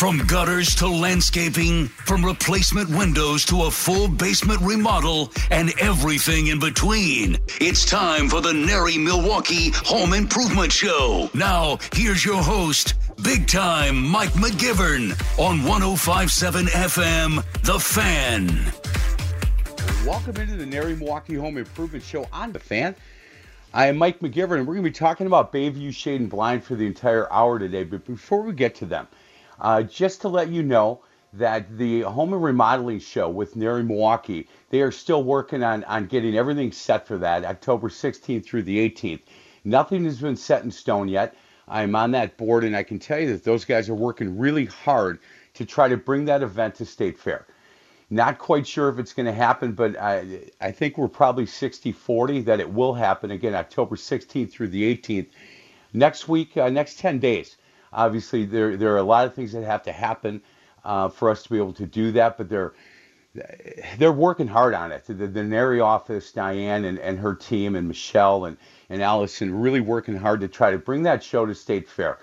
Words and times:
From 0.00 0.16
gutters 0.26 0.74
to 0.76 0.88
landscaping, 0.88 1.88
from 1.88 2.24
replacement 2.24 2.88
windows 2.88 3.44
to 3.44 3.64
a 3.64 3.70
full 3.70 4.08
basement 4.08 4.58
remodel, 4.62 5.30
and 5.50 5.78
everything 5.78 6.46
in 6.46 6.58
between. 6.58 7.36
It's 7.60 7.84
time 7.84 8.30
for 8.30 8.40
the 8.40 8.54
NARI 8.54 8.96
Milwaukee 8.96 9.72
Home 9.84 10.14
Improvement 10.14 10.72
Show. 10.72 11.28
Now, 11.34 11.76
here's 11.92 12.24
your 12.24 12.42
host, 12.42 12.94
big 13.22 13.46
time 13.46 14.02
Mike 14.02 14.32
McGivern 14.32 15.10
on 15.38 15.64
1057 15.64 16.68
FM, 16.68 17.62
The 17.64 17.78
Fan. 17.78 18.72
Welcome 20.06 20.38
into 20.38 20.56
the 20.56 20.64
NARI 20.64 20.96
Milwaukee 20.96 21.34
Home 21.34 21.58
Improvement 21.58 22.02
Show 22.02 22.26
on 22.32 22.52
The 22.52 22.58
Fan. 22.58 22.96
I 23.74 23.88
am 23.88 23.98
Mike 23.98 24.20
McGivern, 24.20 24.60
and 24.60 24.66
we're 24.66 24.76
going 24.76 24.84
to 24.84 24.90
be 24.90 24.94
talking 24.94 25.26
about 25.26 25.52
Bayview 25.52 25.94
Shade 25.94 26.22
and 26.22 26.30
Blind 26.30 26.64
for 26.64 26.74
the 26.74 26.86
entire 26.86 27.30
hour 27.30 27.58
today. 27.58 27.84
But 27.84 28.06
before 28.06 28.40
we 28.40 28.54
get 28.54 28.74
to 28.76 28.86
them, 28.86 29.06
uh, 29.60 29.82
just 29.82 30.20
to 30.22 30.28
let 30.28 30.48
you 30.48 30.62
know 30.62 31.00
that 31.32 31.76
the 31.76 32.00
home 32.02 32.32
and 32.32 32.42
remodeling 32.42 32.98
show 32.98 33.28
with 33.28 33.54
NARI 33.54 33.84
Milwaukee, 33.84 34.48
they 34.70 34.82
are 34.82 34.90
still 34.90 35.22
working 35.22 35.62
on, 35.62 35.84
on 35.84 36.06
getting 36.06 36.36
everything 36.36 36.72
set 36.72 37.06
for 37.06 37.18
that, 37.18 37.44
October 37.44 37.88
16th 37.88 38.44
through 38.44 38.62
the 38.62 38.88
18th. 38.88 39.20
Nothing 39.64 40.04
has 40.04 40.20
been 40.20 40.36
set 40.36 40.64
in 40.64 40.70
stone 40.70 41.08
yet. 41.08 41.36
I'm 41.68 41.94
on 41.94 42.10
that 42.12 42.36
board, 42.36 42.64
and 42.64 42.74
I 42.74 42.82
can 42.82 42.98
tell 42.98 43.20
you 43.20 43.32
that 43.32 43.44
those 43.44 43.64
guys 43.64 43.88
are 43.88 43.94
working 43.94 44.38
really 44.38 44.64
hard 44.64 45.20
to 45.54 45.64
try 45.64 45.88
to 45.88 45.96
bring 45.96 46.24
that 46.24 46.42
event 46.42 46.74
to 46.76 46.84
State 46.84 47.18
Fair. 47.18 47.46
Not 48.12 48.38
quite 48.38 48.66
sure 48.66 48.88
if 48.88 48.98
it's 48.98 49.12
going 49.12 49.26
to 49.26 49.32
happen, 49.32 49.72
but 49.72 49.96
I, 49.96 50.40
I 50.60 50.72
think 50.72 50.98
we're 50.98 51.06
probably 51.06 51.46
60 51.46 51.92
40 51.92 52.40
that 52.42 52.58
it 52.58 52.72
will 52.72 52.94
happen 52.94 53.30
again, 53.30 53.54
October 53.54 53.94
16th 53.94 54.50
through 54.50 54.68
the 54.68 54.96
18th. 54.96 55.28
Next 55.92 56.28
week, 56.28 56.56
uh, 56.56 56.70
next 56.70 56.98
10 56.98 57.20
days. 57.20 57.56
Obviously, 57.92 58.44
there, 58.44 58.76
there 58.76 58.92
are 58.94 58.98
a 58.98 59.02
lot 59.02 59.26
of 59.26 59.34
things 59.34 59.52
that 59.52 59.64
have 59.64 59.82
to 59.84 59.92
happen 59.92 60.42
uh, 60.84 61.08
for 61.08 61.30
us 61.30 61.42
to 61.42 61.50
be 61.50 61.58
able 61.58 61.72
to 61.74 61.86
do 61.86 62.12
that, 62.12 62.38
but 62.38 62.48
they're 62.48 62.72
they're 63.98 64.12
working 64.12 64.48
hard 64.48 64.74
on 64.74 64.90
it. 64.90 65.04
The, 65.06 65.14
the 65.14 65.44
NARI 65.44 65.80
office, 65.80 66.32
Diane 66.32 66.84
and, 66.84 66.98
and 66.98 67.18
her 67.18 67.34
team, 67.34 67.76
and 67.76 67.86
Michelle 67.86 68.46
and, 68.46 68.56
and 68.88 69.00
Allison, 69.00 69.54
really 69.60 69.80
working 69.80 70.16
hard 70.16 70.40
to 70.40 70.48
try 70.48 70.72
to 70.72 70.78
bring 70.78 71.04
that 71.04 71.22
show 71.22 71.46
to 71.46 71.54
State 71.54 71.88
Fair 71.88 72.18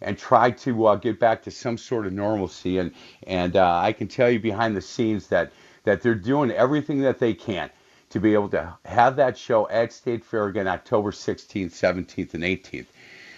and 0.00 0.16
try 0.16 0.50
to 0.50 0.86
uh, 0.86 0.96
get 0.96 1.18
back 1.18 1.42
to 1.42 1.50
some 1.50 1.76
sort 1.76 2.06
of 2.06 2.12
normalcy. 2.12 2.78
And 2.78 2.92
and 3.26 3.56
uh, 3.56 3.80
I 3.82 3.92
can 3.92 4.08
tell 4.08 4.30
you 4.30 4.38
behind 4.38 4.76
the 4.76 4.80
scenes 4.80 5.26
that 5.28 5.52
that 5.84 6.00
they're 6.00 6.14
doing 6.14 6.50
everything 6.52 7.00
that 7.02 7.18
they 7.18 7.34
can 7.34 7.70
to 8.10 8.20
be 8.20 8.34
able 8.34 8.48
to 8.50 8.74
have 8.84 9.16
that 9.16 9.36
show 9.36 9.68
at 9.68 9.92
State 9.92 10.24
Fair 10.24 10.46
again 10.46 10.68
October 10.68 11.10
16th, 11.10 11.70
17th, 11.72 12.34
and 12.34 12.44
18th. 12.44 12.86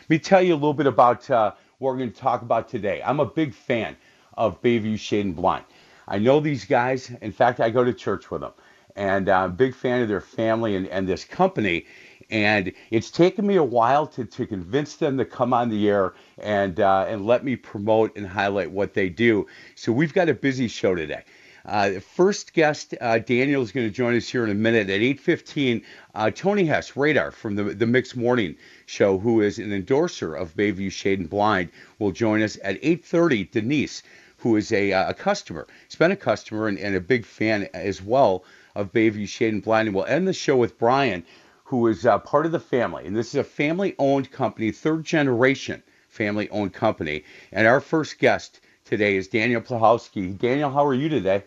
Let 0.00 0.10
me 0.10 0.18
tell 0.18 0.42
you 0.42 0.52
a 0.52 0.56
little 0.56 0.74
bit 0.74 0.86
about 0.86 1.30
uh, 1.30 1.52
what 1.78 1.92
we're 1.92 1.98
going 1.98 2.12
to 2.12 2.18
talk 2.18 2.42
about 2.42 2.68
today. 2.68 3.02
I'm 3.04 3.20
a 3.20 3.26
big 3.26 3.54
fan 3.54 3.96
of 4.36 4.60
Bayview 4.62 4.98
Shade 4.98 5.26
and 5.26 5.36
Blind. 5.36 5.64
I 6.06 6.18
know 6.18 6.40
these 6.40 6.64
guys. 6.64 7.10
In 7.20 7.32
fact, 7.32 7.60
I 7.60 7.70
go 7.70 7.84
to 7.84 7.92
church 7.92 8.30
with 8.30 8.42
them. 8.42 8.52
And 8.96 9.28
I'm 9.28 9.50
a 9.50 9.54
big 9.54 9.74
fan 9.74 10.02
of 10.02 10.08
their 10.08 10.20
family 10.20 10.76
and, 10.76 10.86
and 10.88 11.08
this 11.08 11.24
company. 11.24 11.86
And 12.30 12.72
it's 12.90 13.10
taken 13.10 13.46
me 13.46 13.56
a 13.56 13.64
while 13.64 14.06
to, 14.08 14.24
to 14.24 14.46
convince 14.46 14.96
them 14.96 15.18
to 15.18 15.24
come 15.24 15.52
on 15.52 15.68
the 15.68 15.88
air 15.88 16.14
and, 16.38 16.78
uh, 16.78 17.06
and 17.08 17.26
let 17.26 17.44
me 17.44 17.56
promote 17.56 18.16
and 18.16 18.26
highlight 18.26 18.70
what 18.70 18.94
they 18.94 19.08
do. 19.08 19.46
So 19.74 19.92
we've 19.92 20.14
got 20.14 20.28
a 20.28 20.34
busy 20.34 20.68
show 20.68 20.94
today. 20.94 21.24
Uh, 21.64 21.98
first 21.98 22.52
guest, 22.52 22.94
uh, 23.00 23.18
Daniel, 23.18 23.62
is 23.62 23.72
going 23.72 23.86
to 23.86 23.92
join 23.92 24.14
us 24.14 24.28
here 24.28 24.44
in 24.44 24.50
a 24.50 24.54
minute 24.54 24.90
at 24.90 25.00
8.15. 25.00 25.82
Uh, 26.14 26.30
Tony 26.30 26.64
Hess, 26.66 26.94
Radar 26.96 27.30
from 27.30 27.56
the, 27.56 27.64
the 27.64 27.86
Mixed 27.86 28.16
Morning 28.16 28.54
Show, 28.86 29.18
who 29.18 29.40
is 29.40 29.58
an 29.58 29.72
endorser 29.72 30.34
of 30.34 30.56
Bayview 30.56 30.90
Shade 30.90 31.20
and 31.20 31.30
Blind, 31.30 31.70
will 31.98 32.12
join 32.12 32.42
us 32.42 32.58
at 32.62 32.80
8.30. 32.82 33.50
Denise, 33.50 34.02
who 34.38 34.56
is 34.56 34.72
a, 34.72 34.92
uh, 34.92 35.10
a 35.10 35.14
customer, 35.14 35.66
has 35.88 35.96
been 35.96 36.12
a 36.12 36.16
customer 36.16 36.68
and, 36.68 36.78
and 36.78 36.94
a 36.94 37.00
big 37.00 37.24
fan 37.24 37.68
as 37.74 38.02
well 38.02 38.44
of 38.74 38.92
Bayview 38.92 39.28
Shade 39.28 39.54
and 39.54 39.62
Blind. 39.62 39.88
And 39.88 39.94
we'll 39.94 40.04
end 40.04 40.28
the 40.28 40.32
show 40.32 40.56
with 40.56 40.78
Brian, 40.78 41.24
who 41.64 41.86
is 41.86 42.04
uh, 42.04 42.18
part 42.18 42.46
of 42.46 42.52
the 42.52 42.60
family. 42.60 43.06
And 43.06 43.16
this 43.16 43.28
is 43.28 43.36
a 43.36 43.44
family 43.44 43.94
owned 43.98 44.30
company, 44.30 44.70
third 44.70 45.04
generation 45.04 45.82
family 46.14 46.48
owned 46.50 46.72
company. 46.72 47.24
And 47.52 47.66
our 47.66 47.80
first 47.80 48.18
guest 48.18 48.60
today 48.84 49.16
is 49.16 49.28
Daniel 49.28 49.60
Plahowski. 49.60 50.38
Daniel, 50.38 50.70
how 50.70 50.86
are 50.86 50.94
you 50.94 51.08
today? 51.08 51.42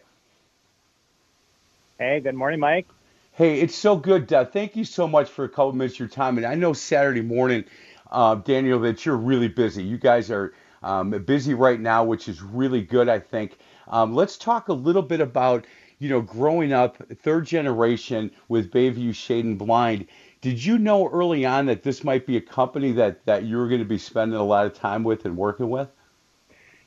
Hey, 1.97 2.19
good 2.19 2.35
morning, 2.35 2.59
Mike. 2.59 2.87
Hey, 3.37 3.61
it's 3.61 3.75
so 3.75 3.95
good. 3.95 4.33
Uh, 4.33 4.45
thank 4.45 4.75
you 4.75 4.83
so 4.83 5.07
much 5.07 5.29
for 5.29 5.45
a 5.45 5.47
couple 5.47 5.71
minutes 5.73 5.93
of 5.93 5.99
your 5.99 6.07
time. 6.07 6.37
And 6.37 6.47
I 6.47 6.55
know 6.55 6.73
Saturday 6.73 7.21
morning, 7.21 7.65
uh, 8.09 8.33
Daniel, 8.33 8.79
that 8.79 9.05
you're 9.05 9.15
really 9.15 9.47
busy. 9.47 9.83
You 9.83 9.99
guys 9.99 10.31
are 10.31 10.55
um, 10.81 11.11
busy 11.11 11.53
right 11.53 11.79
now, 11.79 12.03
which 12.03 12.27
is 12.27 12.41
really 12.41 12.81
good, 12.81 13.07
I 13.07 13.19
think. 13.19 13.59
Um, 13.89 14.15
let's 14.15 14.39
talk 14.39 14.69
a 14.69 14.73
little 14.73 15.03
bit 15.03 15.21
about, 15.21 15.67
you 15.99 16.09
know, 16.09 16.19
growing 16.19 16.73
up, 16.73 16.97
third 17.21 17.45
generation 17.45 18.31
with 18.47 18.71
Bayview 18.71 19.13
Shade 19.13 19.45
and 19.45 19.59
Blind. 19.59 20.07
Did 20.41 20.65
you 20.65 20.79
know 20.79 21.07
early 21.07 21.45
on 21.45 21.67
that 21.67 21.83
this 21.83 22.03
might 22.03 22.25
be 22.25 22.37
a 22.37 22.41
company 22.41 22.91
that, 22.93 23.23
that 23.27 23.43
you 23.43 23.57
were 23.57 23.67
going 23.67 23.81
to 23.81 23.85
be 23.85 23.99
spending 23.99 24.39
a 24.39 24.43
lot 24.43 24.65
of 24.65 24.73
time 24.73 25.03
with 25.03 25.25
and 25.25 25.37
working 25.37 25.69
with? 25.69 25.89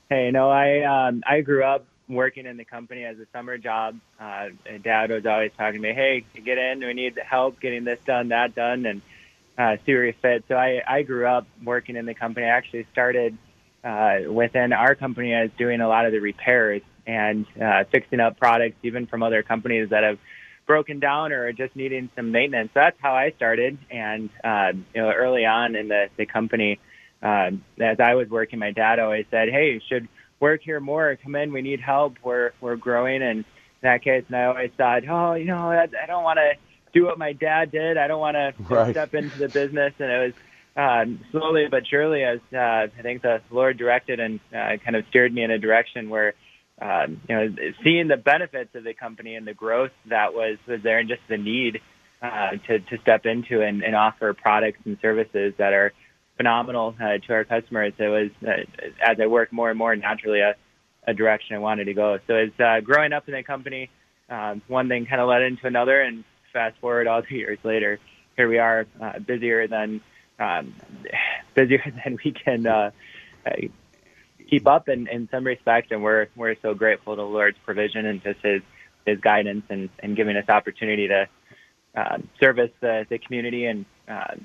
Hey, 0.08 0.32
no, 0.32 0.50
I 0.50 0.80
um, 0.80 1.22
I 1.24 1.42
grew 1.42 1.62
up 1.62 1.86
working 2.10 2.46
in 2.46 2.56
the 2.56 2.64
company 2.64 3.04
as 3.04 3.18
a 3.18 3.26
summer 3.32 3.56
job. 3.56 3.98
Uh, 4.18 4.48
Dad 4.82 5.10
was 5.10 5.24
always 5.26 5.52
talking 5.56 5.80
to 5.80 5.88
me, 5.88 5.94
"Hey, 5.94 6.24
get 6.44 6.58
in. 6.58 6.80
We 6.80 6.92
need 6.92 7.18
help 7.18 7.60
getting 7.60 7.84
this 7.84 8.00
done, 8.04 8.28
that 8.28 8.54
done, 8.54 8.86
and 8.86 9.02
uh, 9.56 9.76
see 9.86 9.94
where 9.94 10.06
you 10.06 10.14
fit." 10.20 10.44
So 10.48 10.56
I 10.56 10.82
I 10.86 11.02
grew 11.02 11.26
up 11.26 11.46
working 11.64 11.96
in 11.96 12.06
the 12.06 12.14
company. 12.14 12.46
I 12.46 12.50
actually 12.50 12.86
started 12.92 13.38
uh, 13.84 14.20
within 14.28 14.72
our 14.72 14.94
company 14.94 15.32
as 15.32 15.50
doing 15.56 15.80
a 15.80 15.88
lot 15.88 16.06
of 16.06 16.12
the 16.12 16.20
repairs 16.20 16.82
and 17.06 17.46
uh, 17.60 17.84
fixing 17.84 18.20
up 18.20 18.38
products, 18.38 18.76
even 18.82 19.06
from 19.06 19.22
other 19.22 19.42
companies 19.42 19.90
that 19.90 20.04
have 20.04 20.18
broken 20.66 21.00
down 21.00 21.32
or 21.32 21.52
just 21.52 21.74
needing 21.74 22.10
some 22.14 22.30
maintenance. 22.30 22.70
So 22.74 22.80
that's 22.80 23.00
how 23.00 23.14
I 23.14 23.30
started. 23.32 23.78
And 23.90 24.30
uh, 24.44 24.72
you 24.94 25.02
know, 25.02 25.10
early 25.10 25.46
on 25.46 25.76
in 25.76 25.88
the 25.88 26.08
the 26.16 26.26
company, 26.26 26.80
uh, 27.22 27.50
as 27.78 28.00
I 28.00 28.14
was 28.14 28.28
working, 28.28 28.58
my 28.58 28.72
dad 28.72 28.98
always 28.98 29.26
said, 29.30 29.48
"Hey, 29.48 29.74
you 29.74 29.80
should 29.88 30.08
work 30.40 30.62
here 30.62 30.80
more. 30.80 31.16
Come 31.22 31.36
in. 31.36 31.52
We 31.52 31.62
need 31.62 31.80
help. 31.80 32.16
We're 32.22 32.52
we're 32.60 32.76
growing." 32.76 33.22
And 33.22 33.40
in 33.40 33.44
that 33.82 34.02
case, 34.02 34.24
and 34.26 34.36
I 34.36 34.44
always 34.44 34.70
thought, 34.76 35.02
"Oh, 35.08 35.34
you 35.34 35.44
know, 35.44 35.70
I, 35.70 35.86
I 36.02 36.06
don't 36.06 36.24
want 36.24 36.38
to." 36.38 36.54
do 36.92 37.04
what 37.04 37.18
my 37.18 37.32
dad 37.32 37.70
did. 37.70 37.96
I 37.96 38.08
don't 38.08 38.20
want 38.20 38.34
to 38.34 38.52
right. 38.74 38.92
step 38.92 39.14
into 39.14 39.38
the 39.38 39.48
business, 39.48 39.94
and 40.00 40.10
it 40.10 40.26
was 40.26 40.32
uh, 40.76 41.04
slowly 41.30 41.66
but 41.70 41.86
surely, 41.86 42.24
as 42.24 42.40
uh, 42.52 42.56
I 42.56 43.02
think 43.02 43.22
the 43.22 43.40
Lord 43.50 43.76
directed 43.76 44.20
and 44.20 44.40
uh, 44.54 44.76
kind 44.84 44.96
of 44.96 45.04
steered 45.10 45.32
me 45.32 45.42
in 45.42 45.50
a 45.50 45.58
direction 45.58 46.08
where, 46.08 46.34
uh, 46.80 47.06
you 47.28 47.34
know, 47.34 47.54
seeing 47.82 48.08
the 48.08 48.16
benefits 48.16 48.74
of 48.74 48.84
the 48.84 48.94
company 48.94 49.34
and 49.34 49.46
the 49.46 49.54
growth 49.54 49.90
that 50.06 50.32
was 50.32 50.58
was 50.66 50.82
there, 50.82 50.98
and 50.98 51.08
just 51.08 51.22
the 51.28 51.36
need 51.36 51.80
uh, 52.22 52.50
to 52.66 52.78
to 52.80 52.98
step 53.02 53.26
into 53.26 53.62
and, 53.62 53.82
and 53.82 53.94
offer 53.94 54.32
products 54.32 54.78
and 54.84 54.96
services 55.02 55.54
that 55.58 55.72
are 55.72 55.92
phenomenal 56.40 56.94
uh, 56.98 57.18
to 57.18 57.34
our 57.34 57.44
customers. 57.44 57.92
It 57.98 58.08
was 58.08 58.30
uh, 58.42 58.62
as 59.06 59.20
I 59.20 59.26
worked 59.26 59.52
more 59.52 59.68
and 59.68 59.78
more 59.78 59.94
naturally 59.94 60.40
a, 60.40 60.54
a 61.06 61.12
direction 61.12 61.54
I 61.54 61.58
wanted 61.58 61.84
to 61.84 61.92
go. 61.92 62.18
So 62.26 62.34
as 62.34 62.48
uh, 62.58 62.80
growing 62.80 63.12
up 63.12 63.28
in 63.28 63.34
the 63.34 63.42
company, 63.42 63.90
um, 64.30 64.62
one 64.66 64.88
thing 64.88 65.04
kind 65.04 65.20
of 65.20 65.28
led 65.28 65.42
into 65.42 65.66
another, 65.66 66.00
and 66.00 66.24
fast 66.50 66.78
forward 66.80 67.06
all 67.08 67.20
the 67.28 67.36
years 67.36 67.58
later, 67.62 67.98
here 68.36 68.48
we 68.48 68.56
are, 68.56 68.86
uh, 69.02 69.18
busier 69.18 69.68
than 69.68 70.00
um, 70.38 70.74
busier 71.54 71.82
than 72.04 72.16
we 72.24 72.32
can 72.32 72.66
uh, 72.66 72.90
uh, 73.44 73.50
keep 74.48 74.66
up 74.66 74.88
in, 74.88 75.08
in 75.08 75.28
some 75.30 75.44
respects, 75.44 75.88
and 75.90 76.02
we're 76.02 76.28
we're 76.36 76.56
so 76.62 76.72
grateful 76.72 77.16
to 77.16 77.20
the 77.20 77.28
Lord's 77.28 77.58
provision 77.66 78.06
and 78.06 78.22
just 78.22 78.40
His 78.42 78.62
His 79.04 79.20
guidance 79.20 79.64
and, 79.68 79.90
and 79.98 80.16
giving 80.16 80.38
us 80.38 80.48
opportunity 80.48 81.06
to 81.08 81.28
uh, 81.94 82.16
service 82.40 82.70
the, 82.80 83.04
the 83.10 83.18
community 83.18 83.66
and 83.66 83.84
uh, 84.08 84.36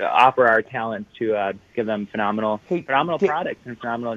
offer 0.00 0.46
our 0.46 0.62
talents 0.62 1.10
to 1.18 1.34
uh, 1.34 1.52
give 1.74 1.86
them 1.86 2.06
phenomenal 2.06 2.60
hey, 2.66 2.82
phenomenal 2.82 3.18
products 3.18 3.60
and 3.64 3.78
phenomenal 3.78 4.16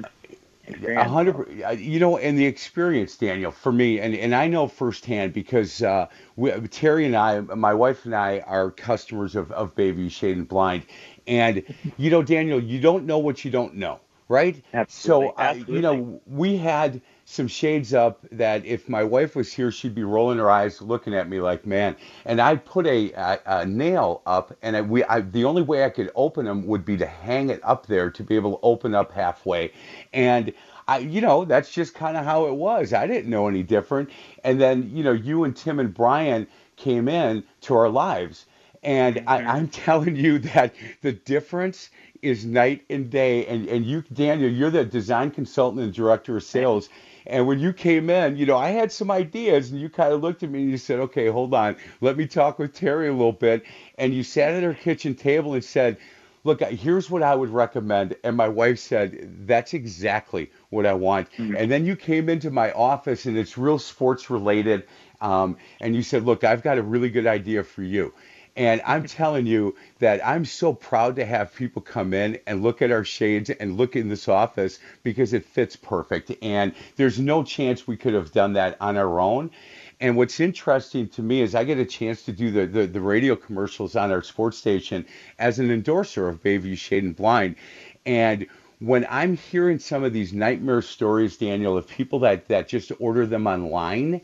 a 0.86 1.08
hundred, 1.08 1.78
you 1.80 1.98
know, 1.98 2.18
and 2.18 2.38
the 2.38 2.46
experience, 2.46 3.16
Daniel, 3.16 3.50
for 3.50 3.72
me, 3.72 3.98
and, 3.98 4.14
and 4.14 4.34
I 4.34 4.46
know 4.46 4.68
firsthand 4.68 5.32
because 5.32 5.82
uh, 5.82 6.06
we, 6.36 6.52
Terry 6.68 7.06
and 7.06 7.16
I, 7.16 7.40
my 7.40 7.74
wife 7.74 8.04
and 8.04 8.14
I, 8.14 8.40
are 8.40 8.70
customers 8.70 9.34
of, 9.34 9.50
of 9.50 9.74
Bayview 9.74 10.10
Shade 10.10 10.36
and 10.36 10.46
Blind, 10.46 10.84
and 11.26 11.64
you 11.96 12.10
know, 12.10 12.22
Daniel, 12.22 12.62
you 12.62 12.80
don't 12.80 13.04
know 13.04 13.18
what 13.18 13.44
you 13.44 13.50
don't 13.50 13.74
know 13.74 14.00
right? 14.30 14.62
Absolutely. 14.72 15.26
So, 15.26 15.32
uh, 15.32 15.40
Absolutely. 15.40 15.74
you 15.74 15.80
know, 15.82 16.20
we 16.24 16.56
had 16.56 17.02
some 17.30 17.46
shades 17.46 17.94
up 17.94 18.26
that 18.32 18.66
if 18.66 18.88
my 18.88 19.04
wife 19.04 19.36
was 19.36 19.52
here, 19.52 19.70
she'd 19.70 19.94
be 19.94 20.02
rolling 20.02 20.38
her 20.38 20.50
eyes, 20.50 20.82
looking 20.82 21.14
at 21.14 21.28
me 21.28 21.40
like, 21.40 21.64
man. 21.64 21.94
And 22.24 22.40
I 22.40 22.56
put 22.56 22.88
a, 22.88 23.12
a, 23.12 23.38
a 23.46 23.66
nail 23.66 24.22
up, 24.26 24.52
and 24.62 24.76
I, 24.76 24.80
we, 24.80 25.04
I, 25.04 25.20
the 25.20 25.44
only 25.44 25.62
way 25.62 25.84
I 25.84 25.90
could 25.90 26.10
open 26.16 26.44
them 26.44 26.66
would 26.66 26.84
be 26.84 26.96
to 26.96 27.06
hang 27.06 27.50
it 27.50 27.60
up 27.62 27.86
there 27.86 28.10
to 28.10 28.24
be 28.24 28.34
able 28.34 28.56
to 28.56 28.60
open 28.64 28.96
up 28.96 29.12
halfway. 29.12 29.72
And 30.12 30.52
I, 30.88 30.98
you 30.98 31.20
know, 31.20 31.44
that's 31.44 31.70
just 31.70 31.94
kind 31.94 32.16
of 32.16 32.24
how 32.24 32.46
it 32.46 32.54
was. 32.54 32.92
I 32.92 33.06
didn't 33.06 33.30
know 33.30 33.46
any 33.46 33.62
different. 33.62 34.10
And 34.42 34.60
then, 34.60 34.90
you 34.92 35.04
know, 35.04 35.12
you 35.12 35.44
and 35.44 35.54
Tim 35.54 35.78
and 35.78 35.94
Brian 35.94 36.48
came 36.74 37.06
in 37.06 37.44
to 37.60 37.76
our 37.76 37.88
lives. 37.88 38.46
And 38.82 39.22
I, 39.28 39.38
mm-hmm. 39.38 39.50
I'm 39.50 39.68
telling 39.86 40.16
you 40.16 40.40
that 40.40 40.74
the 41.02 41.12
difference 41.12 41.90
is 42.22 42.44
night 42.44 42.84
and 42.90 43.08
day. 43.08 43.46
And, 43.46 43.68
and 43.68 43.86
you, 43.86 44.02
Daniel, 44.12 44.50
you're 44.50 44.70
the 44.70 44.84
design 44.84 45.30
consultant 45.30 45.84
and 45.84 45.94
director 45.94 46.36
of 46.36 46.42
sales. 46.42 46.88
And 47.26 47.46
when 47.46 47.58
you 47.58 47.72
came 47.72 48.10
in, 48.10 48.36
you 48.36 48.46
know, 48.46 48.56
I 48.56 48.70
had 48.70 48.90
some 48.92 49.10
ideas, 49.10 49.70
and 49.70 49.80
you 49.80 49.88
kind 49.88 50.12
of 50.12 50.22
looked 50.22 50.42
at 50.42 50.50
me 50.50 50.62
and 50.62 50.70
you 50.70 50.78
said, 50.78 51.00
okay, 51.00 51.28
hold 51.28 51.54
on, 51.54 51.76
let 52.00 52.16
me 52.16 52.26
talk 52.26 52.58
with 52.58 52.74
Terry 52.74 53.08
a 53.08 53.12
little 53.12 53.32
bit. 53.32 53.64
And 53.98 54.14
you 54.14 54.22
sat 54.22 54.54
at 54.54 54.62
her 54.62 54.74
kitchen 54.74 55.14
table 55.14 55.54
and 55.54 55.64
said, 55.64 55.98
look, 56.42 56.62
here's 56.62 57.10
what 57.10 57.22
I 57.22 57.34
would 57.34 57.50
recommend. 57.50 58.16
And 58.24 58.36
my 58.36 58.48
wife 58.48 58.78
said, 58.78 59.46
that's 59.46 59.74
exactly 59.74 60.50
what 60.70 60.86
I 60.86 60.94
want. 60.94 61.28
And 61.56 61.70
then 61.70 61.84
you 61.84 61.96
came 61.96 62.28
into 62.28 62.50
my 62.50 62.72
office, 62.72 63.26
and 63.26 63.36
it's 63.36 63.58
real 63.58 63.78
sports 63.78 64.30
related. 64.30 64.84
Um, 65.20 65.58
and 65.80 65.94
you 65.94 66.02
said, 66.02 66.24
look, 66.24 66.44
I've 66.44 66.62
got 66.62 66.78
a 66.78 66.82
really 66.82 67.10
good 67.10 67.26
idea 67.26 67.62
for 67.62 67.82
you. 67.82 68.14
And 68.60 68.82
I'm 68.84 69.06
telling 69.06 69.46
you 69.46 69.74
that 70.00 70.20
I'm 70.22 70.44
so 70.44 70.74
proud 70.74 71.16
to 71.16 71.24
have 71.24 71.54
people 71.54 71.80
come 71.80 72.12
in 72.12 72.38
and 72.46 72.62
look 72.62 72.82
at 72.82 72.90
our 72.90 73.04
shades 73.04 73.48
and 73.48 73.78
look 73.78 73.96
in 73.96 74.10
this 74.10 74.28
office 74.28 74.80
because 75.02 75.32
it 75.32 75.46
fits 75.46 75.76
perfect. 75.76 76.30
And 76.42 76.74
there's 76.96 77.18
no 77.18 77.42
chance 77.42 77.86
we 77.86 77.96
could 77.96 78.12
have 78.12 78.32
done 78.32 78.52
that 78.52 78.76
on 78.78 78.98
our 78.98 79.18
own. 79.18 79.50
And 79.98 80.14
what's 80.14 80.40
interesting 80.40 81.08
to 81.08 81.22
me 81.22 81.40
is 81.40 81.54
I 81.54 81.64
get 81.64 81.78
a 81.78 81.86
chance 81.86 82.22
to 82.24 82.32
do 82.32 82.50
the, 82.50 82.66
the, 82.66 82.86
the 82.86 83.00
radio 83.00 83.34
commercials 83.34 83.96
on 83.96 84.12
our 84.12 84.22
sports 84.22 84.58
station 84.58 85.06
as 85.38 85.58
an 85.58 85.70
endorser 85.70 86.28
of 86.28 86.42
Bayview 86.42 86.76
Shade 86.76 87.04
and 87.04 87.16
Blind. 87.16 87.56
And 88.04 88.46
when 88.78 89.06
I'm 89.08 89.38
hearing 89.38 89.78
some 89.78 90.04
of 90.04 90.12
these 90.12 90.34
nightmare 90.34 90.82
stories, 90.82 91.38
Daniel, 91.38 91.78
of 91.78 91.88
people 91.88 92.18
that, 92.18 92.48
that 92.48 92.68
just 92.68 92.92
order 92.98 93.24
them 93.24 93.46
online 93.46 94.20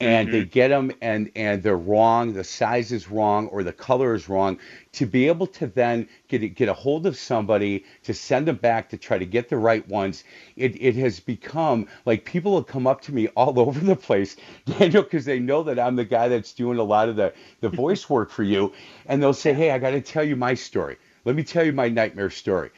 and 0.00 0.32
they 0.32 0.40
mm-hmm. 0.40 0.50
get 0.50 0.68
them 0.68 0.90
and 1.02 1.30
and 1.36 1.62
they're 1.62 1.76
wrong 1.76 2.32
the 2.32 2.44
size 2.44 2.90
is 2.90 3.10
wrong 3.10 3.48
or 3.48 3.62
the 3.62 3.72
color 3.72 4.14
is 4.14 4.28
wrong. 4.28 4.58
To 4.94 5.06
be 5.06 5.28
able 5.28 5.46
to 5.48 5.66
then 5.68 6.08
get 6.28 6.42
a, 6.42 6.48
get 6.48 6.68
a 6.68 6.72
hold 6.72 7.06
of 7.06 7.16
somebody 7.16 7.84
to 8.04 8.14
send 8.14 8.48
them 8.48 8.56
back 8.56 8.88
to 8.90 8.96
try 8.96 9.18
to 9.18 9.26
get 9.26 9.48
the 9.48 9.56
right 9.58 9.86
ones 9.88 10.24
it, 10.56 10.80
it 10.80 10.96
has 10.96 11.20
become 11.20 11.86
like 12.06 12.24
people 12.24 12.52
will 12.52 12.64
come 12.64 12.86
up 12.86 13.02
to 13.02 13.12
me 13.12 13.28
all 13.28 13.58
over 13.66 13.78
the 13.78 13.96
place 13.96 14.36
daniel 14.64 15.02
because 15.02 15.24
they 15.24 15.38
know 15.38 15.62
that 15.62 15.78
i'm 15.78 15.96
the 15.96 16.04
guy 16.04 16.28
that's 16.28 16.52
doing 16.52 16.78
a 16.78 16.82
lot 16.82 17.08
of 17.08 17.16
the 17.16 17.32
the 17.60 17.68
voice 17.84 18.08
work 18.10 18.30
for 18.30 18.42
you. 18.42 18.72
And 19.06 19.22
they'll 19.22 19.34
say 19.34 19.52
hey 19.52 19.70
i 19.70 19.78
got 19.78 19.90
to 19.90 20.00
tell 20.00 20.24
you 20.24 20.36
my 20.36 20.54
story. 20.54 20.96
Let 21.24 21.36
me 21.36 21.44
tell 21.44 21.64
you 21.64 21.72
my 21.72 21.88
nightmare 21.88 22.30
story. 22.30 22.70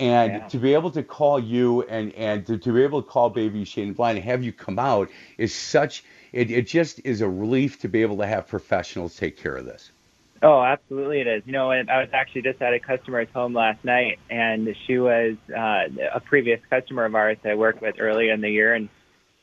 And 0.00 0.32
Yeah. 0.32 0.48
to 0.48 0.58
be 0.58 0.74
able 0.74 0.90
to 0.90 1.02
call 1.04 1.38
you 1.38 1.82
and 1.82 2.12
and 2.14 2.44
to, 2.46 2.58
to 2.58 2.72
be 2.72 2.82
able 2.82 3.02
to 3.02 3.08
call 3.08 3.30
baby 3.30 3.64
shane 3.64 3.92
blind 3.92 4.18
and 4.18 4.24
have 4.24 4.42
you 4.42 4.52
come 4.52 4.78
out 4.78 5.08
is 5.38 5.54
such 5.54 6.04
it, 6.34 6.50
it 6.50 6.66
just 6.66 7.00
is 7.04 7.20
a 7.20 7.28
relief 7.28 7.80
to 7.80 7.88
be 7.88 8.02
able 8.02 8.18
to 8.18 8.26
have 8.26 8.46
professionals 8.48 9.16
take 9.16 9.36
care 9.36 9.56
of 9.56 9.64
this 9.64 9.92
Oh, 10.42 10.62
absolutely 10.62 11.20
it 11.20 11.26
is. 11.26 11.42
You 11.46 11.52
know, 11.52 11.70
I 11.70 11.80
was 12.00 12.10
actually 12.12 12.42
just 12.42 12.60
at 12.60 12.74
a 12.74 12.78
customer's 12.78 13.28
home 13.32 13.54
last 13.54 13.82
night, 13.82 14.18
and 14.28 14.68
she 14.86 14.98
was 14.98 15.36
uh, 15.48 15.84
a 16.12 16.20
previous 16.20 16.60
customer 16.68 17.06
of 17.06 17.14
ours 17.14 17.38
that 17.42 17.52
I 17.52 17.54
worked 17.54 17.80
with 17.80 17.94
earlier 17.98 18.34
in 18.34 18.42
the 18.42 18.50
year, 18.50 18.74
and 18.74 18.90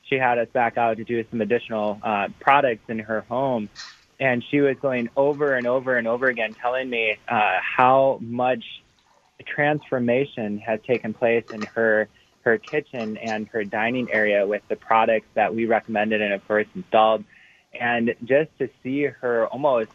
she 0.04 0.16
had 0.16 0.38
us 0.38 0.48
back 0.54 0.78
out 0.78 0.98
to 0.98 1.04
do 1.04 1.24
some 1.32 1.42
additional 1.42 2.00
uh, 2.04 2.28
products 2.40 2.84
in 2.88 3.00
her 3.00 3.22
home. 3.22 3.68
And 4.20 4.44
she 4.52 4.62
was 4.62 4.76
going 4.80 5.10
over 5.18 5.56
and 5.56 5.66
over 5.66 5.98
and 5.98 6.08
over 6.08 6.28
again 6.28 6.56
telling 6.62 6.88
me 6.88 7.18
uh, 7.28 7.58
how 7.78 8.20
much 8.22 8.64
transformation 9.48 10.60
has 10.60 10.80
taken 10.86 11.16
place 11.16 11.46
in 11.50 11.64
her 11.64 12.10
her 12.44 12.58
kitchen 12.58 13.18
and 13.18 13.48
her 13.50 13.64
dining 13.64 14.10
area 14.12 14.46
with 14.48 14.62
the 14.70 14.76
products 14.76 15.28
that 15.36 15.54
we 15.54 15.66
recommended 15.66 16.22
and 16.22 16.34
of 16.34 16.46
course 16.48 16.68
installed. 16.76 17.24
And 17.80 18.16
just 18.26 18.50
to 18.60 18.70
see 18.84 19.04
her 19.04 19.48
almost 19.48 19.90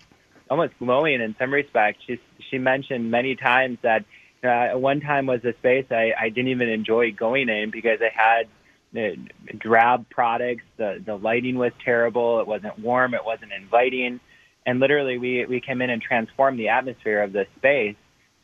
almost 0.51 0.75
glowing 0.79 1.21
in 1.21 1.35
some 1.39 1.53
respects. 1.53 2.01
She 2.07 2.21
she 2.51 2.59
mentioned 2.59 3.11
many 3.11 3.37
times 3.37 3.79
that 3.83 4.05
uh, 4.45 4.79
one 4.79 5.01
time 5.01 5.27
was 5.27 5.45
a 5.45 5.55
space 5.55 5.87
I, 5.91 6.13
I 6.19 6.29
didn't 6.29 6.49
even 6.49 6.69
enjoy 6.69 7.13
going 7.13 7.49
in 7.49 7.71
because 7.71 7.99
it 8.01 8.13
had 8.13 8.49
uh, 8.97 9.17
drab 9.59 10.09
products. 10.11 10.65
The 10.77 11.03
the 11.05 11.17
lighting 11.17 11.57
was 11.59 11.73
terrible. 11.85 12.41
It 12.41 12.47
wasn't 12.47 12.79
warm. 12.79 13.15
It 13.15 13.25
wasn't 13.25 13.53
inviting. 13.53 14.21
And 14.65 14.81
literally, 14.81 15.19
we 15.19 15.45
we 15.47 15.61
came 15.61 15.83
in 15.83 15.91
and 15.91 16.03
transformed 16.03 16.59
the 16.59 16.69
atmosphere 16.69 17.23
of 17.23 17.33
the 17.33 17.47
space. 17.57 17.97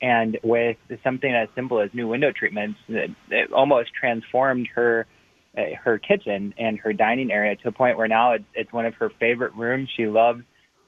And 0.02 0.38
with 0.42 0.76
something 1.04 1.32
as 1.32 1.48
simple 1.54 1.80
as 1.80 1.88
new 1.94 2.08
window 2.08 2.32
treatments, 2.32 2.78
it, 2.88 3.12
it 3.30 3.52
almost 3.52 3.90
transformed 3.98 4.68
her 4.74 5.06
uh, 5.56 5.76
her 5.84 5.98
kitchen 5.98 6.54
and 6.58 6.78
her 6.78 6.92
dining 6.92 7.30
area 7.30 7.54
to 7.56 7.68
a 7.68 7.72
point 7.72 7.98
where 7.98 8.08
now 8.08 8.32
it's, 8.32 8.44
it's 8.54 8.72
one 8.72 8.86
of 8.86 8.94
her 8.94 9.10
favorite 9.20 9.54
rooms. 9.54 9.88
She 9.96 10.06
loves 10.06 10.42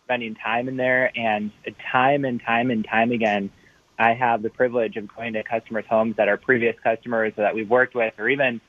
spending 0.04 0.34
time 0.34 0.68
in 0.68 0.76
there 0.76 1.10
and 1.16 1.50
time 1.90 2.24
and 2.24 2.40
time 2.42 2.70
and 2.70 2.84
time 2.84 3.10
again 3.10 3.50
i 3.98 4.12
have 4.12 4.42
the 4.42 4.50
privilege 4.50 4.96
of 4.96 5.08
going 5.16 5.32
to 5.32 5.42
customers 5.42 5.84
homes 5.88 6.14
that 6.16 6.28
are 6.28 6.36
previous 6.36 6.76
customers 6.82 7.32
that 7.36 7.54
we've 7.54 7.70
worked 7.70 7.94
with 7.94 8.12
or 8.18 8.28
even 8.28 8.60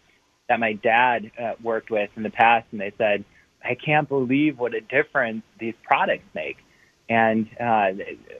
that 0.47 0.59
my 0.59 0.73
dad 0.73 1.31
uh, 1.41 1.53
worked 1.61 1.91
with 1.91 2.09
in 2.15 2.23
the 2.23 2.29
past 2.29 2.65
and 2.71 2.79
they 2.79 2.93
said 2.97 3.25
i 3.63 3.75
can't 3.75 4.07
believe 4.07 4.57
what 4.57 4.73
a 4.73 4.81
difference 4.81 5.43
these 5.59 5.73
products 5.83 6.23
make 6.33 6.57
and 7.09 7.47
uh, 7.59 7.89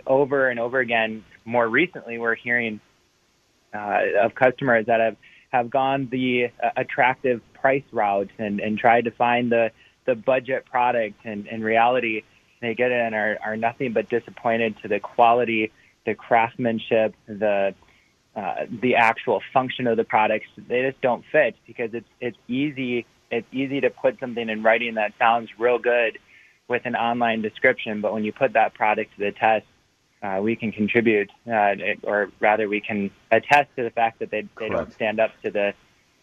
over 0.08 0.50
and 0.50 0.60
over 0.60 0.80
again 0.80 1.24
more 1.46 1.68
recently 1.68 2.18
we're 2.18 2.36
hearing 2.36 2.80
uh, 3.74 4.02
of 4.24 4.36
customers 4.36 4.86
that 4.88 5.00
have 5.00 5.16
have 5.52 5.70
gone 5.70 6.10
the 6.12 6.46
uh, 6.46 6.70
attractive 6.76 7.42
price 7.54 7.84
route 7.92 8.30
and, 8.38 8.60
and 8.60 8.78
tried 8.78 9.06
to 9.06 9.12
find 9.12 9.52
the 9.52 9.72
the 10.06 10.16
budget 10.16 10.66
product 10.66 11.16
and 11.24 11.48
in 11.48 11.62
reality 11.62 12.22
they 12.62 12.74
get 12.74 12.92
in 12.92 13.00
and 13.00 13.16
are, 13.16 13.38
are 13.44 13.58
nothing 13.58 13.94
but 13.94 14.10
disappointed 14.10 14.76
to 14.82 14.88
the 14.88 15.00
quality, 15.00 15.72
the 16.06 16.16
craftsmanship, 16.16 17.14
the 17.28 17.74
uh, 18.36 18.66
the 18.82 18.96
actual 18.96 19.42
function 19.54 19.88
of 19.88 19.96
the 19.96 20.04
products. 20.04 20.48
They 20.58 20.82
just 20.82 21.02
don't 21.02 21.24
fit 21.32 21.56
because 21.66 21.92
it's 21.94 22.08
it's 22.20 22.38
easy 22.48 23.06
it's 23.32 23.48
easy 23.52 23.82
to 23.82 23.90
put 23.90 24.20
something 24.20 24.50
in 24.50 24.64
writing 24.64 24.96
that 24.96 25.14
sounds 25.18 25.50
real 25.58 25.80
good 25.80 26.18
with 26.68 26.82
an 26.86 26.96
online 26.96 27.42
description, 27.42 28.02
but 28.02 28.14
when 28.14 28.24
you 28.24 28.34
put 28.34 28.54
that 28.54 28.74
product 28.74 29.12
to 29.16 29.26
the 29.26 29.32
test, 29.32 29.66
uh, 30.26 30.42
we 30.42 30.56
can 30.56 30.72
contribute, 30.72 31.30
uh, 31.48 31.76
or 32.04 32.32
rather, 32.40 32.68
we 32.68 32.82
can 32.82 33.12
attest 33.32 33.70
to 33.76 33.84
the 33.84 33.92
fact 33.92 34.20
that 34.20 34.32
they 34.32 34.48
they 34.60 34.70
don't 34.70 34.92
stand 34.94 35.20
up 35.20 35.32
to 35.44 35.52
the 35.52 35.74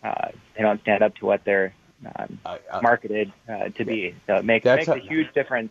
uh, 0.03 0.29
they 0.57 0.63
don't 0.63 0.81
stand 0.81 1.03
up 1.03 1.15
to 1.17 1.27
what 1.27 1.45
they're 1.45 1.73
um, 2.17 2.39
I, 2.45 2.59
I, 2.73 2.81
marketed 2.81 3.33
uh, 3.49 3.69
to 3.69 3.85
be. 3.85 4.15
So 4.27 4.37
it 4.37 4.45
makes 4.45 4.65
That's 4.65 4.89
makes 4.89 4.89
a, 4.89 5.05
a- 5.05 5.09
huge 5.09 5.33
difference 5.35 5.71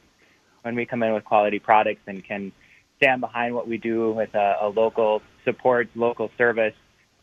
when 0.61 0.75
we 0.75 0.85
come 0.85 1.03
in 1.03 1.13
with 1.13 1.25
quality 1.25 1.59
products 1.59 2.01
and 2.07 2.23
can 2.23 2.51
stand 2.97 3.19
behind 3.19 3.55
what 3.55 3.67
we 3.67 3.77
do 3.77 4.11
with 4.11 4.33
a, 4.35 4.57
a 4.61 4.69
local 4.69 5.21
support, 5.43 5.89
local 5.95 6.31
service, 6.37 6.75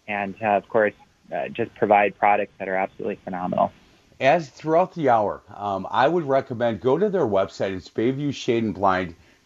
and 0.08 0.34
uh, 0.42 0.48
of 0.48 0.68
course, 0.68 0.94
uh, 1.32 1.48
just 1.48 1.74
provide 1.76 2.18
products 2.18 2.52
that 2.58 2.68
are 2.68 2.76
absolutely 2.76 3.18
phenomenal. 3.24 3.72
as 4.20 4.50
throughout 4.50 4.94
the 4.94 5.08
hour, 5.08 5.40
um, 5.54 5.86
I 5.90 6.08
would 6.08 6.24
recommend 6.24 6.80
go 6.80 6.98
to 6.98 7.08
their 7.08 7.26
website. 7.26 7.74
It's 7.74 7.88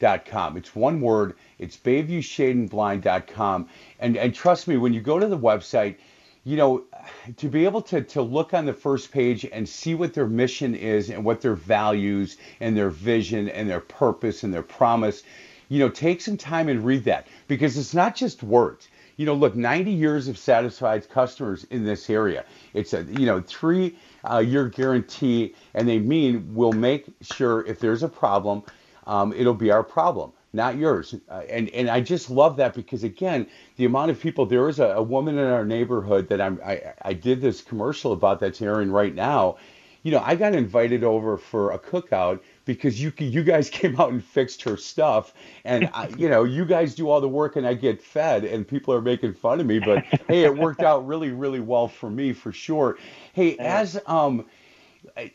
BayviewShadeandBlind.com. 0.02 0.56
It's 0.56 0.74
one 0.74 1.00
word. 1.00 1.34
It's 1.58 1.76
BayviewShadeandBlind.com. 1.76 3.68
And 4.00 4.16
and 4.16 4.34
trust 4.34 4.68
me, 4.68 4.76
when 4.76 4.92
you 4.92 5.00
go 5.00 5.18
to 5.18 5.26
the 5.26 5.38
website, 5.38 5.96
you 6.44 6.56
know, 6.56 6.84
to 7.36 7.48
be 7.48 7.64
able 7.64 7.82
to 7.82 8.02
to 8.02 8.22
look 8.22 8.52
on 8.54 8.66
the 8.66 8.72
first 8.72 9.12
page 9.12 9.44
and 9.44 9.68
see 9.68 9.94
what 9.94 10.14
their 10.14 10.26
mission 10.26 10.74
is 10.74 11.10
and 11.10 11.24
what 11.24 11.40
their 11.40 11.54
values 11.54 12.36
and 12.60 12.76
their 12.76 12.90
vision 12.90 13.48
and 13.48 13.70
their 13.70 13.80
purpose 13.80 14.42
and 14.42 14.52
their 14.52 14.62
promise, 14.62 15.22
you 15.68 15.78
know, 15.78 15.88
take 15.88 16.20
some 16.20 16.36
time 16.36 16.68
and 16.68 16.84
read 16.84 17.04
that 17.04 17.26
because 17.48 17.78
it's 17.78 17.94
not 17.94 18.16
just 18.16 18.42
words 18.42 18.88
you 19.18 19.26
know, 19.26 19.34
look, 19.34 19.54
90 19.54 19.92
years 19.92 20.26
of 20.26 20.38
satisfied 20.38 21.08
customers 21.08 21.64
in 21.64 21.84
this 21.84 22.08
area. 22.08 22.44
It's 22.72 22.94
a, 22.94 23.04
you 23.04 23.26
know, 23.26 23.40
three 23.40 23.96
uh, 24.28 24.38
year 24.38 24.68
guarantee, 24.68 25.54
and 25.74 25.86
they 25.86 25.98
mean 25.98 26.54
we'll 26.54 26.72
make 26.72 27.06
sure 27.20 27.64
if 27.66 27.78
there's 27.78 28.02
a 28.02 28.08
problem, 28.08 28.64
um, 29.06 29.32
it'll 29.32 29.54
be 29.54 29.70
our 29.70 29.82
problem, 29.82 30.32
not 30.52 30.76
yours. 30.76 31.14
Uh, 31.28 31.42
and 31.48 31.68
and 31.70 31.88
I 31.88 32.00
just 32.00 32.30
love 32.30 32.56
that 32.56 32.74
because 32.74 33.04
again, 33.04 33.46
the 33.76 33.84
amount 33.84 34.10
of 34.10 34.20
people. 34.20 34.46
There 34.46 34.68
is 34.68 34.78
a, 34.80 34.88
a 34.88 35.02
woman 35.02 35.38
in 35.38 35.46
our 35.46 35.64
neighborhood 35.64 36.28
that 36.28 36.40
I'm, 36.40 36.60
I 36.64 36.94
I 37.02 37.12
did 37.14 37.40
this 37.40 37.62
commercial 37.62 38.12
about 38.12 38.40
that's 38.40 38.62
airing 38.62 38.90
right 38.90 39.14
now. 39.14 39.56
You 40.04 40.10
know, 40.10 40.22
I 40.24 40.34
got 40.34 40.54
invited 40.54 41.04
over 41.04 41.38
for 41.38 41.70
a 41.70 41.78
cookout 41.78 42.40
because 42.64 43.00
you 43.00 43.12
you 43.18 43.42
guys 43.42 43.70
came 43.78 44.00
out 44.00 44.10
and 44.10 44.22
fixed 44.22 44.62
her 44.62 44.76
stuff, 44.76 45.32
and 45.64 45.88
I, 45.92 46.08
you 46.16 46.28
know 46.28 46.44
you 46.44 46.64
guys 46.64 46.94
do 46.94 47.08
all 47.08 47.20
the 47.20 47.28
work 47.28 47.56
and 47.56 47.66
I 47.66 47.74
get 47.74 48.02
fed, 48.02 48.44
and 48.44 48.66
people 48.66 48.94
are 48.94 49.02
making 49.02 49.34
fun 49.34 49.60
of 49.60 49.66
me, 49.66 49.78
but 49.78 50.04
hey, 50.28 50.44
it 50.44 50.56
worked 50.56 50.82
out 50.82 51.06
really 51.06 51.30
really 51.30 51.60
well 51.60 51.88
for 51.88 52.10
me 52.10 52.32
for 52.32 52.52
sure. 52.52 52.98
Hey, 53.32 53.56
as 53.58 54.00
um 54.06 54.44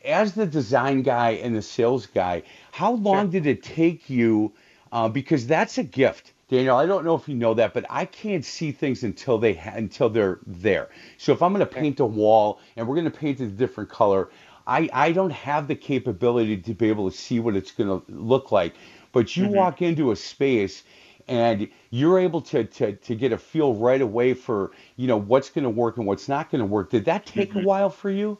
as 0.04 0.34
the 0.34 0.46
design 0.46 1.02
guy 1.02 1.32
and 1.32 1.56
the 1.56 1.62
sales 1.62 2.06
guy, 2.06 2.44
how 2.72 2.94
long 2.94 3.30
did 3.30 3.46
it 3.46 3.64
take 3.64 4.10
you? 4.10 4.54
Uh, 4.92 5.10
because 5.10 5.46
that's 5.48 5.78
a 5.78 5.84
gift. 5.84 6.34
Daniel, 6.50 6.78
I 6.78 6.86
don't 6.86 7.04
know 7.04 7.16
if 7.16 7.28
you 7.28 7.36
know 7.36 7.54
that, 7.56 7.74
but 7.74 7.86
I 7.90 8.06
can't 8.06 8.46
see 8.46 8.72
things 8.72 9.04
until 9.04 9.38
they 9.38 9.54
ha- 9.54 9.74
until 9.76 10.10
they're 10.10 10.40
there. 10.48 10.90
So 11.18 11.34
if 11.34 11.42
I'm 11.42 11.52
going 11.54 11.66
to 11.68 11.74
paint 11.74 12.00
a 12.00 12.06
wall 12.06 12.62
and 12.78 12.88
we're 12.88 12.96
going 12.96 13.12
to 13.12 13.18
paint 13.18 13.42
it 13.42 13.46
a 13.46 13.48
different 13.48 13.90
color, 13.90 14.30
I, 14.66 14.90
I 14.94 15.12
don't 15.12 15.32
have 15.32 15.68
the 15.68 15.76
capability 15.76 16.58
to 16.58 16.74
be 16.74 16.88
able 16.88 17.10
to 17.10 17.16
see 17.16 17.42
what 17.42 17.56
it's 17.58 17.72
going 17.72 17.90
to 17.90 18.12
look 18.12 18.52
like. 18.52 18.76
But 19.12 19.36
you 19.36 19.46
mm-hmm. 19.46 19.56
walk 19.56 19.82
into 19.82 20.12
a 20.12 20.16
space 20.16 20.84
and 21.28 21.68
you're 21.90 22.20
able 22.20 22.42
to, 22.42 22.64
to, 22.64 22.94
to 22.94 23.16
get 23.16 23.34
a 23.34 23.38
feel 23.38 23.74
right 23.74 24.02
away 24.02 24.34
for, 24.34 24.72
you 24.96 25.08
know, 25.08 25.18
what's 25.18 25.50
going 25.50 25.64
to 25.64 25.70
work 25.70 25.98
and 25.98 26.06
what's 26.06 26.30
not 26.30 26.50
going 26.50 26.60
to 26.60 26.66
work. 26.66 26.90
Did 26.90 27.06
that 27.06 27.26
take 27.26 27.50
mm-hmm. 27.50 27.60
a 27.60 27.64
while 27.64 27.90
for 27.90 28.10
you? 28.10 28.38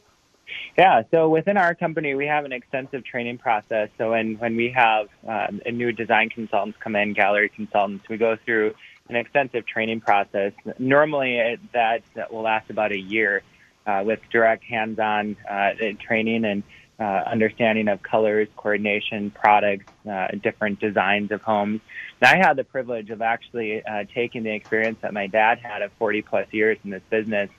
Yeah, 0.76 1.02
so 1.10 1.28
within 1.28 1.56
our 1.56 1.74
company, 1.74 2.14
we 2.14 2.26
have 2.26 2.44
an 2.44 2.52
extensive 2.52 3.04
training 3.04 3.38
process. 3.38 3.88
So 3.98 4.10
when, 4.10 4.36
when 4.38 4.56
we 4.56 4.70
have 4.70 5.08
um, 5.26 5.60
a 5.66 5.72
new 5.72 5.92
design 5.92 6.30
consultants 6.30 6.78
come 6.80 6.96
in, 6.96 7.12
gallery 7.12 7.48
consultants, 7.48 8.08
we 8.08 8.16
go 8.16 8.36
through 8.44 8.74
an 9.08 9.16
extensive 9.16 9.66
training 9.66 10.00
process. 10.00 10.52
Normally, 10.78 11.38
it, 11.38 11.60
that, 11.72 12.02
that 12.14 12.32
will 12.32 12.42
last 12.42 12.70
about 12.70 12.92
a 12.92 12.98
year 12.98 13.42
uh, 13.86 14.02
with 14.04 14.20
direct 14.30 14.64
hands-on 14.64 15.36
uh, 15.48 15.70
training 16.00 16.44
and 16.44 16.62
uh, 17.00 17.22
understanding 17.26 17.88
of 17.88 18.02
colors, 18.02 18.48
coordination, 18.56 19.30
products, 19.30 19.92
uh, 20.10 20.28
different 20.42 20.80
designs 20.80 21.30
of 21.30 21.40
homes. 21.42 21.80
And 22.20 22.28
I 22.28 22.44
had 22.44 22.56
the 22.56 22.64
privilege 22.64 23.10
of 23.10 23.22
actually 23.22 23.84
uh, 23.84 24.04
taking 24.12 24.42
the 24.42 24.52
experience 24.52 24.98
that 25.02 25.12
my 25.12 25.28
dad 25.28 25.58
had 25.58 25.82
of 25.82 25.92
40 25.92 26.22
plus 26.22 26.48
years 26.50 26.76
in 26.84 26.90
this 26.90 27.02
business 27.08 27.50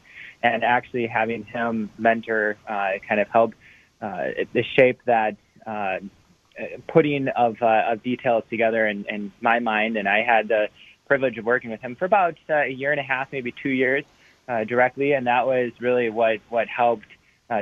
and 0.41 0.63
actually 0.63 1.07
having 1.07 1.43
him 1.43 1.89
mentor, 1.97 2.57
uh, 2.67 2.91
kind 3.07 3.19
of 3.19 3.27
help 3.27 3.53
uh, 4.01 4.27
the 4.53 4.63
shape 4.77 4.99
that 5.05 5.35
uh, 5.65 5.97
putting 6.87 7.27
of, 7.29 7.57
uh, 7.61 7.91
of 7.91 8.03
details 8.03 8.43
together 8.49 8.87
in, 8.87 9.05
in 9.05 9.31
my 9.41 9.59
mind. 9.59 9.97
And 9.97 10.07
I 10.07 10.23
had 10.23 10.47
the 10.47 10.67
privilege 11.07 11.37
of 11.37 11.45
working 11.45 11.69
with 11.69 11.81
him 11.81 11.95
for 11.95 12.05
about 12.05 12.37
uh, 12.49 12.61
a 12.63 12.69
year 12.69 12.91
and 12.91 12.99
a 12.99 13.03
half, 13.03 13.27
maybe 13.31 13.53
two 13.61 13.69
years 13.69 14.05
uh, 14.47 14.63
directly, 14.63 15.13
and 15.13 15.27
that 15.27 15.45
was 15.45 15.71
really 15.79 16.09
what 16.09 16.39
what 16.49 16.67
helped 16.67 17.05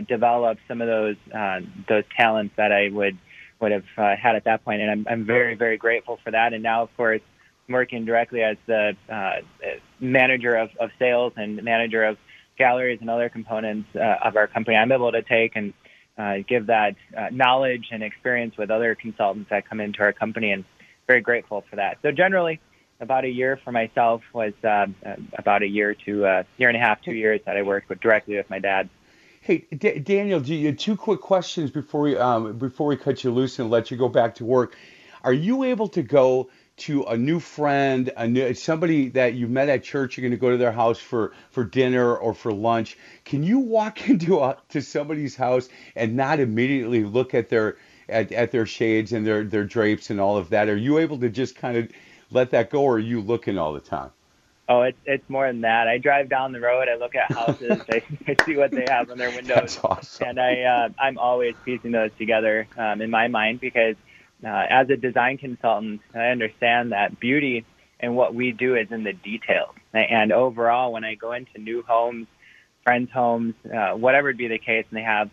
develop 0.07 0.57
some 0.67 0.81
of 0.81 0.88
those 0.88 1.15
those 1.88 2.03
talents 2.17 2.53
that 2.57 2.72
I 2.72 2.89
would 2.89 3.17
would 3.60 3.72
have 3.72 3.86
had 3.96 4.36
at 4.36 4.43
that 4.46 4.63
point. 4.63 4.81
And 4.81 4.91
I'm 4.91 5.07
I'm 5.10 5.25
very 5.25 5.55
very 5.55 5.77
grateful 5.77 6.19
for 6.24 6.31
that. 6.31 6.53
And 6.53 6.62
now, 6.62 6.84
of 6.84 6.96
course, 6.96 7.22
working 7.67 8.05
directly 8.05 8.41
as 8.41 8.57
the 8.67 8.96
manager 10.00 10.55
of, 10.55 10.69
of 10.79 10.91
sales 11.00 11.34
and 11.36 11.62
manager 11.63 12.03
of 12.03 12.17
galleries 12.57 12.99
and 13.01 13.09
other 13.09 13.29
components 13.29 13.89
uh, 13.95 14.17
of 14.23 14.35
our 14.35 14.47
company, 14.47 14.75
I'm 14.75 14.91
able 14.91 15.11
to 15.11 15.21
take 15.21 15.55
and 15.55 15.73
uh, 16.17 16.37
give 16.47 16.67
that 16.67 16.95
uh, 17.15 17.27
knowledge 17.31 17.89
and 17.91 18.01
experience 18.03 18.57
with 18.57 18.71
other 18.71 18.95
consultants 18.95 19.49
that 19.49 19.69
come 19.69 19.79
into 19.79 19.99
our 20.01 20.13
company, 20.13 20.51
and 20.51 20.65
very 21.05 21.21
grateful 21.21 21.63
for 21.69 21.75
that. 21.75 21.99
So 22.01 22.11
generally, 22.11 22.59
about 22.99 23.23
a 23.23 23.29
year 23.29 23.59
for 23.63 23.71
myself 23.71 24.21
was 24.33 24.53
uh, 24.63 24.87
about 25.37 25.61
a 25.61 25.67
year 25.67 25.93
to 26.05 26.25
a 26.25 26.39
uh, 26.39 26.43
year 26.57 26.69
and 26.69 26.77
a 26.77 26.81
half, 26.81 27.01
two 27.01 27.13
years 27.13 27.41
that 27.45 27.55
I 27.55 27.61
worked 27.61 27.89
with 27.89 27.99
directly 27.99 28.35
with 28.35 28.49
my 28.49 28.59
dad. 28.59 28.89
Hey, 29.41 29.65
D- 29.77 29.99
Daniel, 29.99 30.41
two 30.41 30.97
quick 30.97 31.21
questions 31.21 31.71
before 31.71 32.01
we 32.01 32.17
um, 32.17 32.57
before 32.57 32.87
we 32.87 32.97
cut 32.97 33.23
you 33.23 33.31
loose 33.31 33.59
and 33.59 33.69
let 33.69 33.91
you 33.91 33.97
go 33.97 34.09
back 34.09 34.35
to 34.35 34.45
work. 34.45 34.75
Are 35.23 35.33
you 35.33 35.63
able 35.63 35.87
to 35.89 36.01
go 36.01 36.49
to 36.77 37.03
a 37.03 37.17
new 37.17 37.39
friend, 37.39 38.12
a 38.15 38.27
new, 38.27 38.53
somebody 38.53 39.10
that 39.10 39.34
you 39.34 39.48
met 39.48 39.69
at 39.69 39.84
church, 39.84 40.15
you're 40.17 40.24
going 40.24 40.31
to 40.31 40.38
go 40.38 40.51
to 40.51 40.57
their 40.57 40.72
house 40.72 41.00
for, 41.00 41.34
for 41.50 41.63
dinner 41.63 42.15
or 42.15 42.34
for 42.34 42.53
lunch. 42.53 42.98
Can 43.25 43.43
you 43.43 43.60
walk 43.60 44.10
into 44.10 44.39
a, 44.39 44.57
to 44.69 44.81
somebody's 44.81 45.36
house 45.36 45.69
and 45.96 46.15
not 46.15 46.39
immediately 46.39 47.03
look 47.03 47.34
at 47.34 47.50
their 47.50 47.77
at, 48.10 48.31
at 48.31 48.51
their 48.51 48.65
shades 48.65 49.12
and 49.12 49.25
their, 49.27 49.43
their 49.43 49.65
drapes 49.65 50.10
and 50.10 50.19
all 50.19 50.38
of 50.38 50.50
that? 50.50 50.69
Are 50.69 50.77
you 50.77 50.98
able 51.00 51.19
to 51.19 51.29
just 51.29 51.55
kind 51.55 51.77
of 51.77 51.91
let 52.31 52.51
that 52.51 52.69
go, 52.69 52.84
or 52.84 52.96
are 52.96 53.00
you 53.00 53.22
looking 53.22 53.57
all 53.57 53.74
the 53.74 53.79
time? 53.79 54.12
Oh, 54.69 54.81
it's 54.81 54.98
it's 55.05 55.29
more 55.29 55.48
than 55.48 55.62
that. 55.62 55.88
I 55.88 55.98
drive 55.98 56.29
down 56.29 56.51
the 56.51 56.60
road, 56.60 56.88
I 56.89 56.96
look 56.96 57.15
at 57.15 57.31
houses, 57.31 57.81
I, 57.89 58.01
I 58.27 58.38
see 58.46 58.57
what 58.57 58.72
they 58.72 58.86
have 58.89 59.10
on 59.10 59.17
their 59.17 59.31
windows, 59.31 59.55
That's 59.55 59.77
awesome. 59.84 60.27
and 60.27 60.39
I 60.39 60.62
uh, 60.62 60.89
I'm 61.00 61.17
always 61.17 61.55
piecing 61.63 61.91
those 61.91 62.12
together 62.17 62.67
um, 62.77 63.01
in 63.01 63.10
my 63.10 63.29
mind 63.29 63.62
because 63.62 63.96
uh, 64.44 64.63
as 64.70 64.89
a 64.89 64.98
design 64.98 65.38
consultant, 65.38 66.01
I 66.13 66.27
understand 66.27 66.91
that 66.91 67.20
beauty 67.20 67.65
and 68.00 68.15
what 68.15 68.36
we 68.36 68.51
do 68.51 68.75
is 68.75 68.91
in 68.91 69.03
the 69.03 69.13
details. 69.13 69.74
And 69.94 70.32
overall, 70.32 70.94
when 70.94 71.03
I 71.03 71.15
go 71.15 71.32
into 71.32 71.58
new 71.58 71.82
homes, 71.82 72.27
friends' 72.84 73.12
homes, 73.12 73.56
uh, 73.65 73.94
whatever 73.94 74.34
be 74.34 74.48
the 74.48 74.60
case, 74.60 74.86
and 74.89 74.98
they 74.98 75.03
have 75.03 75.29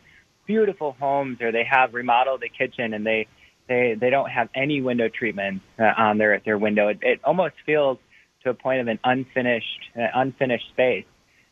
beautiful 0.47 0.97
homes 0.99 1.41
or 1.41 1.53
they 1.53 1.65
have 1.65 1.95
remodeled 1.95 2.41
the 2.41 2.49
kitchen 2.49 2.93
and 2.95 3.07
they 3.07 3.27
they 3.69 3.97
they 3.99 4.11
don't 4.11 4.29
have 4.29 4.49
any 4.55 4.83
window 4.83 5.09
treatment 5.09 5.63
uh, 5.79 5.85
on 5.97 6.19
their 6.19 6.41
their 6.45 6.59
window, 6.59 6.89
it, 6.89 6.99
it 7.03 7.21
almost 7.25 7.55
feels 7.65 7.99
to 8.43 8.51
a 8.51 8.55
point 8.55 8.81
of 8.81 8.89
an 8.89 8.99
unfinished 9.05 9.91
uh, 9.97 10.07
unfinished 10.15 10.69
space. 10.69 11.07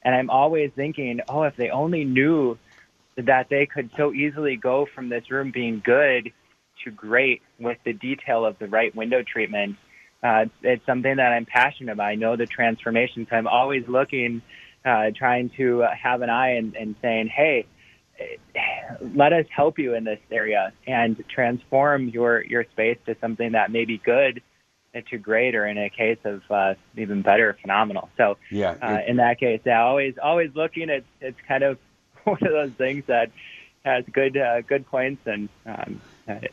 And 0.04 0.14
I'm 0.14 0.30
always 0.30 0.72
thinking, 0.74 1.20
oh, 1.28 1.42
if 1.44 1.56
they 1.56 1.70
only 1.70 2.04
knew 2.04 2.58
that 3.16 3.48
they 3.48 3.66
could 3.66 3.90
so 3.96 4.12
easily 4.12 4.56
go 4.56 4.86
from 4.94 5.08
this 5.08 5.30
room 5.30 5.52
being 5.52 5.80
good 5.84 6.32
to 6.84 6.90
great 6.90 7.42
with 7.58 7.78
the 7.84 7.92
detail 7.92 8.44
of 8.44 8.58
the 8.58 8.68
right 8.68 8.94
window 8.94 9.22
treatment. 9.22 9.76
Uh, 10.22 10.46
it's 10.62 10.84
something 10.86 11.16
that 11.16 11.32
I'm 11.32 11.46
passionate 11.46 11.92
about. 11.92 12.04
I 12.04 12.14
know 12.14 12.36
the 12.36 12.46
transformation, 12.46 13.26
so 13.28 13.36
I'm 13.36 13.48
always 13.48 13.86
looking, 13.88 14.42
uh, 14.84 15.10
trying 15.16 15.50
to 15.56 15.82
uh, 15.82 15.94
have 15.94 16.22
an 16.22 16.30
eye 16.30 16.56
and, 16.56 16.74
and 16.76 16.94
saying, 17.02 17.28
hey, 17.28 17.66
let 19.14 19.32
us 19.32 19.46
help 19.54 19.78
you 19.78 19.94
in 19.94 20.04
this 20.04 20.20
area 20.30 20.72
and 20.86 21.22
transform 21.28 22.08
your, 22.08 22.44
your 22.44 22.64
space 22.72 22.98
to 23.06 23.16
something 23.20 23.52
that 23.52 23.72
may 23.72 23.84
be 23.84 23.98
good 23.98 24.42
to 25.10 25.18
great 25.18 25.54
or 25.54 25.66
in 25.66 25.78
a 25.78 25.88
case 25.88 26.18
of 26.24 26.42
uh, 26.50 26.74
even 26.96 27.22
better, 27.22 27.56
phenomenal. 27.60 28.10
So 28.16 28.36
yeah, 28.50 28.76
uh, 28.82 28.98
in 29.06 29.16
that 29.16 29.40
case, 29.40 29.60
yeah, 29.64 29.82
always 29.82 30.14
always 30.22 30.50
looking. 30.54 30.90
It's 30.90 31.06
it's 31.20 31.38
kind 31.48 31.62
of 31.62 31.78
one 32.24 32.38
of 32.42 32.52
those 32.52 32.72
things 32.72 33.04
that 33.06 33.30
has 33.84 34.04
good 34.12 34.36
uh, 34.36 34.60
good 34.62 34.86
points 34.86 35.26
and 35.26 35.48
um, 35.66 36.00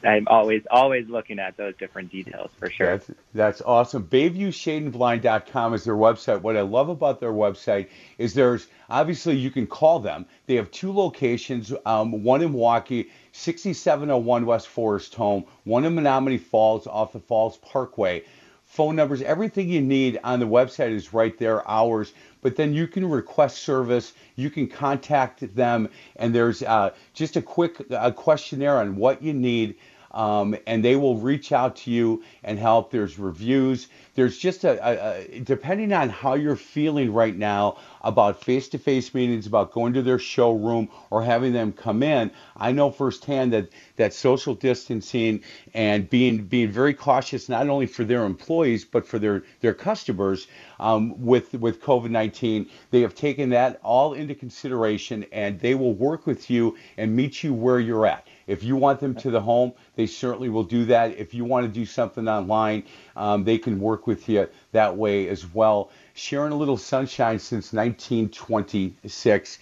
I'm 0.03 0.27
always 0.27 0.63
always 0.71 1.07
looking 1.09 1.39
at 1.39 1.55
those 1.57 1.75
different 1.77 2.11
details 2.11 2.51
for 2.57 2.69
sure. 2.69 2.97
That's, 2.97 3.11
that's 3.33 3.61
awesome. 3.61 4.03
BayviewShadeandBlind.com 4.05 5.73
is 5.73 5.83
their 5.83 5.95
website. 5.95 6.41
What 6.41 6.57
I 6.57 6.61
love 6.61 6.89
about 6.89 7.19
their 7.19 7.31
website 7.31 7.89
is 8.17 8.33
there's 8.33 8.67
obviously 8.89 9.35
you 9.35 9.51
can 9.51 9.67
call 9.67 9.99
them. 9.99 10.25
They 10.47 10.55
have 10.55 10.71
two 10.71 10.91
locations, 10.91 11.71
um, 11.85 12.23
one 12.23 12.41
in 12.41 12.51
Milwaukee, 12.51 13.11
6701 13.31 14.45
West 14.45 14.67
Forest 14.67 15.13
Home, 15.15 15.45
one 15.65 15.85
in 15.85 15.95
Menomonee 15.95 16.41
Falls 16.41 16.87
off 16.87 17.13
the 17.13 17.19
Falls 17.19 17.57
Parkway 17.57 18.23
phone 18.69 18.95
numbers, 18.95 19.23
everything 19.23 19.67
you 19.67 19.81
need 19.81 20.19
on 20.23 20.39
the 20.39 20.45
website 20.45 20.91
is 20.91 21.11
right 21.11 21.35
there, 21.39 21.67
hours. 21.67 22.13
But 22.41 22.55
then 22.55 22.71
you 22.71 22.87
can 22.87 23.09
request 23.09 23.63
service, 23.63 24.13
you 24.35 24.51
can 24.51 24.67
contact 24.67 25.55
them, 25.55 25.89
and 26.15 26.33
there's 26.33 26.61
uh, 26.61 26.91
just 27.15 27.35
a 27.35 27.41
quick 27.41 27.81
questionnaire 28.15 28.77
on 28.77 28.95
what 28.95 29.23
you 29.23 29.33
need. 29.33 29.75
Um, 30.11 30.55
and 30.65 30.83
they 30.83 30.95
will 30.95 31.17
reach 31.17 31.51
out 31.51 31.75
to 31.77 31.91
you 31.91 32.23
and 32.43 32.57
help. 32.57 32.91
There's 32.91 33.19
reviews. 33.19 33.87
There's 34.15 34.37
just 34.37 34.63
a, 34.63 34.71
a, 34.85 35.21
a 35.35 35.39
depending 35.41 35.93
on 35.93 36.09
how 36.09 36.33
you're 36.33 36.55
feeling 36.55 37.13
right 37.13 37.35
now 37.35 37.77
about 38.01 38.43
face-to-face 38.43 39.13
meetings, 39.13 39.45
about 39.45 39.71
going 39.71 39.93
to 39.93 40.01
their 40.01 40.19
showroom 40.19 40.89
or 41.09 41.23
having 41.23 41.53
them 41.53 41.71
come 41.71 42.01
in. 42.01 42.31
I 42.57 42.71
know 42.71 42.91
firsthand 42.91 43.53
that 43.53 43.69
that 43.97 44.13
social 44.13 44.55
distancing 44.55 45.43
and 45.73 46.09
being 46.09 46.43
being 46.45 46.71
very 46.71 46.93
cautious 46.93 47.49
not 47.49 47.69
only 47.69 47.85
for 47.85 48.03
their 48.03 48.25
employees 48.25 48.85
but 48.85 49.05
for 49.05 49.19
their 49.19 49.43
their 49.61 49.73
customers 49.73 50.47
um, 50.79 51.23
with 51.23 51.53
with 51.53 51.81
COVID-19. 51.81 52.69
They 52.91 53.01
have 53.01 53.15
taken 53.15 53.49
that 53.49 53.79
all 53.83 54.13
into 54.13 54.35
consideration 54.35 55.25
and 55.31 55.59
they 55.59 55.75
will 55.75 55.93
work 55.93 56.25
with 56.25 56.49
you 56.49 56.77
and 56.97 57.15
meet 57.15 57.43
you 57.43 57.53
where 57.53 57.79
you're 57.79 58.05
at. 58.05 58.27
If 58.49 58.63
you 58.63 58.75
want 58.75 58.99
them 58.99 59.13
to 59.15 59.29
the 59.29 59.39
home, 59.39 59.73
they 59.95 60.07
certainly 60.07 60.49
will 60.49 60.63
do 60.63 60.83
that. 60.85 61.17
If 61.17 61.33
you 61.33 61.45
want 61.45 61.65
to 61.65 61.71
do 61.71 61.85
something 61.85 62.27
online, 62.27 62.83
um, 63.15 63.43
they 63.43 63.59
can 63.59 63.79
work 63.79 64.07
with 64.07 64.27
you 64.27 64.49
that 64.71 64.97
way 64.97 65.27
as 65.29 65.53
well 65.53 65.91
sharing 66.19 66.51
a 66.51 66.55
little 66.55 66.77
sunshine 66.77 67.39
since 67.39 67.71
1926. 67.71 69.59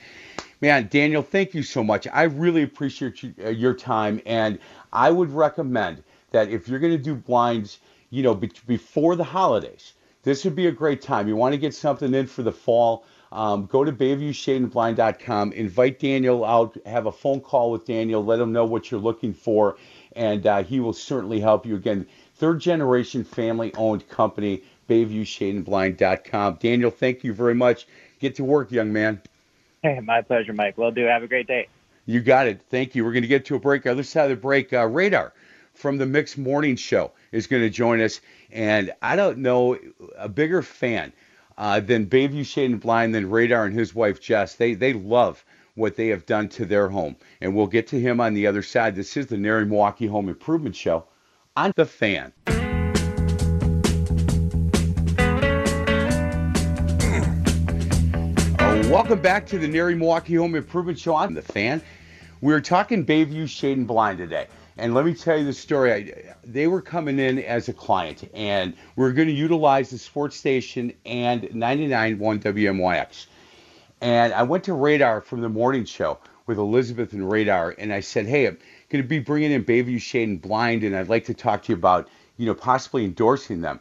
Man, 0.62 0.88
Daniel, 0.89 1.22
thank 1.22 1.53
you 1.53 1.62
so 1.62 1.84
much. 1.84 2.08
I 2.12 2.24
really 2.24 2.63
appreciate 2.63 3.22
you, 3.22 3.34
uh, 3.46 3.50
your 3.50 3.74
time, 3.75 4.20
and 4.25 4.58
I 4.91 5.12
would 5.12 5.29
recommend 5.29 6.03
that 6.32 6.50
if 6.50 6.67
you're 6.67 6.79
going 6.79 6.98
to 6.98 7.03
do 7.03 7.13
blinds, 7.13 7.79
you 8.10 8.24
know, 8.24 8.34
be- 8.34 8.51
before 8.65 9.15
the 9.15 9.24
holidays, 9.24 9.94
this 10.24 10.44
would 10.46 10.56
be 10.56 10.67
a 10.67 10.72
great 10.72 11.01
time. 11.01 11.27
You 11.27 11.36
want 11.36 11.53
to 11.53 11.60
get 11.60 11.75
something 11.75 12.13
in 12.13 12.25
for 12.25 12.41
the 12.41 12.51
fall. 12.51 13.06
Um, 13.31 13.65
go 13.65 13.84
to 13.84 13.91
BayviewShadeandBlind.com, 13.91 15.51
invite 15.53 16.00
Daniel 16.00 16.46
out, 16.46 16.77
have 16.86 17.07
a 17.07 17.12
phone 17.12 17.41
call 17.41 17.72
with 17.72 17.86
Daniel, 17.86 18.24
let 18.24 18.39
him 18.39 18.53
know 18.53 18.65
what 18.65 18.89
you're 18.89 19.01
looking 19.01 19.34
for, 19.34 19.77
and 20.15 20.46
uh, 20.48 20.63
he 20.63 20.79
will 20.79 20.93
certainly 20.93 21.39
help 21.39 21.65
you. 21.65 21.75
Again, 21.75 22.07
third 22.36 22.62
generation 22.62 23.24
family 23.24 23.74
owned 23.75 24.07
company, 24.07 24.63
BayviewShadeandBlind.com. 24.89 26.57
Daniel, 26.62 26.91
thank 26.91 27.24
you 27.24 27.34
very 27.34 27.55
much. 27.55 27.88
Get 28.19 28.36
to 28.36 28.43
work, 28.43 28.72
young 28.72 28.93
man. 28.93 29.22
Hey, 29.84 30.00
my 30.00 30.22
pleasure, 30.22 30.53
Mike. 30.53 30.77
Will 30.77 30.91
do. 30.91 31.05
Have 31.05 31.24
a 31.24 31.27
great 31.27 31.48
day. 31.48 31.67
You 32.05 32.22
got 32.22 32.48
it. 32.48 32.62
Thank 32.69 32.96
you. 32.96 33.03
We're 33.03 33.12
going 33.12 33.24
to 33.24 33.27
get 33.27 33.46
to 33.46 33.55
a 33.55 33.60
break. 33.60 33.86
Other 33.86 34.03
side 34.03 34.31
of 34.31 34.38
the 34.38 34.41
break, 34.41 34.72
uh, 34.74 34.88
Radar 34.88 35.34
from 35.74 35.98
the 35.98 36.05
Mixed 36.05 36.38
Morning 36.38 36.75
Show 36.75 37.12
is 37.31 37.48
going 37.48 37.62
to 37.62 37.69
join 37.69 38.01
us. 38.01 38.22
And 38.51 38.93
I 39.01 39.15
don't 39.15 39.39
know 39.39 39.77
a 40.17 40.29
bigger 40.29 40.62
fan 40.62 41.13
uh, 41.57 41.79
than 41.79 42.05
Bayview 42.05 42.45
Shade 42.45 42.71
and 42.71 42.79
Blind 42.79 43.15
then 43.15 43.29
Radar 43.29 43.65
and 43.65 43.73
his 43.73 43.95
wife 43.95 44.21
Jess. 44.21 44.55
They 44.55 44.73
they 44.73 44.93
love 44.93 45.43
what 45.75 45.95
they 45.95 46.07
have 46.07 46.25
done 46.25 46.49
to 46.49 46.65
their 46.65 46.89
home, 46.89 47.15
and 47.41 47.55
we'll 47.55 47.67
get 47.67 47.87
to 47.87 47.99
him 47.99 48.19
on 48.19 48.33
the 48.33 48.47
other 48.47 48.63
side. 48.63 48.95
This 48.95 49.15
is 49.17 49.27
the 49.27 49.37
NARI 49.37 49.65
Milwaukee 49.65 50.07
Home 50.07 50.29
Improvement 50.29 50.75
Show 50.75 51.05
on 51.55 51.71
the 51.75 51.85
Fan. 51.85 52.33
Uh, 58.59 58.89
welcome 58.89 59.21
back 59.21 59.45
to 59.47 59.59
the 59.59 59.67
NARI 59.67 59.95
Milwaukee 59.95 60.35
Home 60.35 60.55
Improvement 60.55 60.99
Show 60.99 61.13
on 61.13 61.33
the 61.33 61.41
Fan. 61.41 61.81
We 62.41 62.53
are 62.53 62.61
talking 62.61 63.05
Bayview 63.05 63.47
Shade 63.47 63.77
and 63.77 63.87
Blind 63.87 64.19
today. 64.19 64.47
And 64.79 64.93
let 64.93 65.05
me 65.05 65.13
tell 65.15 65.38
you 65.38 65.46
the 65.46 65.53
story. 65.53 65.91
I, 65.91 66.36
they 66.43 66.67
were 66.67 66.81
coming 66.81 67.17
in 67.17 67.39
as 67.39 67.67
a 67.67 67.74
client, 67.74 68.29
and 68.34 68.75
we 68.96 69.05
are 69.05 69.12
going 69.12 69.27
to 69.27 69.34
utilize 69.34 69.89
the 69.89 69.98
sports 69.98 70.36
station 70.36 70.93
and 71.05 71.41
99.1 71.43 72.17
WMYX. 72.19 73.25
And 74.01 74.34
I 74.34 74.43
went 74.43 74.65
to 74.65 74.74
Radar 74.74 75.22
from 75.22 75.41
the 75.41 75.50
morning 75.50 75.86
show 75.86 76.19
with 76.46 76.60
Elizabeth 76.60 77.13
and 77.13 77.29
Radar, 77.29 77.74
and 77.79 77.91
I 77.91 78.01
said, 78.01 78.27
"Hey, 78.27 78.48
I'm 78.48 78.60
going 78.89 79.03
to 79.03 79.07
be 79.07 79.17
bringing 79.17 79.51
in 79.51 79.65
Bayview 79.65 80.00
Shade 80.00 80.29
and 80.29 80.41
Blind, 80.41 80.84
and 80.84 80.96
I'd 80.96 81.10
like 81.10 81.25
to 81.25 81.34
talk 81.34 81.63
to 81.63 81.72
you 81.72 81.77
about, 81.77 82.07
you 82.38 82.46
know, 82.46 82.53
possibly 82.53 83.03
endorsing 83.03 83.62
them." 83.62 83.79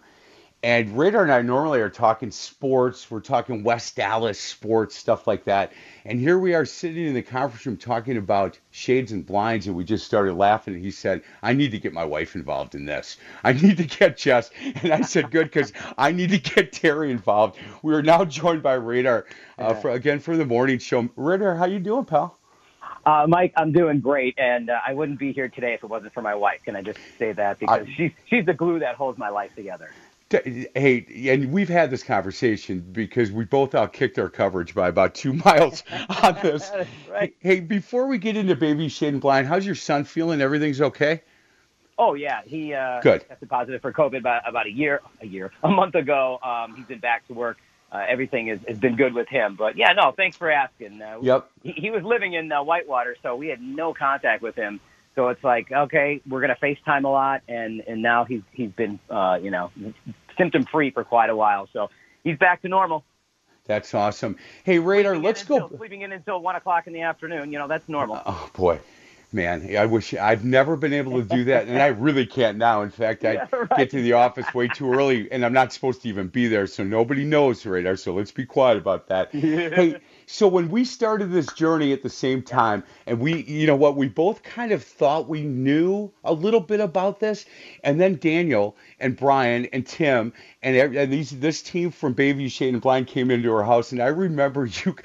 And 0.62 0.96
Radar 0.98 1.22
and 1.22 1.32
I 1.32 1.42
normally 1.42 1.80
are 1.80 1.90
talking 1.90 2.30
sports. 2.30 3.10
We're 3.10 3.20
talking 3.20 3.62
West 3.62 4.00
Allis 4.00 4.40
sports, 4.40 4.96
stuff 4.96 5.26
like 5.26 5.44
that. 5.44 5.72
And 6.04 6.18
here 6.18 6.38
we 6.38 6.54
are 6.54 6.64
sitting 6.64 7.06
in 7.06 7.14
the 7.14 7.22
conference 7.22 7.66
room 7.66 7.76
talking 7.76 8.16
about 8.16 8.58
shades 8.70 9.12
and 9.12 9.24
blinds, 9.24 9.66
and 9.66 9.76
we 9.76 9.84
just 9.84 10.06
started 10.06 10.34
laughing. 10.34 10.74
And 10.74 10.82
he 10.82 10.90
said, 10.90 11.22
I 11.42 11.52
need 11.52 11.70
to 11.72 11.78
get 11.78 11.92
my 11.92 12.04
wife 12.04 12.34
involved 12.34 12.74
in 12.74 12.86
this. 12.86 13.18
I 13.44 13.52
need 13.52 13.76
to 13.76 13.84
get 13.84 14.16
Jess. 14.16 14.50
And 14.82 14.92
I 14.92 15.02
said, 15.02 15.30
Good, 15.30 15.44
because 15.44 15.72
I 15.98 16.10
need 16.10 16.30
to 16.30 16.38
get 16.38 16.72
Terry 16.72 17.10
involved. 17.10 17.58
We 17.82 17.94
are 17.94 18.02
now 18.02 18.24
joined 18.24 18.62
by 18.62 18.74
Radar 18.74 19.26
uh, 19.58 19.74
for, 19.74 19.90
again 19.90 20.18
for 20.20 20.36
the 20.36 20.46
morning 20.46 20.78
show. 20.78 21.08
Radar, 21.16 21.54
how 21.54 21.66
you 21.66 21.78
doing, 21.78 22.06
pal? 22.06 22.38
Uh, 23.04 23.24
Mike, 23.28 23.52
I'm 23.56 23.70
doing 23.70 24.00
great, 24.00 24.34
and 24.36 24.68
uh, 24.68 24.80
I 24.84 24.92
wouldn't 24.92 25.20
be 25.20 25.32
here 25.32 25.48
today 25.48 25.74
if 25.74 25.84
it 25.84 25.86
wasn't 25.86 26.12
for 26.12 26.22
my 26.22 26.34
wife. 26.34 26.62
Can 26.64 26.74
I 26.74 26.82
just 26.82 26.98
say 27.18 27.30
that 27.32 27.60
because 27.60 27.86
I, 27.86 27.94
she's 27.96 28.10
she's 28.28 28.44
the 28.44 28.54
glue 28.54 28.80
that 28.80 28.96
holds 28.96 29.16
my 29.16 29.28
life 29.28 29.54
together. 29.54 29.92
Hey, 30.28 31.28
and 31.30 31.52
we've 31.52 31.68
had 31.68 31.90
this 31.90 32.02
conversation 32.02 32.80
because 32.80 33.30
we 33.30 33.44
both 33.44 33.72
outkicked 33.72 34.18
our 34.18 34.28
coverage 34.28 34.74
by 34.74 34.88
about 34.88 35.14
two 35.14 35.32
miles 35.44 35.84
on 36.22 36.34
this. 36.42 36.70
right. 37.10 37.34
Hey, 37.38 37.60
before 37.60 38.08
we 38.08 38.18
get 38.18 38.36
into 38.36 38.56
Bayview 38.56 38.90
Shade 38.90 39.12
and 39.12 39.20
Blind, 39.20 39.46
how's 39.46 39.64
your 39.64 39.76
son 39.76 40.04
feeling? 40.04 40.40
Everything's 40.40 40.80
okay? 40.80 41.22
Oh 41.98 42.14
yeah, 42.14 42.42
he 42.44 42.74
uh, 42.74 43.00
good 43.00 43.26
tested 43.26 43.48
positive 43.48 43.80
for 43.80 43.92
COVID 43.92 44.18
about, 44.18 44.46
about 44.46 44.66
a 44.66 44.70
year, 44.70 45.00
a 45.22 45.26
year, 45.26 45.52
a 45.62 45.68
month 45.68 45.94
ago. 45.94 46.38
Um, 46.42 46.74
he's 46.76 46.86
been 46.86 46.98
back 46.98 47.26
to 47.28 47.32
work. 47.32 47.56
Uh, 47.90 48.04
everything 48.06 48.48
has, 48.48 48.58
has 48.66 48.78
been 48.78 48.96
good 48.96 49.14
with 49.14 49.28
him. 49.28 49.54
But 49.54 49.78
yeah, 49.78 49.92
no, 49.92 50.12
thanks 50.12 50.36
for 50.36 50.50
asking. 50.50 51.00
Uh, 51.00 51.20
yep. 51.22 51.48
He, 51.62 51.72
he 51.72 51.90
was 51.90 52.02
living 52.02 52.34
in 52.34 52.50
uh, 52.50 52.62
Whitewater, 52.62 53.16
so 53.22 53.36
we 53.36 53.46
had 53.48 53.62
no 53.62 53.94
contact 53.94 54.42
with 54.42 54.56
him. 54.56 54.80
So 55.16 55.28
it's 55.28 55.42
like, 55.42 55.72
okay, 55.72 56.20
we're 56.28 56.42
gonna 56.42 56.58
FaceTime 56.62 57.04
a 57.04 57.08
lot, 57.08 57.42
and 57.48 57.82
and 57.88 58.02
now 58.02 58.24
he's 58.24 58.42
he's 58.52 58.70
been 58.70 59.00
uh, 59.10 59.38
you 59.42 59.50
know 59.50 59.70
symptom 60.36 60.64
free 60.64 60.90
for 60.90 61.04
quite 61.04 61.30
a 61.30 61.36
while. 61.36 61.68
So 61.72 61.88
he's 62.22 62.38
back 62.38 62.62
to 62.62 62.68
normal. 62.68 63.02
That's 63.64 63.94
awesome. 63.94 64.36
Hey 64.62 64.78
Radar, 64.78 65.14
sleeping 65.14 65.24
let's 65.24 65.40
until, 65.40 65.68
go. 65.68 65.76
Sleeping 65.78 66.02
in 66.02 66.12
until 66.12 66.40
one 66.40 66.54
o'clock 66.54 66.86
in 66.86 66.92
the 66.92 67.00
afternoon, 67.00 67.50
you 67.50 67.58
know 67.58 67.66
that's 67.66 67.88
normal. 67.88 68.20
Oh 68.24 68.50
boy. 68.52 68.78
Man, 69.32 69.76
I 69.76 69.86
wish 69.86 70.14
I've 70.14 70.44
never 70.44 70.76
been 70.76 70.92
able 70.92 71.20
to 71.20 71.24
do 71.24 71.44
that, 71.46 71.66
and 71.66 71.82
I 71.82 71.88
really 71.88 72.26
can't 72.26 72.58
now. 72.58 72.82
In 72.82 72.90
fact, 72.90 73.24
I 73.24 73.32
Yeah, 73.32 73.46
right. 73.52 73.76
get 73.76 73.90
to 73.90 74.00
the 74.00 74.12
office 74.12 74.54
way 74.54 74.68
too 74.68 74.90
early, 74.92 75.30
and 75.32 75.44
I'm 75.44 75.52
not 75.52 75.72
supposed 75.72 76.02
to 76.02 76.08
even 76.08 76.28
be 76.28 76.46
there, 76.46 76.66
so 76.68 76.84
nobody 76.84 77.24
knows 77.24 77.66
radar. 77.66 77.96
So 77.96 78.14
let's 78.14 78.30
be 78.30 78.46
quiet 78.46 78.76
about 78.78 79.08
that. 79.08 79.34
Hey, 79.34 79.98
so 80.28 80.48
when 80.48 80.70
we 80.70 80.84
started 80.84 81.30
this 81.30 81.52
journey 81.52 81.92
at 81.92 82.02
the 82.02 82.10
same 82.10 82.42
time, 82.42 82.82
and 83.06 83.20
we, 83.20 83.44
you 83.44 83.64
know 83.64 83.76
what, 83.76 83.96
we 83.96 84.08
both 84.08 84.42
kind 84.42 84.72
of 84.72 84.82
thought 84.82 85.28
we 85.28 85.42
knew 85.42 86.10
a 86.24 86.32
little 86.32 86.60
bit 86.60 86.80
about 86.80 87.20
this, 87.20 87.46
and 87.84 88.00
then 88.00 88.16
Daniel 88.16 88.76
and 88.98 89.16
Brian 89.16 89.66
and 89.66 89.86
Tim 89.86 90.32
and, 90.62 90.96
and 90.96 91.12
these 91.12 91.30
this 91.30 91.62
team 91.62 91.92
from 91.92 92.12
Bayview 92.12 92.50
Shade 92.50 92.74
and 92.74 92.82
Blind 92.82 93.06
came 93.06 93.30
into 93.30 93.52
our 93.52 93.62
house, 93.62 93.92
and 93.92 94.02
I 94.02 94.08
remember 94.08 94.66
you 94.84 94.96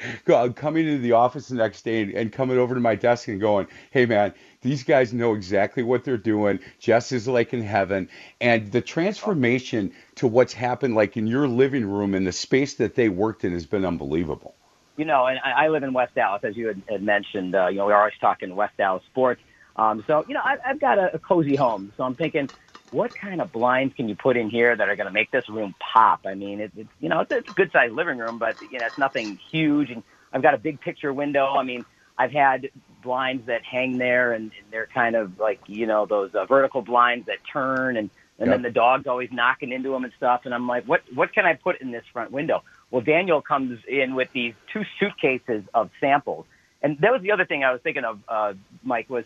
coming 0.55 0.87
into 0.87 1.01
the 1.01 1.11
office 1.11 1.49
the 1.49 1.55
next 1.55 1.83
day 1.83 2.01
and, 2.01 2.13
and 2.13 2.31
coming 2.31 2.57
over 2.57 2.73
to 2.73 2.81
my 2.81 2.95
desk 2.95 3.27
and 3.27 3.39
going, 3.39 3.67
"Hey 3.91 4.07
man, 4.07 4.33
these 4.61 4.83
guys 4.83 5.13
know 5.13 5.35
exactly 5.35 5.83
what 5.83 6.03
they're 6.03 6.17
doing. 6.17 6.59
Jess 6.79 7.11
is 7.11 7.27
like 7.27 7.53
in 7.53 7.61
heaven, 7.61 8.09
and 8.41 8.71
the 8.71 8.81
transformation 8.81 9.91
to 10.15 10.25
what's 10.25 10.53
happened, 10.53 10.95
like 10.95 11.15
in 11.15 11.27
your 11.27 11.47
living 11.47 11.85
room 11.85 12.15
and 12.15 12.25
the 12.25 12.31
space 12.31 12.73
that 12.73 12.95
they 12.95 13.07
worked 13.07 13.43
in, 13.43 13.53
has 13.53 13.67
been 13.67 13.85
unbelievable." 13.85 14.55
You 15.01 15.07
know, 15.07 15.25
and 15.25 15.39
I, 15.43 15.65
I 15.65 15.69
live 15.69 15.81
in 15.83 15.93
West 15.93 16.15
Allis, 16.15 16.43
as 16.43 16.55
you 16.55 16.67
had, 16.67 16.83
had 16.87 17.01
mentioned. 17.01 17.55
Uh, 17.55 17.69
you 17.69 17.77
know, 17.79 17.87
we're 17.87 17.97
always 17.97 18.13
talking 18.21 18.55
West 18.55 18.79
Allis 18.79 19.03
sports. 19.09 19.41
Um, 19.75 20.03
so, 20.05 20.23
you 20.27 20.35
know, 20.35 20.41
I, 20.43 20.57
I've 20.69 20.79
got 20.79 20.99
a, 20.99 21.15
a 21.15 21.19
cozy 21.19 21.55
home. 21.55 21.91
So 21.97 22.03
I'm 22.03 22.15
thinking, 22.15 22.49
what 22.91 23.11
kind 23.19 23.41
of 23.41 23.51
blinds 23.51 23.95
can 23.95 24.07
you 24.09 24.15
put 24.15 24.37
in 24.37 24.51
here 24.51 24.77
that 24.77 24.89
are 24.89 24.95
going 24.95 25.07
to 25.07 25.13
make 25.13 25.31
this 25.31 25.49
room 25.49 25.73
pop? 25.93 26.19
I 26.27 26.35
mean, 26.35 26.61
it, 26.61 26.71
it's 26.77 26.91
you 26.99 27.09
know, 27.09 27.21
it's, 27.21 27.31
it's 27.31 27.49
a 27.49 27.53
good 27.53 27.71
sized 27.73 27.93
living 27.95 28.19
room, 28.19 28.37
but 28.37 28.57
you 28.61 28.79
know, 28.79 28.85
it's 28.85 28.97
nothing 28.99 29.39
huge. 29.51 29.89
And 29.89 30.03
I've 30.31 30.43
got 30.43 30.53
a 30.53 30.59
big 30.59 30.79
picture 30.81 31.11
window. 31.13 31.47
I 31.57 31.63
mean, 31.63 31.85
I've 32.17 32.31
had 32.31 32.69
blinds 33.01 33.47
that 33.47 33.61
hang 33.65 33.97
there, 33.97 34.33
and, 34.33 34.51
and 34.61 34.71
they're 34.71 34.89
kind 34.93 35.15
of 35.15 35.39
like 35.39 35.61
you 35.67 35.87
know 35.87 36.05
those 36.05 36.31
uh, 36.35 36.45
vertical 36.45 36.83
blinds 36.83 37.25
that 37.25 37.39
turn, 37.51 37.97
and 37.97 38.11
and 38.39 38.51
Yep. 38.51 38.51
then 38.51 38.61
the 38.61 38.71
dog's 38.71 39.07
always 39.07 39.29
knocking 39.31 39.71
into 39.71 39.91
them 39.91 40.03
and 40.03 40.13
stuff. 40.17 40.41
And 40.45 40.53
I'm 40.53 40.67
like, 40.67 40.85
what 40.85 41.01
what 41.15 41.33
can 41.33 41.45
I 41.47 41.53
put 41.55 41.81
in 41.81 41.91
this 41.91 42.03
front 42.13 42.31
window? 42.31 42.61
Well, 42.91 43.01
Daniel 43.01 43.41
comes 43.41 43.79
in 43.87 44.15
with 44.15 44.29
these 44.33 44.53
two 44.71 44.83
suitcases 44.99 45.63
of 45.73 45.89
samples, 45.99 46.45
and 46.81 46.97
that 46.99 47.11
was 47.11 47.21
the 47.21 47.31
other 47.31 47.45
thing 47.45 47.63
I 47.63 47.71
was 47.71 47.81
thinking 47.81 48.03
of, 48.03 48.19
uh, 48.27 48.53
Mike, 48.83 49.09
was 49.09 49.23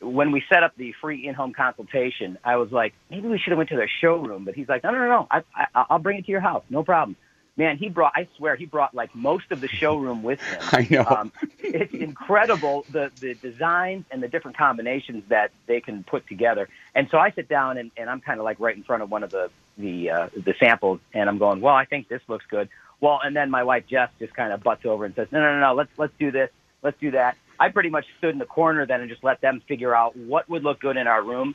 when 0.00 0.30
we 0.30 0.44
set 0.48 0.62
up 0.62 0.76
the 0.76 0.94
free 1.00 1.26
in-home 1.26 1.52
consultation. 1.52 2.38
I 2.44 2.56
was 2.56 2.70
like, 2.70 2.94
maybe 3.10 3.28
we 3.28 3.38
should 3.38 3.50
have 3.50 3.58
went 3.58 3.70
to 3.70 3.76
their 3.76 3.90
showroom, 4.00 4.44
but 4.44 4.54
he's 4.54 4.68
like, 4.68 4.84
no, 4.84 4.92
no, 4.92 4.98
no, 4.98 5.08
no, 5.08 5.28
I, 5.30 5.42
I, 5.54 5.84
I'll 5.90 5.98
bring 5.98 6.18
it 6.18 6.26
to 6.26 6.30
your 6.30 6.40
house, 6.40 6.62
no 6.70 6.84
problem. 6.84 7.16
Man, 7.56 7.76
he 7.76 7.88
brought, 7.88 8.12
I 8.14 8.28
swear, 8.36 8.54
he 8.54 8.66
brought 8.66 8.94
like 8.94 9.12
most 9.16 9.50
of 9.50 9.60
the 9.60 9.66
showroom 9.66 10.22
with 10.22 10.40
him. 10.40 10.60
I 10.72 10.86
know. 10.88 11.04
Um, 11.04 11.32
it's 11.58 11.92
incredible 11.92 12.86
the, 12.92 13.10
the 13.18 13.34
designs 13.34 14.04
and 14.12 14.22
the 14.22 14.28
different 14.28 14.56
combinations 14.56 15.24
that 15.28 15.50
they 15.66 15.80
can 15.80 16.04
put 16.04 16.28
together. 16.28 16.68
And 16.94 17.08
so 17.10 17.18
I 17.18 17.32
sit 17.32 17.48
down 17.48 17.76
and, 17.76 17.90
and 17.96 18.08
I'm 18.08 18.20
kind 18.20 18.38
of 18.38 18.44
like 18.44 18.60
right 18.60 18.76
in 18.76 18.84
front 18.84 19.02
of 19.02 19.10
one 19.10 19.24
of 19.24 19.32
the, 19.32 19.50
the, 19.76 20.08
uh, 20.08 20.28
the 20.36 20.54
samples 20.60 21.00
and 21.12 21.28
I'm 21.28 21.38
going, 21.38 21.60
well, 21.60 21.74
I 21.74 21.84
think 21.84 22.06
this 22.06 22.22
looks 22.28 22.44
good. 22.48 22.68
Well, 23.00 23.20
and 23.22 23.34
then 23.34 23.50
my 23.50 23.62
wife 23.62 23.84
Jess 23.88 24.10
just 24.18 24.34
kind 24.34 24.52
of 24.52 24.62
butts 24.62 24.84
over 24.84 25.04
and 25.04 25.14
says, 25.14 25.28
no, 25.30 25.40
no, 25.40 25.54
no, 25.54 25.60
no, 25.60 25.74
let's, 25.74 25.90
let's 25.98 26.12
do 26.18 26.30
this. 26.30 26.50
Let's 26.82 26.98
do 27.00 27.12
that. 27.12 27.36
I 27.60 27.70
pretty 27.70 27.90
much 27.90 28.04
stood 28.18 28.30
in 28.30 28.38
the 28.38 28.44
corner 28.44 28.86
then 28.86 29.00
and 29.00 29.10
just 29.10 29.24
let 29.24 29.40
them 29.40 29.62
figure 29.66 29.94
out 29.94 30.16
what 30.16 30.48
would 30.48 30.62
look 30.62 30.80
good 30.80 30.96
in 30.96 31.06
our 31.06 31.22
room. 31.22 31.54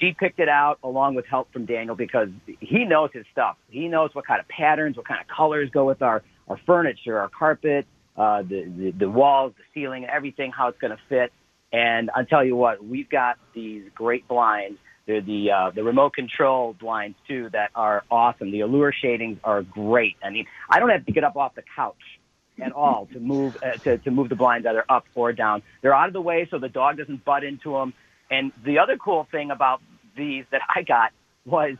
She 0.00 0.14
picked 0.18 0.40
it 0.40 0.48
out 0.48 0.78
along 0.82 1.14
with 1.14 1.26
help 1.26 1.52
from 1.52 1.66
Daniel 1.66 1.94
because 1.94 2.28
he 2.60 2.84
knows 2.84 3.10
his 3.12 3.24
stuff. 3.30 3.56
He 3.68 3.86
knows 3.86 4.10
what 4.14 4.26
kind 4.26 4.40
of 4.40 4.48
patterns, 4.48 4.96
what 4.96 5.06
kind 5.06 5.20
of 5.20 5.28
colors 5.28 5.70
go 5.70 5.84
with 5.84 6.02
our, 6.02 6.22
our 6.48 6.58
furniture, 6.66 7.18
our 7.20 7.28
carpet, 7.28 7.86
uh, 8.16 8.42
the, 8.42 8.64
the, 8.76 8.90
the 8.98 9.10
walls, 9.10 9.52
the 9.56 9.62
ceiling, 9.72 10.06
everything, 10.06 10.50
how 10.50 10.68
it's 10.68 10.78
going 10.78 10.90
to 10.90 11.02
fit. 11.08 11.32
And 11.72 12.10
I'll 12.14 12.26
tell 12.26 12.44
you 12.44 12.56
what, 12.56 12.84
we've 12.84 13.08
got 13.08 13.36
these 13.54 13.84
great 13.94 14.26
blinds. 14.26 14.78
They're 15.06 15.20
the 15.20 15.50
uh, 15.50 15.70
the 15.70 15.84
remote 15.84 16.14
control 16.14 16.74
blinds 16.78 17.16
too 17.28 17.50
that 17.52 17.70
are 17.74 18.04
awesome. 18.10 18.50
The 18.50 18.60
allure 18.60 18.92
shadings 18.92 19.38
are 19.44 19.62
great. 19.62 20.16
I 20.22 20.30
mean, 20.30 20.46
I 20.68 20.80
don't 20.80 20.90
have 20.90 21.04
to 21.06 21.12
get 21.12 21.24
up 21.24 21.36
off 21.36 21.54
the 21.54 21.64
couch 21.76 21.94
at 22.60 22.72
all 22.76 23.06
to 23.12 23.20
move 23.20 23.56
uh, 23.62 23.72
to 23.84 23.98
to 23.98 24.10
move 24.10 24.28
the 24.28 24.36
blinds 24.36 24.66
either 24.66 24.84
up 24.88 25.04
or 25.14 25.32
down. 25.32 25.62
They're 25.82 25.94
out 25.94 26.08
of 26.08 26.14
the 26.14 26.22
way 26.22 26.48
so 26.50 26.58
the 26.58 26.68
dog 26.68 26.96
doesn't 26.96 27.24
butt 27.24 27.44
into 27.44 27.72
them. 27.72 27.92
And 28.30 28.52
the 28.64 28.78
other 28.78 28.96
cool 28.96 29.28
thing 29.30 29.50
about 29.50 29.82
these 30.16 30.44
that 30.50 30.62
I 30.74 30.82
got 30.82 31.12
was 31.44 31.76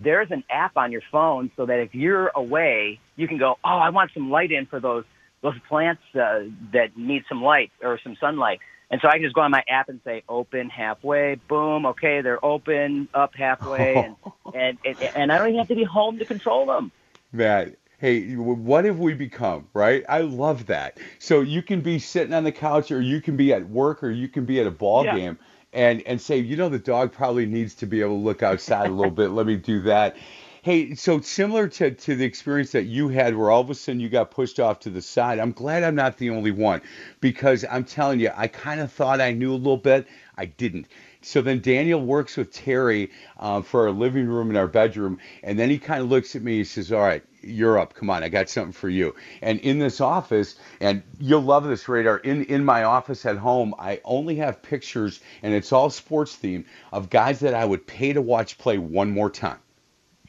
there's 0.00 0.30
an 0.30 0.44
app 0.50 0.76
on 0.76 0.92
your 0.92 1.02
phone 1.12 1.50
so 1.56 1.66
that 1.66 1.78
if 1.80 1.94
you're 1.94 2.30
away, 2.34 3.00
you 3.16 3.28
can 3.28 3.38
go, 3.38 3.58
oh, 3.64 3.68
I 3.68 3.90
want 3.90 4.10
some 4.12 4.30
light 4.30 4.52
in 4.52 4.66
for 4.66 4.80
those 4.80 5.04
those 5.40 5.58
plants 5.68 6.02
uh, 6.14 6.40
that 6.72 6.96
need 6.96 7.24
some 7.28 7.42
light 7.42 7.70
or 7.82 7.98
some 8.02 8.16
sunlight. 8.20 8.58
And 8.90 9.00
so 9.02 9.08
I 9.08 9.12
can 9.14 9.22
just 9.22 9.34
go 9.34 9.42
on 9.42 9.50
my 9.50 9.62
app 9.68 9.88
and 9.88 10.00
say 10.04 10.22
open 10.28 10.70
halfway, 10.70 11.34
boom, 11.48 11.86
okay, 11.86 12.22
they're 12.22 12.42
open 12.44 13.08
up 13.12 13.34
halfway, 13.34 13.96
oh. 13.96 14.04
and 14.04 14.16
and 14.54 14.78
and, 14.84 15.10
and 15.14 15.32
I 15.32 15.38
don't 15.38 15.48
even 15.48 15.58
have 15.58 15.68
to 15.68 15.74
be 15.74 15.84
home 15.84 16.18
to 16.18 16.24
control 16.24 16.66
them. 16.66 16.90
Man, 17.32 17.76
hey, 17.98 18.34
what 18.34 18.86
have 18.86 18.98
we 18.98 19.12
become, 19.12 19.68
right? 19.74 20.04
I 20.08 20.20
love 20.22 20.66
that. 20.66 20.98
So 21.18 21.40
you 21.40 21.62
can 21.62 21.82
be 21.82 21.98
sitting 21.98 22.32
on 22.32 22.44
the 22.44 22.52
couch, 22.52 22.90
or 22.90 23.00
you 23.00 23.20
can 23.20 23.36
be 23.36 23.52
at 23.52 23.68
work, 23.68 24.02
or 24.02 24.10
you 24.10 24.28
can 24.28 24.46
be 24.46 24.60
at 24.60 24.66
a 24.66 24.70
ball 24.70 25.04
Yeah. 25.04 25.14
game, 25.14 25.38
and 25.74 26.02
and 26.06 26.20
say, 26.20 26.38
you 26.38 26.56
know, 26.56 26.70
the 26.70 26.78
dog 26.78 27.12
probably 27.12 27.44
needs 27.44 27.74
to 27.76 27.86
be 27.86 28.00
able 28.00 28.16
to 28.16 28.24
look 28.24 28.42
outside 28.42 28.88
a 28.88 28.92
little 28.92 29.10
bit. 29.10 29.28
Let 29.28 29.46
me 29.46 29.56
do 29.56 29.82
that. 29.82 30.16
Hey, 30.62 30.96
so 30.96 31.20
similar 31.20 31.68
to, 31.68 31.92
to 31.92 32.16
the 32.16 32.24
experience 32.24 32.72
that 32.72 32.84
you 32.84 33.08
had 33.08 33.36
where 33.36 33.48
all 33.50 33.60
of 33.60 33.70
a 33.70 33.74
sudden 33.76 34.00
you 34.00 34.08
got 34.08 34.32
pushed 34.32 34.58
off 34.58 34.80
to 34.80 34.90
the 34.90 35.00
side, 35.00 35.38
I'm 35.38 35.52
glad 35.52 35.84
I'm 35.84 35.94
not 35.94 36.18
the 36.18 36.30
only 36.30 36.50
one 36.50 36.82
because 37.20 37.64
I'm 37.70 37.84
telling 37.84 38.18
you, 38.18 38.32
I 38.36 38.48
kind 38.48 38.80
of 38.80 38.90
thought 38.90 39.20
I 39.20 39.30
knew 39.30 39.52
a 39.52 39.54
little 39.54 39.76
bit. 39.76 40.08
I 40.36 40.46
didn't. 40.46 40.88
So 41.22 41.42
then 41.42 41.60
Daniel 41.60 42.00
works 42.00 42.36
with 42.36 42.52
Terry 42.52 43.10
uh, 43.38 43.62
for 43.62 43.86
our 43.86 43.92
living 43.92 44.26
room 44.26 44.48
and 44.48 44.58
our 44.58 44.66
bedroom, 44.66 45.18
and 45.44 45.56
then 45.56 45.70
he 45.70 45.78
kind 45.78 46.02
of 46.02 46.08
looks 46.08 46.34
at 46.34 46.42
me. 46.42 46.56
He 46.56 46.64
says, 46.64 46.90
"All 46.92 47.02
right, 47.02 47.22
you're 47.40 47.78
up. 47.78 47.94
Come 47.94 48.10
on, 48.10 48.24
I 48.24 48.28
got 48.28 48.48
something 48.48 48.72
for 48.72 48.88
you." 48.88 49.14
And 49.42 49.60
in 49.60 49.78
this 49.78 50.00
office, 50.00 50.56
and 50.80 51.02
you'll 51.20 51.42
love 51.42 51.64
this 51.64 51.88
radar. 51.88 52.18
In 52.18 52.44
in 52.44 52.64
my 52.64 52.84
office 52.84 53.26
at 53.26 53.36
home, 53.36 53.74
I 53.78 54.00
only 54.04 54.36
have 54.36 54.62
pictures, 54.62 55.20
and 55.42 55.54
it's 55.54 55.72
all 55.72 55.90
sports 55.90 56.36
themed 56.36 56.64
of 56.92 57.10
guys 57.10 57.40
that 57.40 57.54
I 57.54 57.64
would 57.64 57.86
pay 57.86 58.12
to 58.12 58.22
watch 58.22 58.58
play 58.58 58.78
one 58.78 59.10
more 59.10 59.30
time. 59.30 59.58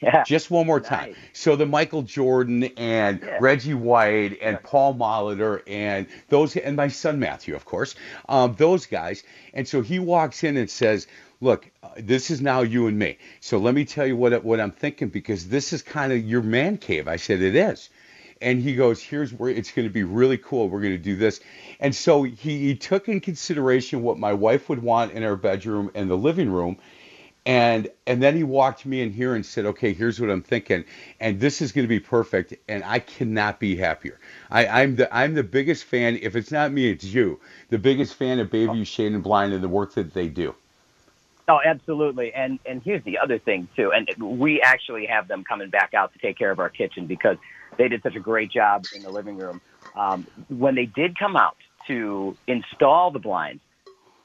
Yeah. 0.00 0.24
Just 0.24 0.50
one 0.50 0.66
more 0.66 0.80
time. 0.80 1.08
Nice. 1.10 1.16
So 1.32 1.56
the 1.56 1.66
Michael 1.66 2.02
Jordan 2.02 2.64
and 2.76 3.20
Yeah. 3.22 3.38
Reggie 3.40 3.74
White 3.74 4.38
and 4.42 4.62
Paul 4.62 4.94
Molitor 4.94 5.62
and 5.66 6.06
those 6.28 6.56
and 6.56 6.76
my 6.76 6.88
son 6.88 7.18
Matthew, 7.18 7.54
of 7.54 7.64
course, 7.64 7.94
um, 8.28 8.54
those 8.58 8.86
guys. 8.86 9.22
And 9.54 9.66
so 9.68 9.82
he 9.82 9.98
walks 9.98 10.44
in 10.44 10.56
and 10.56 10.70
says, 10.70 11.06
"Look, 11.40 11.70
uh, 11.82 11.88
this 11.98 12.30
is 12.30 12.40
now 12.40 12.62
you 12.62 12.86
and 12.86 12.98
me. 12.98 13.18
So 13.40 13.58
let 13.58 13.74
me 13.74 13.84
tell 13.84 14.06
you 14.06 14.16
what 14.16 14.44
what 14.44 14.60
I'm 14.60 14.72
thinking 14.72 15.08
because 15.08 15.48
this 15.48 15.72
is 15.72 15.82
kind 15.82 16.12
of 16.12 16.24
your 16.24 16.42
man 16.42 16.78
cave." 16.78 17.08
I 17.08 17.16
said, 17.16 17.42
"It 17.42 17.54
is." 17.56 17.90
And 18.42 18.62
he 18.62 18.74
goes, 18.74 19.02
"Here's 19.02 19.32
where 19.34 19.50
it's 19.50 19.70
going 19.70 19.86
to 19.86 19.92
be 19.92 20.02
really 20.04 20.38
cool. 20.38 20.68
We're 20.70 20.80
going 20.80 20.92
to 20.96 20.98
do 20.98 21.16
this." 21.16 21.40
And 21.78 21.94
so 21.94 22.22
he, 22.22 22.58
he 22.58 22.74
took 22.74 23.08
in 23.08 23.20
consideration 23.20 24.02
what 24.02 24.18
my 24.18 24.32
wife 24.32 24.68
would 24.70 24.82
want 24.82 25.12
in 25.12 25.22
our 25.24 25.36
bedroom 25.36 25.90
and 25.94 26.10
the 26.10 26.16
living 26.16 26.50
room 26.50 26.78
and 27.46 27.88
and 28.06 28.22
then 28.22 28.36
he 28.36 28.42
walked 28.42 28.84
me 28.84 29.00
in 29.02 29.10
here 29.10 29.34
and 29.34 29.44
said, 29.44 29.64
"Okay, 29.66 29.92
here's 29.92 30.20
what 30.20 30.30
I'm 30.30 30.42
thinking, 30.42 30.84
and 31.20 31.40
this 31.40 31.62
is 31.62 31.72
going 31.72 31.84
to 31.84 31.88
be 31.88 32.00
perfect." 32.00 32.54
And 32.68 32.84
I 32.84 32.98
cannot 32.98 33.58
be 33.58 33.76
happier. 33.76 34.18
I, 34.50 34.66
I'm 34.66 34.96
the 34.96 35.14
I'm 35.14 35.34
the 35.34 35.42
biggest 35.42 35.84
fan. 35.84 36.18
If 36.20 36.36
it's 36.36 36.50
not 36.50 36.72
me, 36.72 36.90
it's 36.90 37.04
you. 37.04 37.40
The 37.70 37.78
biggest 37.78 38.14
fan 38.14 38.38
of 38.40 38.50
Bayview 38.50 38.86
Shade 38.86 39.12
and 39.12 39.22
Blind 39.22 39.52
and 39.52 39.62
the 39.62 39.68
work 39.68 39.94
that 39.94 40.12
they 40.12 40.28
do. 40.28 40.54
Oh, 41.48 41.58
absolutely. 41.64 42.32
And 42.34 42.58
and 42.66 42.82
here's 42.82 43.02
the 43.04 43.18
other 43.18 43.38
thing 43.38 43.68
too. 43.74 43.90
And 43.92 44.08
we 44.38 44.60
actually 44.60 45.06
have 45.06 45.26
them 45.26 45.42
coming 45.42 45.70
back 45.70 45.94
out 45.94 46.12
to 46.12 46.18
take 46.18 46.38
care 46.38 46.50
of 46.50 46.58
our 46.58 46.70
kitchen 46.70 47.06
because 47.06 47.38
they 47.78 47.88
did 47.88 48.02
such 48.02 48.16
a 48.16 48.20
great 48.20 48.50
job 48.50 48.84
in 48.94 49.02
the 49.02 49.10
living 49.10 49.36
room. 49.36 49.60
Um, 49.96 50.26
when 50.48 50.74
they 50.74 50.86
did 50.86 51.18
come 51.18 51.36
out 51.36 51.56
to 51.88 52.36
install 52.46 53.10
the 53.10 53.18
blinds, 53.18 53.62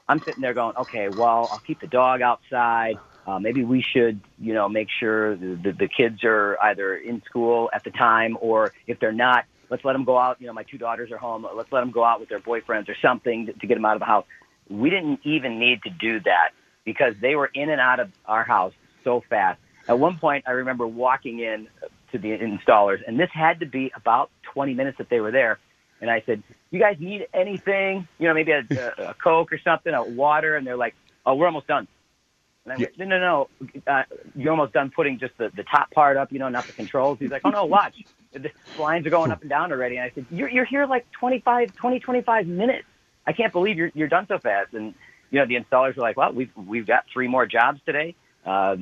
I'm 0.08 0.20
sitting 0.20 0.40
there 0.40 0.54
going, 0.54 0.76
okay, 0.76 1.08
well, 1.08 1.48
I'll 1.50 1.62
keep 1.66 1.80
the 1.80 1.86
dog 1.86 2.22
outside. 2.22 2.98
Uh, 3.26 3.40
maybe 3.40 3.64
we 3.64 3.82
should, 3.82 4.20
you 4.38 4.54
know, 4.54 4.68
make 4.68 4.88
sure 5.00 5.34
the, 5.36 5.58
the, 5.60 5.72
the 5.72 5.88
kids 5.88 6.22
are 6.22 6.56
either 6.62 6.94
in 6.96 7.22
school 7.22 7.68
at 7.72 7.82
the 7.82 7.90
time, 7.90 8.38
or 8.40 8.72
if 8.86 9.00
they're 9.00 9.12
not, 9.12 9.46
let's 9.68 9.84
let 9.84 9.94
them 9.94 10.04
go 10.04 10.16
out. 10.16 10.40
You 10.40 10.46
know, 10.46 10.52
my 10.52 10.62
two 10.62 10.78
daughters 10.78 11.10
are 11.10 11.18
home. 11.18 11.46
Let's 11.54 11.72
let 11.72 11.80
them 11.80 11.90
go 11.90 12.04
out 12.04 12.20
with 12.20 12.28
their 12.28 12.38
boyfriends 12.38 12.88
or 12.88 12.94
something 13.02 13.46
to, 13.46 13.52
to 13.52 13.66
get 13.66 13.74
them 13.74 13.84
out 13.84 13.94
of 13.94 14.00
the 14.00 14.06
house. 14.06 14.26
We 14.70 14.90
didn't 14.90 15.20
even 15.24 15.58
need 15.58 15.82
to 15.82 15.90
do 15.90 16.20
that 16.20 16.50
because 16.84 17.14
they 17.20 17.34
were 17.34 17.50
in 17.52 17.68
and 17.68 17.80
out 17.80 17.98
of 17.98 18.12
our 18.26 18.44
house 18.44 18.72
so 19.02 19.24
fast. 19.28 19.60
At 19.88 19.98
one 19.98 20.18
point, 20.18 20.44
I 20.46 20.52
remember 20.52 20.86
walking 20.86 21.40
in 21.40 21.68
to 22.12 22.18
the 22.18 22.30
installers, 22.30 22.98
and 23.06 23.18
this 23.18 23.30
had 23.32 23.60
to 23.60 23.66
be 23.66 23.92
about 23.94 24.30
20 24.54 24.74
minutes 24.74 24.98
that 24.98 25.08
they 25.08 25.20
were 25.20 25.32
there. 25.32 25.58
And 26.00 26.10
I 26.10 26.22
said, 26.26 26.42
"You 26.70 26.80
guys 26.80 26.96
need 27.00 27.26
anything? 27.32 28.06
You 28.18 28.28
know, 28.28 28.34
maybe 28.34 28.52
a, 28.52 28.66
a, 28.70 29.10
a 29.10 29.14
Coke 29.14 29.52
or 29.52 29.58
something, 29.58 29.92
a 29.92 30.02
water?" 30.02 30.56
And 30.56 30.66
they're 30.66 30.76
like, 30.76 30.94
"Oh, 31.24 31.34
we're 31.34 31.46
almost 31.46 31.66
done." 31.66 31.88
And 32.64 32.72
I'm 32.72 32.80
like, 32.80 32.98
"No, 32.98 33.04
no, 33.06 33.18
no, 33.18 33.48
uh, 33.86 34.02
you're 34.34 34.50
almost 34.50 34.72
done 34.72 34.90
putting 34.94 35.18
just 35.18 35.36
the, 35.38 35.50
the 35.54 35.62
top 35.62 35.90
part 35.92 36.16
up, 36.16 36.32
you 36.32 36.38
know, 36.38 36.48
not 36.48 36.66
the 36.66 36.72
controls." 36.72 37.18
He's 37.18 37.30
like, 37.30 37.42
"Oh 37.44 37.50
no, 37.50 37.64
watch, 37.64 38.04
the 38.32 38.50
lines 38.78 39.06
are 39.06 39.10
going 39.10 39.30
up 39.30 39.40
and 39.40 39.50
down 39.50 39.72
already." 39.72 39.96
And 39.96 40.04
I 40.04 40.10
said, 40.14 40.26
"You're 40.30 40.48
you're 40.50 40.64
here 40.64 40.86
like 40.86 41.10
25, 41.12 41.74
20, 41.74 42.00
25 42.00 42.46
minutes. 42.46 42.86
I 43.26 43.32
can't 43.32 43.52
believe 43.52 43.78
you're 43.78 43.90
you're 43.94 44.08
done 44.08 44.26
so 44.26 44.38
fast." 44.38 44.74
And 44.74 44.94
you 45.30 45.40
know, 45.40 45.46
the 45.46 45.54
installers 45.54 45.96
were 45.96 46.02
like, 46.02 46.16
"Well, 46.16 46.32
we've 46.32 46.50
we've 46.56 46.86
got 46.86 47.04
three 47.12 47.28
more 47.28 47.46
jobs 47.46 47.80
today." 47.86 48.14
Uh, 48.46 48.76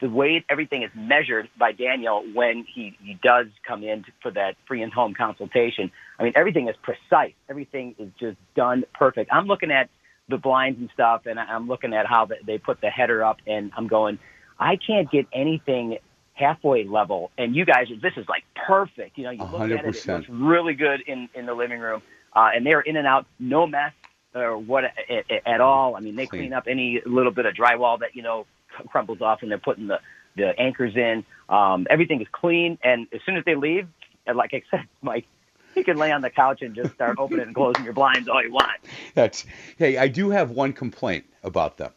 the 0.00 0.08
way 0.08 0.44
everything 0.50 0.82
is 0.82 0.90
measured 0.92 1.48
by 1.56 1.70
Daniel 1.70 2.24
when 2.34 2.66
he, 2.74 2.96
he 3.00 3.16
does 3.22 3.46
come 3.66 3.84
in 3.84 4.02
to, 4.02 4.10
for 4.20 4.32
that 4.32 4.56
free 4.66 4.82
and 4.82 4.92
home 4.92 5.14
consultation, 5.14 5.92
I 6.18 6.24
mean, 6.24 6.32
everything 6.34 6.68
is 6.68 6.74
precise. 6.82 7.34
Everything 7.48 7.94
is 7.98 8.08
just 8.18 8.36
done 8.56 8.84
perfect. 8.92 9.30
I'm 9.32 9.46
looking 9.46 9.70
at 9.70 9.88
the 10.28 10.36
blinds 10.36 10.80
and 10.80 10.90
stuff, 10.92 11.26
and 11.26 11.38
I'm 11.38 11.68
looking 11.68 11.94
at 11.94 12.06
how 12.06 12.28
they 12.44 12.58
put 12.58 12.80
the 12.80 12.90
header 12.90 13.22
up, 13.22 13.38
and 13.46 13.70
I'm 13.76 13.86
going, 13.86 14.18
I 14.58 14.76
can't 14.76 15.08
get 15.08 15.26
anything 15.32 15.98
halfway 16.32 16.82
level. 16.84 17.30
And 17.38 17.54
you 17.54 17.64
guys, 17.64 17.86
this 18.02 18.14
is 18.16 18.28
like 18.28 18.42
perfect. 18.66 19.16
You 19.16 19.24
know, 19.24 19.30
you 19.30 19.44
look 19.44 19.60
at 19.62 19.70
it, 19.70 19.94
it 19.94 20.06
looks 20.08 20.28
really 20.28 20.74
good 20.74 21.02
in, 21.06 21.28
in 21.34 21.46
the 21.46 21.54
living 21.54 21.78
room. 21.78 22.02
Uh, 22.34 22.50
and 22.52 22.66
they're 22.66 22.80
in 22.80 22.96
and 22.96 23.06
out, 23.06 23.26
no 23.38 23.64
mess 23.64 23.92
or 24.34 24.58
what 24.58 24.84
at, 24.84 25.46
at 25.46 25.60
all. 25.60 25.94
I 25.96 26.00
mean, 26.00 26.16
they 26.16 26.26
Clean. 26.26 26.42
clean 26.42 26.52
up 26.52 26.64
any 26.66 27.00
little 27.06 27.30
bit 27.30 27.46
of 27.46 27.54
drywall 27.54 28.00
that 28.00 28.16
you 28.16 28.22
know 28.22 28.46
crumbles 28.88 29.20
off 29.20 29.42
and 29.42 29.50
they're 29.50 29.58
putting 29.58 29.86
the 29.86 30.00
the 30.36 30.58
anchors 30.58 30.96
in. 30.96 31.24
Um, 31.48 31.86
everything 31.90 32.20
is 32.20 32.26
clean, 32.32 32.78
and 32.82 33.06
as 33.12 33.20
soon 33.24 33.36
as 33.36 33.44
they 33.44 33.54
leave, 33.54 33.88
and 34.26 34.36
like 34.36 34.52
I 34.52 34.62
said, 34.70 34.86
Mike, 35.02 35.26
you 35.74 35.84
can 35.84 35.98
lay 35.98 36.12
on 36.12 36.22
the 36.22 36.30
couch 36.30 36.62
and 36.62 36.74
just 36.74 36.94
start 36.94 37.18
opening 37.18 37.46
and 37.46 37.54
closing 37.54 37.84
your 37.84 37.92
blinds 37.92 38.28
all 38.28 38.42
you 38.42 38.52
want. 38.52 38.80
That's 39.14 39.44
hey, 39.78 39.96
I 39.96 40.08
do 40.08 40.30
have 40.30 40.50
one 40.50 40.72
complaint 40.72 41.24
about 41.42 41.76
them. 41.76 41.92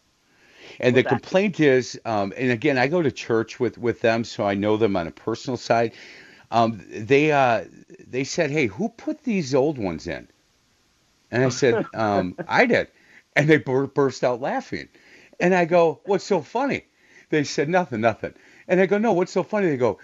And 0.79 0.95
What's 0.95 1.05
the 1.05 1.09
that? 1.09 1.21
complaint 1.21 1.59
is, 1.59 1.99
um, 2.05 2.33
and 2.37 2.51
again, 2.51 2.77
I 2.77 2.87
go 2.87 3.01
to 3.01 3.11
church 3.11 3.59
with, 3.59 3.77
with 3.77 4.01
them, 4.01 4.23
so 4.23 4.45
I 4.45 4.53
know 4.53 4.77
them 4.77 4.95
on 4.95 5.07
a 5.07 5.11
personal 5.11 5.57
side. 5.57 5.93
Um, 6.51 6.83
they 6.89 7.31
uh, 7.31 7.65
they 8.07 8.23
said, 8.23 8.51
"Hey, 8.51 8.67
who 8.67 8.89
put 8.89 9.23
these 9.23 9.53
old 9.53 9.77
ones 9.77 10.07
in?" 10.07 10.27
And 11.31 11.43
I 11.43 11.49
said, 11.49 11.85
um, 11.93 12.37
"I 12.47 12.65
did," 12.65 12.87
and 13.35 13.49
they 13.49 13.57
bur- 13.57 13.87
burst 13.87 14.23
out 14.23 14.39
laughing. 14.39 14.87
And 15.39 15.53
I 15.55 15.65
go, 15.65 16.01
"What's 16.05 16.25
so 16.25 16.41
funny?" 16.41 16.85
They 17.29 17.43
said, 17.43 17.69
"Nothing, 17.69 18.01
nothing." 18.01 18.33
And 18.67 18.79
I 18.79 18.85
go, 18.85 18.97
"No, 18.97 19.13
what's 19.13 19.31
so 19.31 19.43
funny?" 19.43 19.69
They 19.69 19.77
go, 19.77 19.99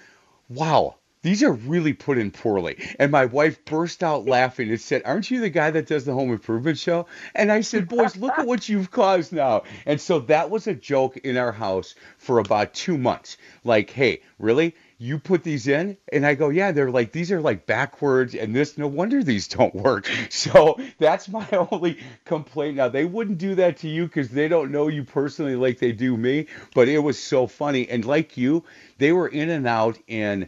"Wow." 0.49 0.95
These 1.23 1.41
are 1.41 1.53
really 1.53 1.93
put 1.93 2.17
in 2.17 2.31
poorly. 2.31 2.77
And 2.99 3.09
my 3.09 3.25
wife 3.25 3.63
burst 3.63 4.03
out 4.03 4.25
laughing 4.25 4.69
and 4.69 4.79
said, 4.79 5.03
Aren't 5.05 5.31
you 5.31 5.39
the 5.39 5.49
guy 5.49 5.71
that 5.71 5.87
does 5.87 6.03
the 6.03 6.13
home 6.13 6.31
improvement 6.31 6.77
show? 6.77 7.05
And 7.33 7.49
I 7.49 7.61
said, 7.61 7.87
Boys, 7.87 8.17
look 8.17 8.37
at 8.37 8.45
what 8.45 8.67
you've 8.67 8.91
caused 8.91 9.31
now. 9.31 9.63
And 9.85 10.01
so 10.01 10.19
that 10.19 10.49
was 10.49 10.67
a 10.67 10.73
joke 10.73 11.15
in 11.15 11.37
our 11.37 11.53
house 11.53 11.95
for 12.17 12.39
about 12.39 12.73
two 12.73 12.97
months. 12.97 13.37
Like, 13.63 13.89
hey, 13.89 14.21
really? 14.37 14.75
You 15.03 15.19
put 15.19 15.43
these 15.43 15.67
in? 15.67 15.97
And 16.13 16.25
I 16.25 16.33
go, 16.33 16.47
Yeah, 16.47 16.71
they're 16.71 16.89
like, 16.89 17.11
these 17.11 17.29
are 17.29 17.41
like 17.41 17.65
backwards 17.65 18.35
and 18.35 18.55
this, 18.55 18.77
no 18.77 18.87
wonder 18.87 19.21
these 19.21 19.49
don't 19.49 19.75
work. 19.75 20.09
So 20.29 20.79
that's 20.97 21.27
my 21.27 21.45
only 21.71 21.99
complaint. 22.23 22.77
Now, 22.77 22.87
they 22.87 23.03
wouldn't 23.03 23.37
do 23.37 23.53
that 23.55 23.75
to 23.77 23.89
you 23.89 24.05
because 24.05 24.29
they 24.29 24.47
don't 24.47 24.71
know 24.71 24.87
you 24.87 25.03
personally 25.03 25.57
like 25.57 25.79
they 25.79 25.91
do 25.91 26.15
me, 26.15 26.47
but 26.73 26.87
it 26.87 26.99
was 26.99 27.21
so 27.21 27.47
funny. 27.47 27.89
And 27.89 28.05
like 28.05 28.37
you, 28.37 28.63
they 28.97 29.11
were 29.11 29.27
in 29.27 29.49
and 29.49 29.67
out 29.67 29.99
in. 30.07 30.47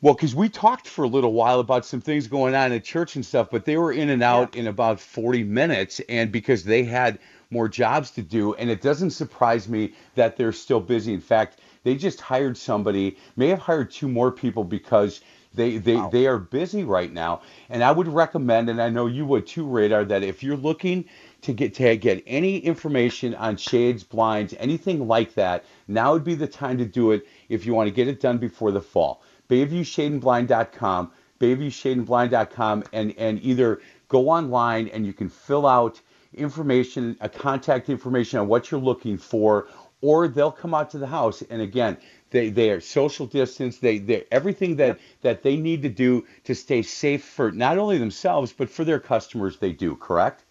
Well, 0.00 0.14
because 0.14 0.36
we 0.36 0.48
talked 0.48 0.86
for 0.86 1.04
a 1.04 1.08
little 1.08 1.32
while 1.32 1.58
about 1.58 1.84
some 1.84 2.00
things 2.00 2.28
going 2.28 2.54
on 2.54 2.70
at 2.70 2.84
church 2.84 3.16
and 3.16 3.26
stuff, 3.26 3.48
but 3.50 3.64
they 3.64 3.78
were 3.78 3.92
in 3.92 4.10
and 4.10 4.22
out 4.22 4.54
in 4.54 4.68
about 4.68 5.00
40 5.00 5.42
minutes, 5.42 6.00
and 6.08 6.30
because 6.30 6.62
they 6.62 6.84
had 6.84 7.18
more 7.50 7.68
jobs 7.68 8.12
to 8.12 8.22
do, 8.22 8.54
and 8.54 8.70
it 8.70 8.80
doesn't 8.80 9.10
surprise 9.10 9.68
me 9.68 9.92
that 10.14 10.36
they're 10.36 10.52
still 10.52 10.80
busy. 10.80 11.12
In 11.12 11.20
fact, 11.20 11.60
they 11.86 11.94
just 11.94 12.20
hired 12.20 12.56
somebody, 12.56 13.16
may 13.36 13.46
have 13.46 13.60
hired 13.60 13.92
two 13.92 14.08
more 14.08 14.32
people 14.32 14.64
because 14.64 15.20
they 15.54 15.76
they, 15.78 16.02
they 16.10 16.26
are 16.26 16.36
busy 16.36 16.82
right 16.82 17.12
now. 17.12 17.42
And 17.70 17.84
I 17.84 17.92
would 17.92 18.08
recommend, 18.08 18.68
and 18.68 18.82
I 18.82 18.88
know 18.88 19.06
you 19.06 19.24
would 19.26 19.46
too, 19.46 19.64
Radar, 19.64 20.04
that 20.06 20.24
if 20.24 20.42
you're 20.42 20.56
looking 20.56 21.04
to 21.42 21.52
get 21.52 21.74
to 21.74 21.96
get 21.96 22.24
any 22.26 22.58
information 22.58 23.36
on 23.36 23.56
shades, 23.56 24.02
blinds, 24.02 24.52
anything 24.58 25.06
like 25.06 25.34
that, 25.34 25.64
now 25.86 26.12
would 26.12 26.24
be 26.24 26.34
the 26.34 26.48
time 26.48 26.76
to 26.78 26.84
do 26.84 27.12
it 27.12 27.24
if 27.48 27.64
you 27.64 27.72
want 27.72 27.86
to 27.86 27.94
get 27.94 28.08
it 28.08 28.20
done 28.20 28.38
before 28.38 28.72
the 28.72 28.82
fall. 28.82 29.22
BayviewShadeandBlind.com, 29.48 31.12
BayviewShadeandBlind.com, 31.38 32.82
and 32.92 33.14
and 33.16 33.40
either 33.44 33.80
go 34.08 34.28
online 34.28 34.88
and 34.88 35.06
you 35.06 35.12
can 35.12 35.28
fill 35.28 35.68
out 35.68 36.00
information, 36.34 37.16
a 37.20 37.28
contact 37.28 37.88
information 37.88 38.40
on 38.40 38.48
what 38.48 38.72
you're 38.72 38.80
looking 38.80 39.16
for, 39.16 39.68
or 40.00 40.28
they'll 40.28 40.52
come 40.52 40.74
out 40.74 40.90
to 40.90 40.98
the 40.98 41.06
house. 41.06 41.42
And 41.42 41.62
again, 41.62 41.96
they 42.30 42.50
they 42.50 42.70
are 42.70 42.80
social 42.80 43.26
distance. 43.26 43.78
They 43.78 43.98
they 43.98 44.24
everything 44.30 44.76
that 44.76 44.98
that 45.22 45.42
they 45.42 45.56
need 45.56 45.82
to 45.82 45.88
do 45.88 46.26
to 46.44 46.54
stay 46.54 46.82
safe 46.82 47.24
for 47.24 47.50
not 47.50 47.78
only 47.78 47.98
themselves 47.98 48.52
but 48.52 48.68
for 48.70 48.84
their 48.84 49.00
customers. 49.00 49.58
They 49.58 49.72
do 49.72 49.96
correct. 49.96 50.44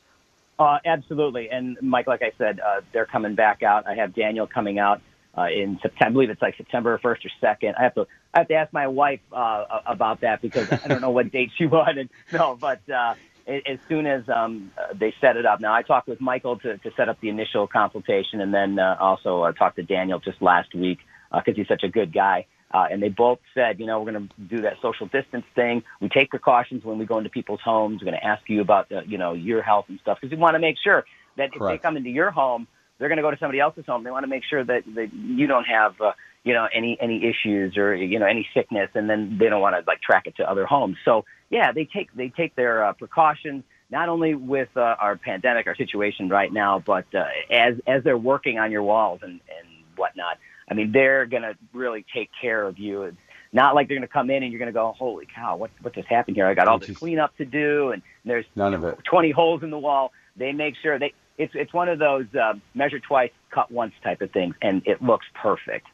Uh, 0.58 0.78
absolutely. 0.86 1.50
And 1.50 1.78
Mike, 1.82 2.08
like 2.08 2.22
I 2.22 2.32
said, 2.38 2.60
uh, 2.62 2.82
they're 2.94 3.06
coming 3.06 3.36
back 3.36 3.62
out. 3.62 3.86
I 3.88 3.96
have 3.96 4.16
Daniel 4.16 4.48
coming 4.48 4.80
out 4.80 5.02
uh, 5.38 5.48
in 5.48 5.78
September. 5.82 6.06
I 6.08 6.14
believe 6.14 6.30
it's 6.30 6.42
like 6.42 6.56
September 6.56 6.98
1st 6.98 7.26
or 7.26 7.30
2nd. 7.42 7.74
I 7.78 7.84
have 7.84 7.96
to 7.96 8.08
I 8.34 8.40
have 8.40 8.48
to 8.50 8.54
ask 8.56 8.74
my 8.74 8.88
wife 8.88 9.22
uh, 9.32 9.82
about 9.86 10.22
that 10.22 10.42
because 10.42 10.72
I 10.72 10.88
don't 10.88 11.02
know 11.02 11.10
what 11.10 11.32
date 11.34 11.52
she 11.58 11.66
wanted. 11.66 12.10
No, 12.32 12.58
but 12.60 12.88
uh, 12.90 13.16
as 13.48 13.80
soon 13.88 14.08
as 14.08 14.24
um, 14.28 14.72
uh, 14.78 14.94
they 14.94 15.14
set 15.22 15.38
it 15.38 15.46
up. 15.46 15.60
Now, 15.60 15.74
I 15.74 15.84
talked 15.84 16.08
with 16.08 16.20
Michael 16.20 16.58
to, 16.60 16.78
to 16.78 16.92
set 16.98 17.10
up 17.10 17.20
the 17.22 17.30
initial 17.30 17.68
consultation, 17.68 18.42
and 18.42 18.54
then 18.54 18.80
uh, 18.80 18.98
also 19.00 19.44
uh, 19.44 19.52
talked 19.52 19.76
to 19.76 19.84
Daniel 19.84 20.20
just 20.20 20.42
last 20.42 20.74
week 20.74 21.00
because 21.32 21.54
uh, 21.54 21.58
he's 21.58 21.68
such 21.68 21.84
a 21.84 21.90
good 21.90 22.14
guy. 22.14 22.48
Uh, 22.72 22.88
and 22.92 23.02
they 23.02 23.10
both 23.10 23.40
said, 23.54 23.80
you 23.80 23.86
know, 23.86 24.02
we're 24.02 24.12
going 24.12 24.28
to 24.28 24.42
do 24.42 24.62
that 24.64 24.74
social 24.82 25.06
distance 25.08 25.46
thing. 25.54 25.84
We 26.02 26.10
take 26.10 26.30
precautions 26.30 26.84
when 26.84 26.98
we 26.98 27.06
go 27.06 27.20
into 27.20 27.30
people's 27.30 27.62
homes. 27.64 28.02
We're 28.02 28.12
going 28.12 28.20
to 28.20 28.26
ask 28.26 28.42
you 28.50 28.62
about, 28.62 28.92
uh, 28.92 29.02
you 29.08 29.18
know, 29.18 29.34
your 29.34 29.62
health 29.62 29.86
and 29.88 30.00
stuff 30.02 30.18
because 30.20 30.36
we 30.36 30.42
want 30.42 30.56
to 30.56 30.60
make 30.60 30.76
sure 30.84 31.06
that 31.38 31.54
Correct. 31.54 31.76
if 31.76 31.82
they 31.82 31.88
come 31.88 31.96
into 31.96 32.10
your 32.10 32.32
home, 32.32 32.68
they're 32.98 33.08
going 33.08 33.18
to 33.18 33.22
go 33.22 33.32
to 33.32 33.38
somebody 33.38 33.60
else's 33.60 33.86
home. 33.86 34.04
They 34.04 34.12
want 34.12 34.24
to 34.24 34.28
make 34.28 34.44
sure 34.50 34.64
that, 34.64 34.84
that 34.96 35.14
you 35.14 35.48
don't 35.48 35.66
have, 35.66 36.00
uh, 36.02 36.14
you 36.46 36.54
know, 36.54 36.70
any 36.74 36.98
any 37.02 37.26
issues 37.26 37.76
or 37.76 37.94
you 37.96 38.20
know 38.20 38.28
any 38.28 38.48
sickness, 38.54 38.90
and 38.94 39.10
then 39.10 39.38
they 39.40 39.50
don't 39.50 39.62
want 39.62 39.76
to 39.76 39.84
like 39.86 40.00
track 40.02 40.28
it 40.28 40.38
to 40.38 40.50
other 40.50 40.66
homes. 40.66 40.96
So 41.04 41.26
yeah, 41.50 41.74
they 41.74 41.86
take 41.86 42.14
they 42.14 42.30
take 42.30 42.56
their 42.56 42.86
uh, 42.86 42.94
precautions 42.94 43.64
not 43.90 44.10
only 44.10 44.36
with 44.36 44.70
uh, 44.76 44.96
our 45.00 45.18
pandemic, 45.18 45.68
our 45.68 45.76
situation 45.76 46.30
right 46.30 46.54
now, 46.54 46.80
but 46.80 47.06
uh, 47.14 47.26
as 47.52 47.76
as 47.88 48.04
they're 48.04 48.18
working 48.18 48.60
on 48.60 48.72
your 48.72 48.84
walls 48.84 49.20
and 49.24 49.42
and 49.60 49.68
whatnot. 49.98 50.38
I 50.70 50.74
mean, 50.74 50.92
they're 50.92 51.28
going 51.28 51.44
to 51.44 51.56
really 51.74 52.06
take 52.12 52.32
care 52.42 52.64
of 52.64 52.80
you. 52.80 53.04
It's 53.04 53.18
not 53.54 53.76
like 53.76 53.88
they're 53.88 53.98
going 53.98 54.08
to 54.08 54.12
come 54.12 54.32
in 54.32 54.42
and 54.42 54.52
you're 54.52 54.60
going 54.60 54.72
to 54.72 54.74
go, 54.74 54.94
"Holy 54.98 55.28
cow, 55.34 55.58
what 55.58 55.72
what 55.82 55.96
just 55.96 56.08
happened 56.08 56.38
here? 56.38 56.46
I 56.46 56.54
got 56.54 56.68
all 56.68 56.78
this 56.78 56.96
cleanup 56.96 57.36
to 57.38 57.46
do, 57.46 57.92
and 57.92 58.04
there's 58.24 58.46
none 58.56 58.74
of 58.74 58.84
it. 58.84 59.00
20 59.10 59.32
holes 59.32 59.64
in 59.64 59.72
the 59.72 59.80
wall." 59.80 60.12
They 60.38 60.52
make 60.52 60.76
sure 60.82 61.00
they 61.00 61.14
it's 61.38 61.54
it's 61.56 61.74
one 61.74 61.90
of 61.90 61.98
those 61.98 62.26
uh, 62.36 62.54
measure 62.74 63.00
twice, 63.00 63.32
cut 63.52 63.72
once 63.72 63.94
type 64.04 64.22
of 64.22 64.32
things, 64.32 64.56
and 64.62 64.82
it 64.86 65.02
looks 65.02 65.26
perfect. 65.34 65.88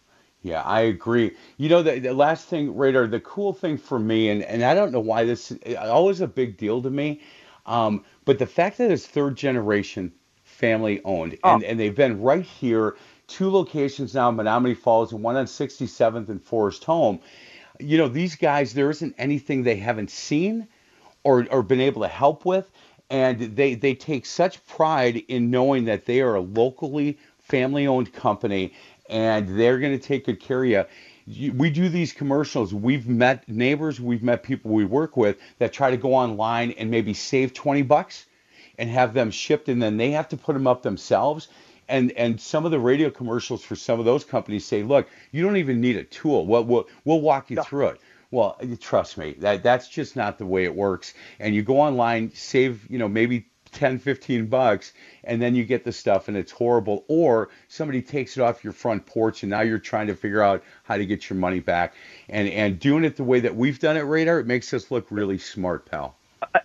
Yeah, 0.44 0.62
I 0.64 0.82
agree. 0.82 1.36
You 1.58 1.70
know, 1.70 1.84
the, 1.84 2.00
the 2.00 2.14
last 2.14 2.48
thing, 2.48 2.76
Radar, 2.76 3.08
the 3.08 3.20
cool 3.20 3.54
thing 3.54 3.78
for 3.78 4.00
me, 4.00 4.30
and, 4.30 4.44
and 4.44 4.64
I 4.64 4.74
don't 4.74 4.92
know 4.92 5.00
why 5.00 5.24
this 5.24 5.52
is 5.52 5.76
always 5.78 6.22
a 6.22 6.28
big 6.28 6.58
deal 6.58 6.82
to 6.82 6.90
me, 6.90 7.22
um, 7.68 8.04
but 8.26 8.40
the 8.40 8.48
fact 8.48 8.80
that 8.80 8.90
it's 8.90 9.06
third 9.06 9.36
generation 9.38 10.12
family 10.44 11.00
owned, 11.06 11.38
oh. 11.44 11.56
and, 11.56 11.64
and 11.64 11.80
they've 11.80 11.96
been 11.96 12.20
right 12.22 12.46
here, 12.46 12.96
two 13.28 13.52
locations 13.52 14.16
now, 14.16 14.32
Menomonee 14.32 14.76
Falls, 14.76 15.12
and 15.14 15.22
one 15.22 15.36
on 15.36 15.46
67th 15.46 16.30
and 16.30 16.44
Forest 16.44 16.84
Home. 16.86 17.20
You 17.80 17.98
know, 18.00 18.08
these 18.08 18.36
guys, 18.36 18.74
there 18.74 18.90
isn't 18.90 19.14
anything 19.20 19.62
they 19.62 19.76
haven't 19.76 20.10
seen 20.10 20.68
or, 21.24 21.48
or 21.52 21.62
been 21.62 21.82
able 21.82 22.02
to 22.02 22.08
help 22.08 22.46
with 22.46 22.72
and 23.12 23.58
they 23.58 23.76
they 23.76 23.94
take 23.94 24.26
such 24.26 24.66
pride 24.66 25.18
in 25.28 25.52
knowing 25.52 25.86
that 25.86 26.06
they 26.06 26.22
are 26.22 26.36
a 26.36 26.40
locally 26.42 27.20
family 27.40 27.86
owned 27.86 28.12
company 28.14 28.74
and 29.12 29.60
they're 29.60 29.78
going 29.78 29.98
to 29.98 30.04
take 30.04 30.26
good 30.26 30.40
care 30.40 30.64
of 30.64 30.88
you. 31.28 31.54
We 31.54 31.70
do 31.70 31.90
these 31.90 32.14
commercials. 32.14 32.74
We've 32.74 33.08
met 33.08 33.48
neighbors, 33.48 34.00
we've 34.00 34.24
met 34.24 34.42
people 34.42 34.72
we 34.72 34.86
work 34.86 35.16
with 35.16 35.38
that 35.60 35.72
try 35.72 35.92
to 35.92 35.98
go 35.98 36.16
online 36.16 36.72
and 36.72 36.90
maybe 36.90 37.14
save 37.14 37.54
20 37.54 37.84
bucks 37.84 38.26
and 38.78 38.90
have 38.90 39.14
them 39.14 39.30
shipped 39.30 39.70
and 39.70 39.82
then 39.82 39.98
they 39.98 40.12
have 40.12 40.30
to 40.30 40.38
put 40.38 40.54
them 40.54 40.66
up 40.66 40.82
themselves. 40.82 41.50
And, 41.88 42.12
and 42.14 42.40
some 42.40 42.64
of 42.64 42.72
the 42.72 42.80
radio 42.80 43.10
commercials 43.10 43.64
for 43.64 43.76
some 43.76 44.00
of 44.00 44.06
those 44.06 44.24
companies 44.24 44.66
say, 44.66 44.82
look, 44.82 45.10
you 45.32 45.44
don't 45.44 45.58
even 45.58 45.82
need 45.82 45.98
a 45.98 46.06
tool. 46.06 46.48
We'll, 46.48 46.64
we'll, 46.64 46.88
we'll 47.04 47.22
walk 47.22 47.52
you 47.52 47.62
through 47.64 47.88
it. 47.88 48.02
Well, 48.32 48.58
trust 48.80 49.18
me, 49.18 49.36
that 49.40 49.62
that's 49.62 49.90
just 49.90 50.16
not 50.16 50.38
the 50.38 50.46
way 50.46 50.64
it 50.64 50.74
works. 50.74 51.14
And 51.38 51.54
you 51.54 51.64
go 51.64 51.82
online, 51.82 52.32
save, 52.34 52.90
you 52.90 52.98
know, 52.98 53.10
maybe 53.10 53.46
10, 53.72 54.00
15 54.00 54.48
bucks, 54.48 54.94
and 55.24 55.42
then 55.42 55.56
you 55.56 55.64
get 55.64 55.84
the 55.84 55.92
stuff 55.92 56.28
and 56.28 56.38
it's 56.38 56.52
horrible. 56.52 57.06
Or 57.08 57.50
somebody 57.68 58.02
takes 58.02 58.38
it 58.38 58.42
off 58.42 58.64
your 58.64 58.74
front 58.74 59.06
porch 59.06 59.44
and 59.44 59.50
now 59.50 59.62
you're 59.62 59.80
trying 59.80 60.08
to 60.08 60.16
figure 60.16 60.42
out 60.42 60.64
how 60.84 60.98
to 60.98 61.06
get 61.06 61.30
your 61.30 61.38
money 61.38 61.60
back. 61.60 61.94
And 62.30 62.48
and 62.50 62.80
doing 62.80 63.04
it 63.04 63.16
the 63.16 63.24
way 63.24 63.40
that 63.42 63.56
we've 63.56 63.80
done 63.80 63.98
it, 63.98 64.02
Radar, 64.02 64.40
it 64.40 64.48
makes 64.48 64.74
us 64.74 64.92
look 64.92 65.08
really 65.10 65.38
smart, 65.38 65.86
pal. 65.86 66.16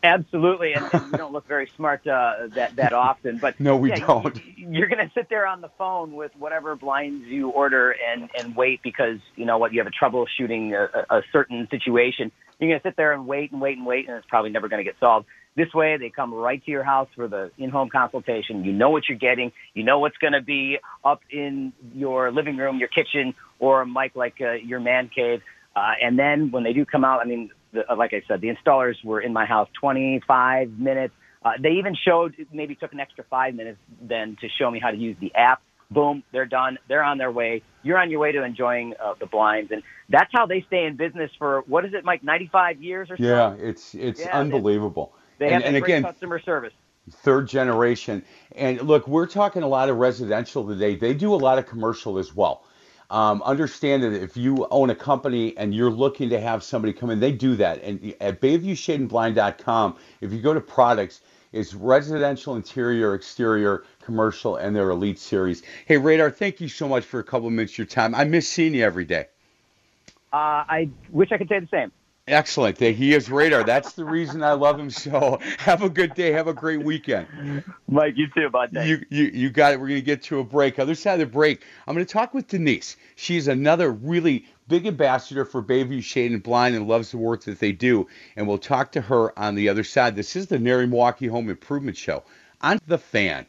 Absolutely, 0.03 0.73
and, 0.73 0.89
and 0.93 1.13
we 1.13 1.19
don't 1.19 1.33
look 1.33 1.47
very 1.47 1.71
smart 1.77 2.07
uh, 2.07 2.49
that 2.55 2.75
that 2.77 2.93
often. 2.93 3.39
But 3.39 3.61
no, 3.61 3.77
we 3.77 3.91
yeah, 3.91 4.07
don't. 4.07 4.41
You, 4.57 4.83
are 4.83 4.87
going 4.87 5.07
to 5.07 5.13
sit 5.15 5.29
there 5.29 5.47
on 5.47 5.61
the 5.61 5.69
phone 5.77 6.15
with 6.15 6.33
whatever 6.37 6.75
blinds 6.77 7.27
you 7.27 7.51
order 7.51 7.95
and 8.11 8.31
and 8.39 8.57
wait 8.57 8.83
because 8.83 9.19
you 9.37 9.45
know 9.45 9.59
what 9.59 9.73
you 9.73 9.81
have 9.81 9.87
a 9.87 9.91
troubleshooting 9.91 10.73
a, 10.73 11.15
a 11.15 11.23
certain 11.31 11.69
situation. 11.71 12.33
You're 12.59 12.71
going 12.71 12.81
to 12.81 12.89
sit 12.89 12.97
there 12.97 13.13
and 13.13 13.27
wait 13.27 13.53
and 13.53 13.61
wait 13.61 13.77
and 13.77 13.87
wait, 13.87 14.09
and 14.09 14.17
it's 14.17 14.27
probably 14.27 14.51
never 14.51 14.69
going 14.69 14.85
to 14.85 14.91
get 14.91 14.99
solved. 14.99 15.27
This 15.57 15.73
way, 15.73 15.97
they 15.97 16.11
come 16.11 16.35
right 16.35 16.63
to 16.65 16.71
your 16.71 16.85
house 16.85 17.09
for 17.17 17.29
the 17.29 17.51
in-home 17.57 17.89
consultation. 17.89 18.63
You 18.63 18.75
know 18.75 18.91
what 18.91 19.09
you're 19.09 19.19
getting. 19.19 19.53
You 19.73 19.85
know 19.85 19.99
what's 19.99 20.19
going 20.19 20.35
to 20.35 20.43
be 20.43 20.79
up 21.03 21.23
in 21.31 21.73
your 21.95 22.31
living 22.31 22.59
room, 22.59 22.79
your 22.79 22.89
kitchen, 22.89 23.35
or 23.59 23.81
a 23.81 23.87
Mike, 23.87 24.15
like 24.15 24.35
uh, 24.41 24.53
your 24.53 24.81
man 24.81 25.09
cave. 25.15 25.41
Uh, 25.75 25.93
and 26.03 26.19
then 26.19 26.51
when 26.51 26.63
they 26.63 26.75
do 26.75 26.85
come 26.85 27.07
out, 27.07 27.21
I 27.21 27.25
mean, 27.25 27.51
the, 27.73 27.91
uh, 27.91 27.97
like 27.97 28.13
I 28.13 28.23
said, 28.29 28.43
the 28.43 28.55
installers 28.55 29.03
were 29.03 29.21
in 29.21 29.33
my 29.33 29.47
house 29.47 29.69
25 29.81 30.79
minutes. 30.79 31.15
Uh, 31.43 31.53
they 31.59 31.73
even 31.73 31.95
showed, 31.95 32.35
maybe 32.53 32.75
took 32.75 32.93
an 32.93 33.01
extra 33.01 33.25
five 33.25 33.55
minutes 33.55 33.79
then 34.03 34.37
to 34.43 34.49
show 34.59 34.71
me 34.71 34.79
how 34.79 34.91
to 34.91 34.97
use 34.97 35.17
the 35.21 35.35
app. 35.35 35.63
Boom, 35.91 36.23
they're 36.33 36.47
done. 36.47 36.79
They're 36.89 37.05
on 37.05 37.17
their 37.17 37.31
way. 37.31 37.63
You're 37.83 37.99
on 37.99 38.11
your 38.11 38.21
way 38.21 38.33
to 38.33 38.43
enjoying 38.43 38.95
uh, 39.03 39.15
the 39.21 39.27
blinds, 39.27 39.71
and 39.71 39.85
that's 40.09 40.31
how 40.33 40.45
they 40.45 40.65
stay 40.67 40.85
in 40.85 40.97
business 40.97 41.31
for 41.39 41.63
what 41.69 41.85
is 41.85 41.95
it, 41.95 42.05
Mike? 42.05 42.25
95 42.25 42.83
years 42.83 43.09
or 43.09 43.17
so. 43.17 43.23
Yeah, 43.23 43.55
it's 43.57 43.95
it's 43.95 44.21
yeah, 44.21 44.37
unbelievable. 44.37 45.13
They 45.39 45.51
have 45.51 45.63
and, 45.63 45.77
and 45.77 45.77
again, 45.77 46.03
customer 46.03 46.41
service 46.41 46.73
third 47.11 47.49
generation. 47.49 48.25
And 48.55 48.81
look, 48.83 49.07
we're 49.07 49.27
talking 49.27 49.63
a 49.63 49.69
lot 49.69 49.89
of 49.89 49.97
residential 49.97 50.67
today. 50.67 50.97
They 50.97 51.15
do 51.15 51.35
a 51.35 51.37
lot 51.37 51.59
of 51.59 51.67
commercial 51.67 52.19
as 52.19 52.35
well. 52.35 52.65
Um, 53.09 53.41
understand 53.43 54.03
that 54.03 54.13
if 54.13 54.37
you 54.37 54.67
own 54.71 54.91
a 54.91 54.95
company 54.95 55.57
and 55.57 55.73
you're 55.73 55.91
looking 55.91 56.31
to 56.31 56.41
have 56.41 56.65
somebody 56.65 56.93
come 56.93 57.11
in, 57.11 57.21
they 57.21 57.31
do 57.31 57.55
that. 57.57 57.83
And 57.83 58.15
at 58.21 58.41
BayviewShadeandBlind.com, 58.41 59.97
if 60.21 60.33
you 60.33 60.41
go 60.41 60.53
to 60.53 60.61
products, 60.61 61.21
it's 61.53 61.73
residential, 61.73 62.57
interior, 62.57 63.15
exterior, 63.15 63.85
commercial, 64.03 64.57
and 64.57 64.75
their 64.75 64.91
elite 64.91 65.21
series. 65.21 65.63
Hey, 65.87 65.99
Radar, 65.99 66.31
thank 66.33 66.61
you 66.61 66.69
so 66.69 66.89
much 66.89 67.05
for 67.05 67.21
a 67.21 67.25
couple 67.25 67.47
of 67.47 67.53
minutes 67.53 67.75
of 67.75 67.79
your 67.79 67.87
time. 67.87 68.15
I 68.15 68.25
miss 68.25 68.49
seeing 68.49 68.75
you 68.75 68.85
every 68.85 69.05
day. 69.05 69.27
Uh, 70.33 70.67
I 70.69 70.91
wish 71.11 71.31
I 71.31 71.39
could 71.39 71.49
say 71.49 71.61
the 71.61 71.69
same. 71.69 71.93
Excellent. 72.29 72.79
He 72.79 73.15
is 73.15 73.31
radar. 73.31 73.63
That's 73.63 73.93
the 73.93 74.05
reason 74.05 74.43
I 74.43 74.53
love 74.53 74.81
him 74.81 74.91
so. 74.91 75.39
Have 75.59 75.83
a 75.83 75.89
good 75.89 76.15
day. 76.15 76.33
Have 76.33 76.49
a 76.49 76.53
great 76.53 76.83
weekend. 76.83 77.63
Mike, 77.87 78.17
you 78.17 78.27
too, 78.35 78.51
bud. 78.51 78.71
You, 78.73 79.05
you, 79.11 79.25
you 79.27 79.49
got 79.49 79.73
it. 79.73 79.81
We're 79.81 79.87
going 79.87 80.01
to 80.01 80.05
get 80.05 80.25
to 80.25 80.41
a 80.41 80.45
break. 80.45 80.81
Other 80.81 80.97
side 80.97 81.15
of 81.15 81.21
the 81.21 81.27
break, 81.27 81.63
I'm 81.87 81.95
going 81.95 82.05
to 82.05 82.13
talk 82.13 82.35
with 82.35 82.49
Denise. 82.49 82.97
She's 83.15 83.47
another 83.47 83.93
really 83.93 84.45
big 84.67 84.87
ambassador 84.87 85.45
for 85.45 85.63
Bayview 85.63 86.03
Shade 86.03 86.33
and 86.33 86.43
Blind 86.43 86.75
and 86.75 86.89
loves 86.89 87.13
the 87.13 87.19
work 87.19 87.45
that 87.45 87.61
they 87.61 87.71
do. 87.71 88.09
And 88.35 88.49
we'll 88.49 88.59
talk 88.59 88.91
to 88.93 89.01
her 89.03 89.39
on 89.39 89.55
the 89.55 89.69
other 89.69 89.85
side. 89.85 90.17
This 90.17 90.35
is 90.35 90.49
the 90.49 90.59
NARI 90.59 90.89
Milwaukee 90.89 91.29
Home 91.29 91.49
Improvement 91.49 91.97
Show 91.97 92.25
on 92.61 92.81
The 92.89 92.99
Fan. 92.99 93.47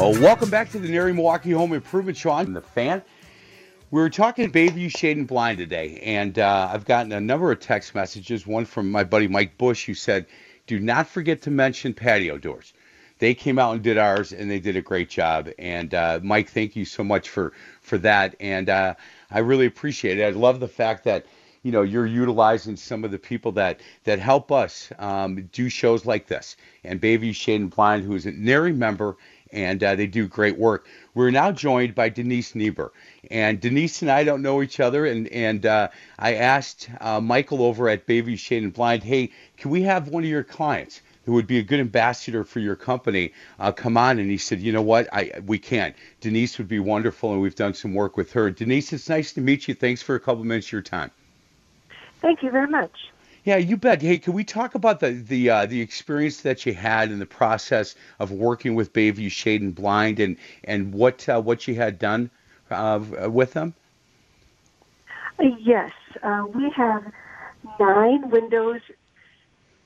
Oh, 0.00 0.10
welcome 0.20 0.48
back 0.48 0.70
to 0.70 0.78
the 0.78 0.88
NARI 0.88 1.12
Milwaukee 1.12 1.50
Home 1.50 1.72
Improvement 1.72 2.16
Show. 2.16 2.30
I'm 2.30 2.52
the 2.52 2.60
fan. 2.60 3.02
We 3.90 4.00
were 4.00 4.08
talking 4.08 4.48
Bayview 4.52 4.96
Shade 4.96 5.16
and 5.16 5.26
Blind 5.26 5.58
today, 5.58 5.98
and 6.04 6.38
uh, 6.38 6.70
I've 6.72 6.84
gotten 6.84 7.10
a 7.10 7.20
number 7.20 7.50
of 7.50 7.58
text 7.58 7.96
messages. 7.96 8.46
One 8.46 8.64
from 8.64 8.92
my 8.92 9.02
buddy 9.02 9.26
Mike 9.26 9.58
Bush, 9.58 9.86
who 9.86 9.94
said, 9.94 10.26
"Do 10.68 10.78
not 10.78 11.08
forget 11.08 11.42
to 11.42 11.50
mention 11.50 11.94
patio 11.94 12.38
doors." 12.38 12.74
They 13.18 13.34
came 13.34 13.58
out 13.58 13.72
and 13.72 13.82
did 13.82 13.98
ours, 13.98 14.32
and 14.32 14.48
they 14.48 14.60
did 14.60 14.76
a 14.76 14.82
great 14.82 15.10
job. 15.10 15.48
And 15.58 15.92
uh, 15.92 16.20
Mike, 16.22 16.50
thank 16.50 16.76
you 16.76 16.84
so 16.84 17.02
much 17.02 17.28
for 17.28 17.52
for 17.80 17.98
that. 17.98 18.36
And 18.38 18.70
uh, 18.70 18.94
I 19.32 19.40
really 19.40 19.66
appreciate 19.66 20.20
it. 20.20 20.22
I 20.22 20.30
love 20.30 20.60
the 20.60 20.68
fact 20.68 21.02
that 21.04 21.26
you 21.64 21.72
know 21.72 21.82
you're 21.82 22.06
utilizing 22.06 22.76
some 22.76 23.02
of 23.02 23.10
the 23.10 23.18
people 23.18 23.50
that 23.52 23.80
that 24.04 24.20
help 24.20 24.52
us 24.52 24.92
um, 25.00 25.48
do 25.52 25.68
shows 25.68 26.06
like 26.06 26.28
this. 26.28 26.56
And 26.84 27.00
Bayview 27.00 27.34
Shade 27.34 27.62
and 27.62 27.70
Blind, 27.70 28.04
who 28.04 28.14
is 28.14 28.26
a 28.26 28.30
NARI 28.30 28.72
member 28.72 29.16
and 29.52 29.82
uh, 29.82 29.94
they 29.94 30.06
do 30.06 30.26
great 30.26 30.58
work. 30.58 30.86
We're 31.14 31.30
now 31.30 31.52
joined 31.52 31.94
by 31.94 32.08
Denise 32.08 32.54
Niebuhr, 32.54 32.92
and 33.30 33.60
Denise 33.60 34.02
and 34.02 34.10
I 34.10 34.24
don't 34.24 34.42
know 34.42 34.62
each 34.62 34.80
other, 34.80 35.06
and 35.06 35.28
and 35.28 35.64
uh, 35.66 35.88
I 36.18 36.34
asked 36.34 36.90
uh, 37.00 37.20
Michael 37.20 37.62
over 37.62 37.88
at 37.88 38.06
Bayview 38.06 38.38
Shade 38.38 38.62
and 38.62 38.72
Blind, 38.72 39.02
hey, 39.02 39.30
can 39.56 39.70
we 39.70 39.82
have 39.82 40.08
one 40.08 40.22
of 40.22 40.28
your 40.28 40.44
clients? 40.44 41.00
who 41.24 41.34
would 41.34 41.46
be 41.46 41.58
a 41.58 41.62
good 41.62 41.78
ambassador 41.78 42.42
for 42.42 42.58
your 42.58 42.74
company 42.74 43.34
uh, 43.60 43.70
come 43.70 43.98
on? 43.98 44.18
And 44.18 44.30
he 44.30 44.38
said 44.38 44.60
you 44.60 44.72
know 44.72 44.80
what? 44.80 45.12
I 45.12 45.32
we 45.44 45.58
can't. 45.58 45.94
Denise 46.22 46.56
would 46.56 46.68
be 46.68 46.78
wonderful 46.78 47.34
and 47.34 47.42
we've 47.42 47.54
done 47.54 47.74
some 47.74 47.92
work 47.92 48.16
with 48.16 48.32
her. 48.32 48.50
Denise 48.50 48.94
it's 48.94 49.10
nice 49.10 49.34
to 49.34 49.42
meet 49.42 49.68
you. 49.68 49.74
Thanks 49.74 50.00
for 50.00 50.14
a 50.14 50.20
couple 50.20 50.42
minutes 50.44 50.68
of 50.68 50.72
your 50.72 50.80
time. 50.80 51.10
Thank 52.22 52.42
you 52.42 52.50
very 52.50 52.66
much 52.66 52.92
yeah, 53.48 53.56
you 53.56 53.78
bet. 53.78 54.02
Hey, 54.02 54.18
can 54.18 54.34
we 54.34 54.44
talk 54.44 54.74
about 54.74 55.00
the 55.00 55.10
the 55.10 55.48
uh, 55.48 55.64
the 55.64 55.80
experience 55.80 56.42
that 56.42 56.66
you 56.66 56.74
had 56.74 57.10
in 57.10 57.18
the 57.18 57.24
process 57.24 57.94
of 58.18 58.30
working 58.30 58.74
with 58.74 58.92
Bayview 58.92 59.30
Shade 59.30 59.62
and 59.62 59.74
Blind, 59.74 60.20
and 60.20 60.36
and 60.64 60.92
what 60.92 61.26
uh, 61.30 61.40
what 61.40 61.66
you 61.66 61.74
had 61.74 61.98
done 61.98 62.30
uh, 62.70 63.00
with 63.32 63.54
them? 63.54 63.72
Yes, 65.40 65.92
uh, 66.22 66.44
we 66.52 66.68
have 66.76 67.10
nine 67.80 68.28
windows 68.28 68.82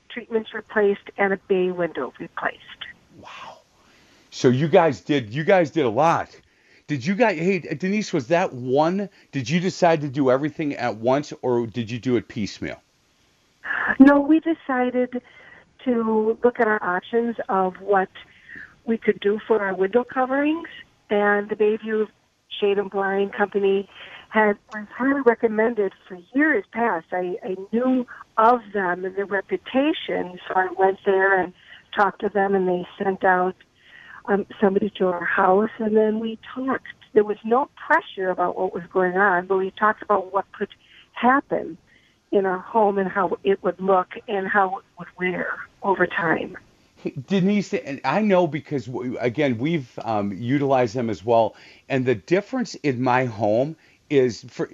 treatments 0.09 0.53
replaced 0.53 1.09
and 1.17 1.31
a 1.31 1.37
bay 1.47 1.71
window 1.71 2.13
replaced. 2.19 2.59
Wow! 3.17 3.59
So 4.29 4.49
you 4.49 4.67
guys 4.67 4.99
did 4.99 5.33
you 5.33 5.45
guys 5.45 5.71
did 5.71 5.85
a 5.85 5.89
lot. 5.89 6.37
Did 6.87 7.05
you 7.05 7.15
guys? 7.15 7.39
Hey, 7.39 7.59
Denise, 7.59 8.11
was 8.11 8.27
that 8.27 8.51
one? 8.51 9.07
Did 9.31 9.49
you 9.49 9.61
decide 9.61 10.01
to 10.01 10.09
do 10.09 10.29
everything 10.29 10.73
at 10.73 10.97
once, 10.97 11.31
or 11.41 11.65
did 11.65 11.89
you 11.89 11.97
do 11.97 12.17
it 12.17 12.27
piecemeal? 12.27 12.81
No, 13.99 14.19
we 14.19 14.39
decided 14.39 15.21
to 15.85 16.37
look 16.43 16.59
at 16.59 16.67
our 16.67 16.81
options 16.83 17.35
of 17.49 17.75
what 17.79 18.09
we 18.85 18.97
could 18.97 19.19
do 19.19 19.39
for 19.47 19.61
our 19.61 19.75
window 19.75 20.03
coverings, 20.03 20.67
and 21.09 21.49
the 21.49 21.55
Bayview 21.55 22.07
Shade 22.59 22.77
and 22.77 22.89
Blind 22.89 23.33
Company 23.33 23.89
had 24.29 24.57
was 24.73 24.87
highly 24.95 25.21
recommended 25.21 25.93
for 26.07 26.17
years 26.33 26.65
past. 26.71 27.05
I, 27.11 27.35
I 27.43 27.55
knew 27.71 28.05
of 28.37 28.61
them 28.73 29.05
and 29.05 29.15
their 29.15 29.25
reputation, 29.25 30.39
so 30.47 30.55
I 30.55 30.67
went 30.77 30.99
there 31.05 31.39
and 31.39 31.53
talked 31.95 32.21
to 32.21 32.29
them, 32.29 32.55
and 32.55 32.67
they 32.67 32.87
sent 32.97 33.23
out 33.23 33.55
um, 34.25 34.45
somebody 34.59 34.91
to 34.97 35.07
our 35.07 35.25
house, 35.25 35.69
and 35.79 35.95
then 35.95 36.19
we 36.19 36.39
talked. 36.55 36.87
There 37.13 37.23
was 37.23 37.37
no 37.45 37.69
pressure 37.87 38.31
about 38.31 38.57
what 38.57 38.73
was 38.73 38.83
going 38.91 39.17
on, 39.17 39.45
but 39.45 39.57
we 39.57 39.71
talked 39.71 40.01
about 40.01 40.33
what 40.33 40.51
could 40.51 40.69
happen 41.11 41.77
in 42.33 42.45
our 42.45 42.57
home 42.57 42.97
and 42.97 43.07
how 43.07 43.37
it 43.43 43.63
would 43.63 43.79
look 43.79 44.15
and 44.27 44.47
how 44.47 44.79
it 44.79 44.83
would 44.97 45.07
wear 45.17 45.55
over 45.83 46.07
time. 46.07 46.57
Denise, 47.27 47.73
and 47.73 48.01
I 48.03 48.21
know 48.21 48.47
because 48.47 48.89
again 49.19 49.57
we've 49.57 49.99
um, 50.03 50.33
utilized 50.33 50.95
them 50.95 51.09
as 51.09 51.23
well, 51.23 51.55
and 51.89 52.05
the 52.05 52.15
difference 52.15 52.75
in 52.75 53.01
my 53.01 53.25
home 53.25 53.75
is 54.09 54.45
for, 54.49 54.69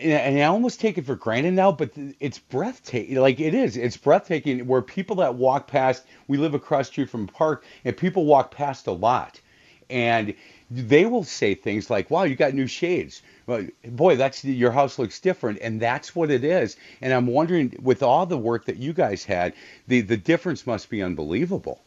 and 0.00 0.38
I 0.38 0.44
almost 0.44 0.80
take 0.80 0.98
it 0.98 1.06
for 1.06 1.16
granted 1.16 1.54
now, 1.54 1.72
but 1.72 1.90
it's 2.20 2.38
breathtaking. 2.38 3.16
Like 3.16 3.40
it 3.40 3.54
is, 3.54 3.76
it's 3.76 3.96
breathtaking. 3.96 4.66
Where 4.66 4.82
people 4.82 5.16
that 5.16 5.34
walk 5.34 5.66
past, 5.66 6.04
we 6.28 6.36
live 6.36 6.54
across 6.54 6.88
street 6.88 7.08
from 7.08 7.24
a 7.24 7.32
park, 7.32 7.64
and 7.84 7.96
people 7.96 8.26
walk 8.26 8.50
past 8.50 8.86
a 8.86 8.92
lot, 8.92 9.40
and 9.88 10.34
they 10.74 11.06
will 11.06 11.24
say 11.24 11.54
things 11.54 11.90
like, 11.90 12.10
"Wow, 12.10 12.24
you 12.24 12.36
got 12.36 12.54
new 12.54 12.66
shades." 12.66 13.22
Well, 13.46 13.66
boy, 13.84 14.16
that's 14.16 14.44
your 14.44 14.72
house 14.72 14.98
looks 14.98 15.20
different, 15.20 15.58
and 15.60 15.80
that's 15.80 16.16
what 16.16 16.30
it 16.30 16.44
is. 16.44 16.76
And 17.00 17.12
I'm 17.12 17.26
wondering, 17.26 17.76
with 17.82 18.02
all 18.02 18.26
the 18.26 18.38
work 18.38 18.64
that 18.66 18.76
you 18.76 18.92
guys 18.92 19.24
had, 19.24 19.54
the 19.86 20.00
the 20.00 20.16
difference 20.16 20.66
must 20.66 20.90
be 20.90 21.02
unbelievable. 21.02 21.80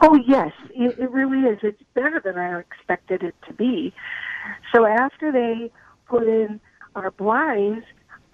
Oh 0.00 0.14
yes, 0.26 0.52
it, 0.74 0.98
it 0.98 1.10
really 1.10 1.48
is. 1.48 1.58
It's 1.62 1.82
better 1.94 2.20
than 2.20 2.38
I 2.38 2.58
expected 2.58 3.22
it 3.22 3.34
to 3.46 3.52
be. 3.52 3.92
So 4.72 4.86
after 4.86 5.32
they 5.32 5.70
put 6.06 6.24
in 6.26 6.60
our 6.94 7.10
blinds, 7.10 7.84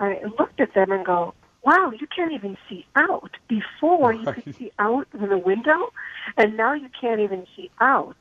I 0.00 0.22
looked 0.38 0.60
at 0.60 0.74
them 0.74 0.90
and 0.90 1.04
go, 1.04 1.34
wow, 1.62 1.92
you 1.98 2.06
can't 2.06 2.32
even 2.32 2.56
see 2.68 2.86
out. 2.96 3.36
Before 3.48 4.12
you 4.12 4.24
could 4.24 4.54
see 4.54 4.72
out 4.78 5.06
of 5.12 5.28
the 5.28 5.38
window, 5.38 5.92
and 6.36 6.56
now 6.56 6.72
you 6.72 6.88
can't 7.00 7.20
even 7.20 7.46
see 7.56 7.70
out. 7.80 8.16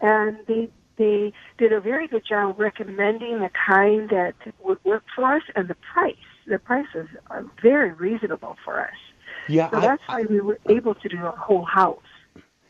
And 0.00 0.38
they 0.46 0.70
they 0.96 1.32
did 1.56 1.72
a 1.72 1.80
very 1.80 2.06
good 2.06 2.24
job 2.26 2.60
recommending 2.60 3.40
the 3.40 3.50
kind 3.66 4.10
that 4.10 4.34
would 4.62 4.78
work 4.84 5.04
for 5.14 5.24
us 5.36 5.42
and 5.56 5.66
the 5.66 5.76
price. 5.94 6.16
The 6.46 6.58
prices 6.58 7.08
are 7.30 7.44
very 7.62 7.92
reasonable 7.92 8.56
for 8.64 8.80
us. 8.80 8.94
Yeah, 9.48 9.70
so 9.70 9.80
that's 9.80 10.02
I, 10.08 10.20
why 10.20 10.26
we 10.28 10.40
were 10.40 10.58
able 10.68 10.94
to 10.94 11.08
do 11.08 11.24
a 11.24 11.30
whole 11.30 11.64
house. 11.64 12.02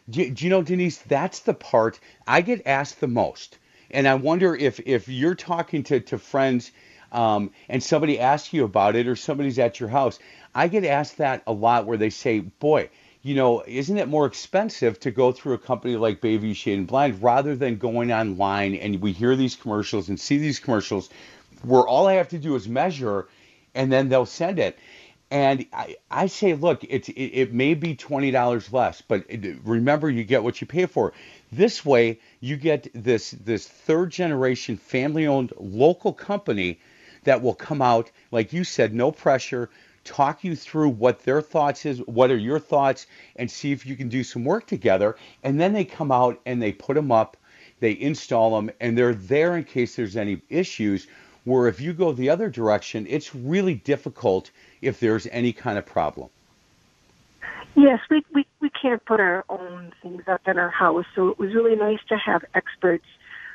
Do, 0.09 0.31
do 0.31 0.45
you 0.45 0.51
know, 0.51 0.63
Denise? 0.63 0.99
That's 0.99 1.41
the 1.41 1.55
part 1.55 1.99
I 2.27 2.41
get 2.41 2.67
asked 2.67 3.01
the 3.01 3.09
most, 3.09 3.59
and 3.91 4.07
I 4.07 4.15
wonder 4.15 4.55
if 4.55 4.81
if 4.87 5.09
you're 5.09 5.35
talking 5.35 5.83
to 5.85 6.01
to 6.01 6.19
friends. 6.19 6.73
Um, 7.13 7.51
and 7.69 7.83
somebody 7.83 8.21
asks 8.21 8.53
you 8.53 8.63
about 8.63 8.95
it, 8.95 9.09
or 9.09 9.17
somebody's 9.17 9.59
at 9.59 9.81
your 9.81 9.89
house. 9.89 10.21
I 10.55 10.69
get 10.69 10.85
asked 10.85 11.19
that 11.19 11.43
a 11.49 11.53
lot, 11.53 11.87
where 11.87 11.99
they 11.99 12.11
say, 12.11 12.39
"Boy, 12.39 12.89
you 13.23 13.35
know, 13.35 13.63
isn't 13.67 13.99
it 13.99 14.09
more 14.09 14.27
expensive 14.27 14.99
to 15.01 15.11
go 15.11 15.33
through 15.33 15.55
a 15.55 15.59
company 15.59 15.97
like 15.97 16.21
Bayview 16.21 16.57
Shade 16.57 16.79
and 16.79 16.87
Blind 16.87 17.23
rather 17.23 17.55
than 17.55 17.77
going 17.77 18.13
online 18.13 18.75
and 18.75 19.01
we 19.03 19.13
hear 19.13 19.37
these 19.37 19.57
commercials 19.57 20.09
and 20.09 20.19
see 20.19 20.39
these 20.39 20.59
commercials 20.59 21.11
where 21.63 21.87
all 21.87 22.07
I 22.07 22.15
have 22.15 22.29
to 22.31 22.39
do 22.39 22.55
is 22.55 22.67
measure 22.67 23.29
and 23.75 23.93
then 23.93 24.09
they'll 24.09 24.27
send 24.27 24.59
it. 24.59 24.79
And 25.31 25.67
I, 25.73 25.97
I 26.11 26.27
say, 26.27 26.55
look, 26.55 26.83
it's, 26.83 27.09
it, 27.09 27.13
it 27.13 27.53
may 27.53 27.75
be 27.75 27.95
$20 27.95 28.73
less, 28.73 29.03
but 29.03 29.25
it, 29.29 29.59
remember, 29.65 30.11
you 30.11 30.25
get 30.25 30.43
what 30.43 30.61
you 30.61 30.67
pay 30.67 30.87
for. 30.87 31.13
This 31.53 31.85
way, 31.85 32.19
you 32.41 32.57
get 32.57 32.89
this, 32.95 33.31
this 33.33 33.69
third 33.69 34.11
generation 34.11 34.77
family 34.77 35.27
owned 35.27 35.53
local 35.57 36.13
company 36.13 36.81
that 37.25 37.43
will 37.43 37.55
come 37.55 37.83
out, 37.83 38.11
like 38.33 38.53
you 38.53 38.65
said, 38.65 38.93
no 38.93 39.13
pressure, 39.13 39.71
talk 40.05 40.45
you 40.45 40.57
through 40.57 40.89
what 40.89 41.21
their 41.21 41.41
thoughts 41.41 41.87
is, 41.87 41.99
what 42.01 42.31
are 42.31 42.37
your 42.37 42.59
thoughts, 42.59 43.07
and 43.37 43.51
see 43.51 43.73
if 43.73 43.87
you 43.87 43.97
can 43.97 44.09
do 44.09 44.25
some 44.25 44.45
work 44.45 44.67
together. 44.67 45.17
And 45.43 45.61
then 45.61 45.73
they 45.73 45.85
come 45.85 46.11
out 46.11 46.41
and 46.47 46.61
they 46.63 46.73
put 46.73 46.95
them 46.95 47.13
up, 47.13 47.37
they 47.81 47.99
install 47.99 48.57
them, 48.57 48.71
and 48.81 48.97
they're 48.97 49.15
there 49.15 49.57
in 49.57 49.65
case 49.65 49.97
there's 49.97 50.17
any 50.17 50.41
issues. 50.49 51.07
Where 51.45 51.69
if 51.69 51.81
you 51.81 51.93
go 51.93 52.13
the 52.13 52.29
other 52.29 52.51
direction, 52.51 53.07
it's 53.09 53.35
really 53.35 53.75
difficult 53.75 54.51
if 54.83 55.01
there's 55.01 55.27
any 55.29 55.53
kind 55.53 55.79
of 55.79 55.87
problem. 55.87 56.29
Yes, 57.75 58.01
we, 58.11 58.23
we, 58.35 58.47
we 58.61 58.71
can't 58.71 59.03
put 59.07 59.21
our 59.21 59.45
own 59.49 59.93
things 60.03 60.23
up 60.27 60.43
in 60.47 60.59
our 60.59 60.71
house, 60.71 61.07
so 61.15 61.29
it 61.29 61.39
was 61.39 61.55
really 61.55 61.77
nice 61.77 62.01
to 62.09 62.17
have 62.17 62.45
experts 62.55 63.07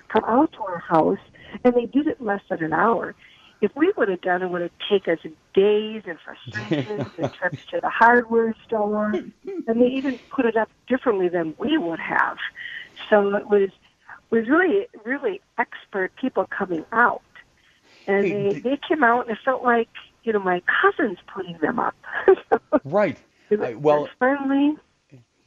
come 0.08 0.24
out 0.26 0.52
to 0.54 0.62
our 0.64 0.80
house, 0.80 1.20
and 1.64 1.76
they 1.76 1.86
did 1.86 2.08
it 2.08 2.22
less 2.22 2.42
than 2.50 2.64
an 2.64 2.74
hour 2.74 3.14
if 3.62 3.72
we 3.76 3.92
would 3.98 4.10
have 4.10 4.22
done 4.22 4.42
it, 4.42 4.50
would 4.50 4.62
have 4.62 4.72
taken 4.90 5.14
us 5.14 5.20
days 5.54 6.04
and 6.06 6.18
frustrations 6.24 7.10
and 7.18 7.34
trips 7.40 7.66
to 7.72 7.80
the 7.82 7.90
hardware 7.90 8.54
store, 8.66 9.12
and 9.12 9.82
they 9.82 9.88
even 9.88 10.20
put 10.30 10.46
it 10.46 10.58
up 10.58 10.70
differently 10.88 11.30
than 11.30 11.56
we 11.58 11.78
would 11.78 12.00
have. 12.00 12.38
So 13.10 13.36
it 13.36 13.48
was 13.50 13.70
was 14.30 14.48
really 14.50 14.88
really 15.04 15.42
expert 15.58 16.12
people 16.20 16.46
coming 16.46 16.86
out, 16.92 17.22
and 18.08 18.26
they 18.26 18.60
they 18.60 18.80
came 18.88 19.04
out 19.04 19.28
and 19.28 19.38
it 19.38 19.42
felt 19.44 19.64
like 19.64 19.90
you 20.24 20.34
know 20.34 20.40
my 20.40 20.62
cousins 20.82 21.18
putting 21.34 21.58
them 21.60 21.80
up. 21.80 21.96
right. 22.84 23.18
I, 23.52 23.76
well, 23.76 24.10
friendly. 24.18 24.76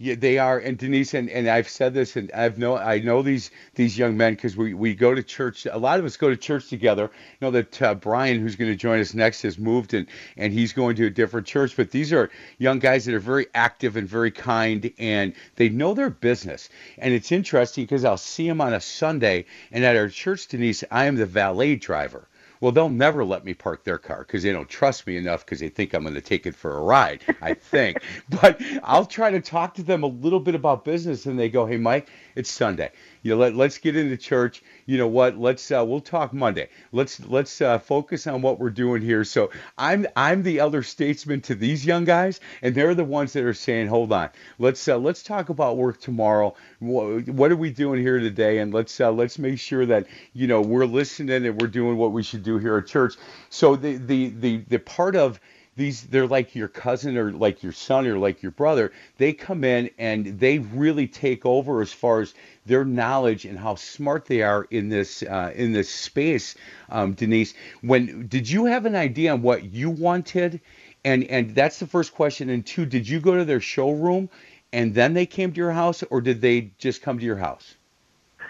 Yeah, 0.00 0.14
they 0.14 0.38
are, 0.38 0.61
and 0.61 0.78
Denise, 0.78 1.12
and, 1.14 1.28
and 1.28 1.48
I've 1.48 1.68
said 1.68 1.92
this, 1.92 2.14
and 2.14 2.30
I've 2.30 2.56
know 2.56 2.76
I 2.76 3.00
know 3.00 3.20
these 3.20 3.50
these 3.74 3.98
young 3.98 4.16
men 4.16 4.34
because 4.34 4.56
we, 4.56 4.72
we 4.72 4.94
go 4.94 5.12
to 5.12 5.24
church. 5.24 5.66
A 5.66 5.76
lot 5.76 5.98
of 5.98 6.04
us 6.04 6.16
go 6.16 6.30
to 6.30 6.37
church 6.37 6.68
together. 6.68 7.11
You 7.12 7.38
know 7.40 7.50
that 7.50 7.82
uh, 7.82 7.94
Brian, 7.94 8.38
who's 8.38 8.54
going 8.54 8.70
to 8.70 8.76
join 8.76 9.00
us 9.00 9.12
next, 9.12 9.42
has 9.42 9.58
moved 9.58 9.94
and 9.94 10.06
and 10.37 10.52
he's 10.52 10.72
going 10.72 10.94
to 10.96 11.06
a 11.06 11.11
different 11.11 11.48
church. 11.48 11.76
But 11.76 11.90
these 11.90 12.12
are 12.12 12.30
young 12.58 12.78
guys 12.78 13.06
that 13.06 13.14
are 13.14 13.18
very 13.18 13.46
active 13.56 13.96
and 13.96 14.08
very 14.08 14.30
kind, 14.30 14.88
and 14.98 15.32
they 15.56 15.68
know 15.68 15.94
their 15.94 16.11
business. 16.11 16.68
And 16.98 17.12
it's 17.12 17.32
interesting 17.32 17.82
because 17.82 18.04
I'll 18.04 18.16
see 18.16 18.46
them 18.46 18.61
on 18.61 18.74
a 18.74 18.80
Sunday, 18.80 19.46
and 19.72 19.84
at 19.84 19.96
our 19.96 20.08
church, 20.08 20.46
Denise, 20.46 20.84
I 20.92 21.06
am 21.06 21.16
the 21.16 21.26
valet 21.26 21.74
driver. 21.74 22.28
Well, 22.61 22.73
they'll 22.73 22.88
never 22.88 23.25
let 23.25 23.44
me 23.44 23.55
park 23.55 23.85
their 23.85 23.99
car 23.99 24.18
because 24.18 24.42
they 24.42 24.53
don't 24.53 24.68
trust 24.68 25.07
me 25.07 25.16
enough 25.16 25.44
because 25.44 25.61
they 25.61 25.68
think 25.68 25.94
I'm 25.94 26.03
going 26.03 26.14
to 26.14 26.21
take 26.21 26.47
it 26.47 26.55
for 26.55 26.77
a 26.77 26.81
ride, 26.81 27.23
I 27.40 27.55
think. 27.55 28.03
but 28.40 28.61
I'll 28.83 29.07
try 29.07 29.31
to 29.31 29.40
talk 29.40 29.75
to 29.75 29.83
them 29.83 30.03
a 30.03 30.09
little 30.09 30.40
bit 30.40 30.55
about 30.55 30.85
business 30.85 31.27
and 31.27 31.38
they 31.38 31.49
go, 31.49 31.66
hey, 31.66 31.77
Mike, 31.77 32.09
it's 32.35 32.51
Sunday 32.51 32.90
you 33.22 33.33
know, 33.33 33.38
let, 33.38 33.54
let's 33.54 33.78
get 33.78 33.96
into 33.96 34.16
church. 34.16 34.62
You 34.87 34.98
know 34.98 35.07
what? 35.07 35.38
Let's 35.38 35.70
uh, 35.70 35.85
we'll 35.87 36.00
talk 36.00 36.33
Monday. 36.33 36.68
Let's 36.92 37.20
let's 37.20 37.61
uh, 37.61 37.78
focus 37.78 38.26
on 38.26 38.42
what 38.42 38.59
we're 38.59 38.70
doing 38.70 39.02
here. 39.02 39.24
So 39.24 39.50
I'm 39.76 40.07
I'm 40.16 40.42
the 40.42 40.59
elder 40.59 40.83
statesman 40.83 41.40
to 41.42 41.54
these 41.54 41.85
young 41.85 42.04
guys, 42.04 42.40
and 42.62 42.74
they're 42.74 42.94
the 42.94 43.04
ones 43.04 43.33
that 43.33 43.44
are 43.44 43.54
saying, 43.54 43.88
hold 43.88 44.12
on, 44.12 44.31
let's 44.59 44.87
uh, 44.88 44.98
let's 44.98 45.22
talk 45.22 45.48
about 45.48 45.76
work 45.76 46.00
tomorrow. 46.00 46.54
What, 46.78 47.52
are 47.52 47.57
we 47.57 47.70
doing 47.70 48.00
here 48.00 48.18
today? 48.18 48.59
And 48.59 48.72
let's 48.72 49.00
uh, 49.00 49.11
let's 49.11 49.38
make 49.38 49.59
sure 49.59 49.87
that 49.87 50.07
you 50.33 50.46
know 50.46 50.61
we're 50.61 50.87
listening 50.87 51.46
and 51.46 51.61
we're 51.61 51.68
doing 51.68 51.96
what 51.96 52.12
we 52.12 52.22
should 52.22 52.42
do 52.42 52.59
here 52.59 52.76
at 52.78 52.87
church. 52.87 53.14
So 53.50 53.76
the 53.76 53.96
the 53.96 54.28
the 54.31 54.57
the 54.68 54.78
part 54.78 55.16
of 55.16 55.40
these 55.79 56.03
they're 56.03 56.27
like 56.27 56.55
your 56.55 56.69
cousin 56.69 57.17
or 57.17 57.33
like 57.33 57.62
your 57.62 57.73
son 57.73 58.07
or 58.07 58.19
like 58.19 58.43
your 58.43 58.53
brother. 58.53 58.93
They 59.17 59.33
come 59.33 59.64
in 59.64 59.88
and 59.97 60.38
they 60.38 60.59
really 60.59 61.07
take 61.07 61.47
over 61.47 61.81
as 61.81 61.93
far 61.93 62.21
as 62.21 62.35
their 62.67 62.85
knowledge 62.85 63.47
and 63.47 63.59
how 63.59 63.77
smart 63.77 64.27
they 64.27 64.43
are 64.43 64.67
in 64.71 64.91
this 64.91 65.23
uh, 65.23 65.53
in 65.55 65.73
this 65.73 65.88
space 65.88 66.57
um, 66.91 67.14
denise. 67.14 67.55
When 67.81 68.27
did 68.27 68.51
you 68.51 68.67
have 68.67 68.85
an 68.85 68.97
idea 68.97 69.33
on 69.33 69.41
what 69.41 69.73
you 69.73 69.88
wanted? 69.88 70.61
And 71.05 71.25
and 71.25 71.55
that's 71.55 71.79
the 71.79 71.87
first 71.87 72.12
question. 72.12 72.51
And 72.51 72.67
two 72.67 72.85
did 72.85 73.09
you 73.09 73.21
go 73.21 73.37
to 73.37 73.45
their 73.45 73.61
showroom 73.61 74.29
and 74.73 74.95
then 74.95 75.14
they 75.14 75.27
came 75.27 75.53
to 75.53 75.57
your 75.57 75.73
house 75.73 76.03
or 76.11 76.21
did 76.21 76.43
they 76.43 76.73
just 76.79 77.01
come 77.01 77.19
to 77.19 77.25
your 77.25 77.37
house? 77.37 77.76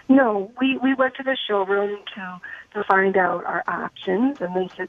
No, 0.08 0.50
we, 0.58 0.78
we 0.78 0.94
went 0.94 1.14
to 1.16 1.22
the 1.22 1.36
showroom 1.46 1.98
to 2.14 2.40
to 2.74 2.84
find 2.84 3.16
out 3.16 3.44
our 3.44 3.62
options, 3.66 4.40
and 4.40 4.54
they 4.54 4.68
said 4.76 4.88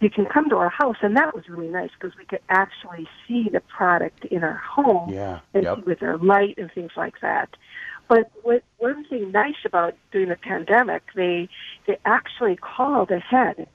you 0.00 0.10
can 0.10 0.26
come 0.26 0.48
to 0.50 0.56
our 0.56 0.68
house, 0.68 0.96
and 1.02 1.16
that 1.16 1.34
was 1.34 1.48
really 1.48 1.68
nice 1.68 1.90
because 1.98 2.16
we 2.16 2.24
could 2.24 2.40
actually 2.48 3.08
see 3.26 3.48
the 3.52 3.60
product 3.60 4.24
in 4.26 4.44
our 4.44 4.54
home 4.54 5.12
yeah. 5.12 5.40
and 5.54 5.64
yep. 5.64 5.76
see 5.78 5.82
with 5.82 6.02
our 6.02 6.18
light 6.18 6.56
and 6.56 6.70
things 6.72 6.92
like 6.96 7.14
that. 7.20 7.50
But 8.08 8.30
what 8.42 8.62
one 8.78 9.04
thing 9.08 9.32
nice 9.32 9.64
about 9.64 9.94
during 10.12 10.28
the 10.28 10.36
pandemic, 10.36 11.02
they 11.14 11.48
they 11.86 11.98
actually 12.04 12.56
called 12.56 13.10
ahead, 13.10 13.66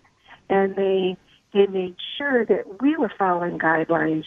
and 0.49 0.76
they 0.76 1.17
they 1.53 1.67
made 1.67 1.95
sure 2.17 2.45
that 2.45 2.82
we 2.82 2.95
were 2.95 3.11
following 3.17 3.59
guidelines, 3.59 4.24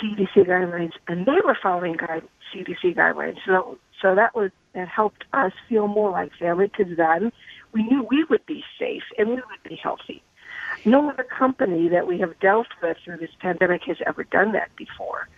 CDC 0.00 0.46
guidelines, 0.46 0.92
and 1.08 1.26
they 1.26 1.40
were 1.44 1.58
following 1.60 1.96
guide, 1.96 2.22
CDC 2.54 2.94
guidelines. 2.94 3.38
So 3.46 3.78
so 4.00 4.14
that 4.14 4.34
was 4.34 4.50
that 4.74 4.86
helped 4.86 5.24
us 5.32 5.52
feel 5.68 5.88
more 5.88 6.10
like 6.10 6.30
family 6.38 6.70
because 6.76 6.96
then 6.96 7.32
we 7.72 7.82
knew 7.82 8.06
we 8.08 8.24
would 8.30 8.46
be 8.46 8.62
safe 8.78 9.02
and 9.16 9.28
we 9.28 9.34
would 9.34 9.62
be 9.68 9.76
healthy. 9.76 10.22
No 10.84 11.08
other 11.10 11.24
company 11.24 11.88
that 11.88 12.06
we 12.06 12.18
have 12.18 12.38
dealt 12.40 12.68
with 12.82 12.96
through 13.04 13.18
this 13.18 13.30
pandemic 13.40 13.82
has 13.84 13.98
ever 14.06 14.24
done 14.24 14.52
that 14.52 14.74
before. 14.76 15.28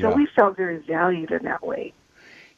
So 0.00 0.08
Yeah. 0.08 0.14
we 0.14 0.26
felt 0.26 0.56
very 0.56 0.78
valued 0.78 1.30
in 1.30 1.44
that 1.44 1.66
way. 1.66 1.92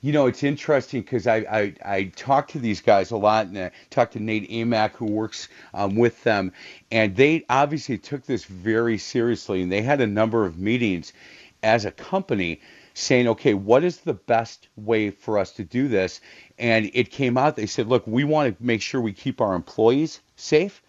You 0.01 0.13
know, 0.13 0.27
it's 0.27 0.43
interesting 0.43 1.03
because 1.03 1.29
I, 1.29 1.37
I, 1.37 1.75
I 1.85 2.05
talk 2.17 2.49
to 2.49 2.59
these 2.59 2.81
guys 2.81 3.13
a 3.13 3.17
lot, 3.17 3.47
and 3.47 3.57
I 3.57 3.71
talk 3.91 4.11
to 4.13 4.21
Nate 4.21 4.51
Amack, 4.51 4.97
who 4.97 5.07
works 5.07 5.49
um, 5.75 5.95
with 5.95 6.25
them, 6.25 6.53
and 6.91 7.15
they 7.15 7.45
obviously 7.49 7.99
took 7.99 8.27
this 8.27 8.45
very 8.45 8.99
seriously, 8.99 9.63
and 9.63 9.71
they 9.71 9.81
had 9.81 10.01
a 10.01 10.07
number 10.07 10.45
of 10.45 10.59
meetings 10.59 11.13
as 11.63 11.85
a 11.85 11.93
company 11.93 12.61
saying, 12.95 13.29
okay, 13.29 13.55
what 13.55 13.85
is 13.85 13.99
the 13.99 14.15
best 14.15 14.69
way 14.77 15.11
for 15.11 15.39
us 15.39 15.53
to 15.53 15.65
do 15.65 15.87
this? 15.87 16.21
And 16.59 16.91
it 16.95 17.11
came 17.13 17.39
out, 17.39 17.55
they 17.55 17.67
said, 17.67 17.87
look, 17.87 18.05
we 18.07 18.25
want 18.25 18.59
to 18.59 18.65
make 18.65 18.83
sure 18.83 19.01
we 19.01 19.13
keep 19.13 19.41
our 19.41 19.55
employees 19.55 20.21
safe 20.37 20.83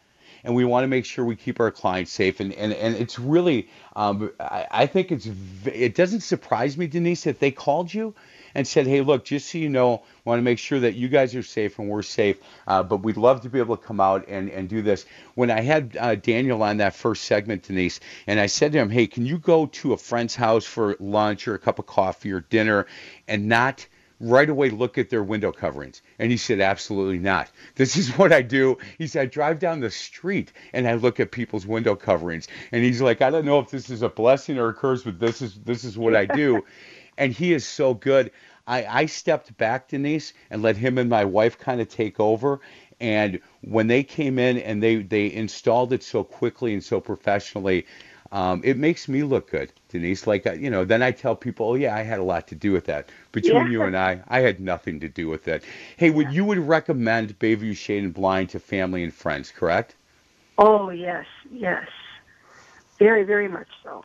and 0.43 0.55
we 0.55 0.65
want 0.65 0.83
to 0.83 0.87
make 0.87 1.05
sure 1.05 1.25
we 1.25 1.35
keep 1.35 1.59
our 1.59 1.71
clients 1.71 2.11
safe. 2.11 2.39
And 2.39 2.53
and, 2.53 2.73
and 2.73 2.95
it's 2.95 3.19
really, 3.19 3.69
um, 3.95 4.31
I, 4.39 4.67
I 4.71 4.85
think 4.85 5.11
it's 5.11 5.29
it 5.65 5.95
doesn't 5.95 6.21
surprise 6.21 6.77
me, 6.77 6.87
Denise, 6.87 7.23
that 7.23 7.39
they 7.39 7.51
called 7.51 7.93
you 7.93 8.13
and 8.55 8.67
said, 8.67 8.85
hey, 8.85 9.01
look, 9.01 9.25
just 9.25 9.49
so 9.49 9.57
you 9.57 9.69
know, 9.69 10.03
want 10.25 10.37
to 10.37 10.43
make 10.43 10.59
sure 10.59 10.79
that 10.79 10.93
you 10.93 11.07
guys 11.07 11.33
are 11.33 11.43
safe 11.43 11.79
and 11.79 11.89
we're 11.89 12.03
safe. 12.03 12.37
Uh, 12.67 12.83
but 12.83 12.97
we'd 12.97 13.17
love 13.17 13.41
to 13.41 13.49
be 13.49 13.59
able 13.59 13.75
to 13.75 13.83
come 13.83 13.99
out 13.99 14.27
and, 14.27 14.49
and 14.49 14.69
do 14.69 14.81
this. 14.81 15.05
When 15.33 15.49
I 15.49 15.61
had 15.61 15.97
uh, 15.99 16.15
Daniel 16.15 16.61
on 16.61 16.77
that 16.77 16.93
first 16.93 17.23
segment, 17.23 17.63
Denise, 17.63 17.99
and 18.27 18.39
I 18.39 18.45
said 18.45 18.71
to 18.73 18.77
him, 18.77 18.89
hey, 18.91 19.07
can 19.07 19.25
you 19.25 19.39
go 19.39 19.65
to 19.65 19.93
a 19.93 19.97
friend's 19.97 20.35
house 20.35 20.65
for 20.65 20.95
lunch 20.99 21.47
or 21.47 21.55
a 21.55 21.59
cup 21.59 21.79
of 21.79 21.87
coffee 21.87 22.31
or 22.31 22.41
dinner 22.41 22.85
and 23.27 23.47
not 23.47 23.87
right 24.19 24.49
away 24.49 24.69
look 24.69 24.97
at 24.97 25.09
their 25.09 25.23
window 25.23 25.51
coverings? 25.51 26.01
And 26.19 26.31
he 26.31 26.37
said, 26.37 26.59
absolutely 26.59 27.19
not. 27.19 27.49
This 27.75 27.97
is 27.97 28.11
what 28.17 28.31
I 28.31 28.41
do. 28.41 28.77
He 28.97 29.07
said, 29.07 29.23
I 29.23 29.25
drive 29.25 29.59
down 29.59 29.79
the 29.79 29.89
street 29.89 30.51
and 30.73 30.87
I 30.87 30.93
look 30.93 31.19
at 31.19 31.31
people's 31.31 31.65
window 31.65 31.95
coverings. 31.95 32.47
And 32.71 32.83
he's 32.83 33.01
like, 33.01 33.21
I 33.21 33.29
don't 33.29 33.45
know 33.45 33.59
if 33.59 33.69
this 33.69 33.89
is 33.89 34.01
a 34.01 34.09
blessing 34.09 34.57
or 34.57 34.69
a 34.69 34.73
curse, 34.73 35.03
but 35.03 35.19
this 35.19 35.41
is 35.41 35.55
this 35.65 35.83
is 35.83 35.97
what 35.97 36.15
I 36.15 36.25
do. 36.25 36.63
and 37.17 37.33
he 37.33 37.53
is 37.53 37.65
so 37.65 37.93
good. 37.93 38.31
I, 38.67 38.85
I 38.85 39.05
stepped 39.07 39.57
back, 39.57 39.89
Denise, 39.89 40.33
and 40.49 40.61
let 40.61 40.77
him 40.77 40.97
and 40.97 41.09
my 41.09 41.25
wife 41.25 41.57
kind 41.57 41.81
of 41.81 41.89
take 41.89 42.19
over. 42.19 42.61
And 42.99 43.39
when 43.61 43.87
they 43.87 44.03
came 44.03 44.39
in 44.39 44.57
and 44.57 44.81
they, 44.81 44.97
they 44.97 45.31
installed 45.31 45.91
it 45.91 46.03
so 46.03 46.23
quickly 46.23 46.73
and 46.73 46.83
so 46.83 47.01
professionally, 47.01 47.85
um, 48.33 48.61
it 48.65 48.77
makes 48.77 49.07
me 49.07 49.23
look 49.23 49.49
good, 49.51 49.71
Denise. 49.89 50.27
Like, 50.27 50.45
you 50.45 50.69
know, 50.69 50.83
then 50.85 51.01
I 51.03 51.11
tell 51.11 51.35
people, 51.35 51.69
oh, 51.69 51.75
yeah, 51.75 51.95
I 51.95 52.01
had 52.01 52.19
a 52.19 52.23
lot 52.23 52.47
to 52.49 52.55
do 52.55 52.73
with 52.73 52.85
that. 52.85 53.09
Between 53.31 53.67
Yeah. 53.67 53.71
you 53.71 53.83
and 53.83 53.95
I, 53.97 54.21
I 54.27 54.41
had 54.41 54.59
nothing 54.59 54.99
to 55.01 55.07
do 55.09 55.29
with 55.29 55.47
it. 55.47 55.63
Hey, 55.97 56.09
would 56.09 56.33
you 56.33 56.43
would 56.45 56.57
recommend 56.59 57.39
Bayview 57.39 57.77
Shade 57.77 58.03
and 58.03 58.13
Blind 58.13 58.49
to 58.49 58.59
family 58.59 59.03
and 59.03 59.13
friends, 59.13 59.51
correct? 59.51 59.95
Oh, 60.57 60.89
yes, 60.89 61.25
yes. 61.51 61.87
Very, 62.99 63.23
very 63.23 63.47
much 63.47 63.67
so. 63.83 64.03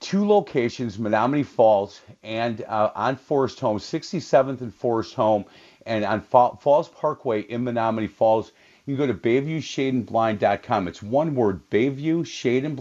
two 0.00 0.26
locations, 0.26 0.96
Menomonee 0.98 1.44
Falls 1.44 2.00
and 2.22 2.62
uh, 2.68 2.90
on 2.94 3.16
Forest 3.16 3.60
Home, 3.60 3.78
67th 3.78 4.60
and 4.62 4.74
Forest 4.74 5.14
Home, 5.14 5.44
and 5.86 6.04
on 6.04 6.20
Fa- 6.20 6.56
Falls 6.60 6.88
Parkway 6.88 7.42
in 7.42 7.64
Menomonee 7.64 8.10
Falls. 8.10 8.52
You 8.86 8.96
can 8.96 9.06
go 9.06 9.12
to 9.12 9.18
BayviewShadeandBlind.com. 9.18 10.88
It's 10.88 11.02
one 11.02 11.34
word, 11.34 11.68
Bayview 11.70 12.26
Shade 12.26 12.64
and 12.64 12.76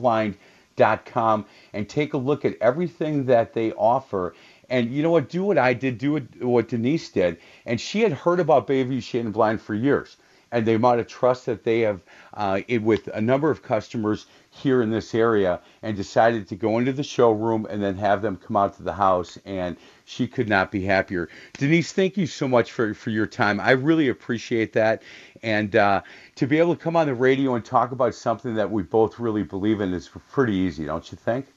take 1.88 2.14
a 2.14 2.18
look 2.18 2.46
at 2.46 2.56
everything 2.62 3.26
that 3.26 3.54
they 3.54 3.72
offer. 3.74 4.34
And 4.70 4.92
you 4.92 5.04
know 5.04 5.12
what? 5.12 5.30
Do 5.30 5.44
what 5.44 5.58
I 5.58 5.74
did, 5.74 5.98
do 5.98 6.14
what, 6.14 6.42
what 6.42 6.68
Denise 6.68 7.10
did. 7.10 7.38
And 7.66 7.80
she 7.80 8.02
had 8.02 8.14
heard 8.14 8.40
about 8.40 8.68
Bayview 8.68 9.02
Shade 9.02 9.26
and 9.26 9.34
Blind 9.34 9.62
for 9.62 9.74
years 9.74 10.18
and 10.52 10.66
the 10.66 10.76
amount 10.76 11.00
of 11.00 11.08
trust 11.08 11.46
that 11.46 11.64
they 11.64 11.82
have 11.82 12.04
uh, 12.34 12.62
it, 12.68 12.82
with 12.82 13.08
a 13.10 13.22
number 13.22 13.52
of 13.52 13.62
customers 13.62 14.26
here 14.50 14.82
in 14.82 14.90
this 14.90 15.14
area 15.14 15.60
and 15.84 15.96
decided 15.96 16.48
to 16.48 16.56
go 16.56 16.80
into 16.80 16.92
the 16.92 17.04
showroom 17.04 17.68
and 17.70 17.84
then 17.84 17.96
have 17.96 18.22
them 18.22 18.36
come 18.36 18.58
out 18.58 18.76
to 18.76 18.84
the 18.84 18.94
house 18.94 19.38
and 19.46 19.78
she 20.06 20.28
could 20.28 20.50
not 20.50 20.72
be 20.72 20.84
happier 20.84 21.30
denise 21.58 21.94
thank 21.94 22.18
you 22.18 22.26
so 22.26 22.48
much 22.48 22.72
for, 22.72 22.94
for 22.96 23.12
your 23.12 23.28
time 23.28 23.60
i 23.60 23.72
really 23.72 24.10
appreciate 24.10 24.74
that 24.74 25.04
and 25.44 25.76
uh, 25.76 26.02
to 26.36 26.48
be 26.48 26.58
able 26.58 26.76
to 26.76 26.82
come 26.82 26.96
on 26.96 27.08
the 27.08 27.14
radio 27.14 27.56
and 27.56 27.66
talk 27.66 27.92
about 27.92 28.14
something 28.14 28.56
that 28.56 28.70
we 28.70 28.84
both 28.84 29.20
really 29.20 29.44
believe 29.44 29.82
in 29.82 29.94
is 29.94 30.10
pretty 30.32 30.54
easy 30.54 30.86
don't 30.86 31.12
you 31.12 31.18
think 31.18 31.48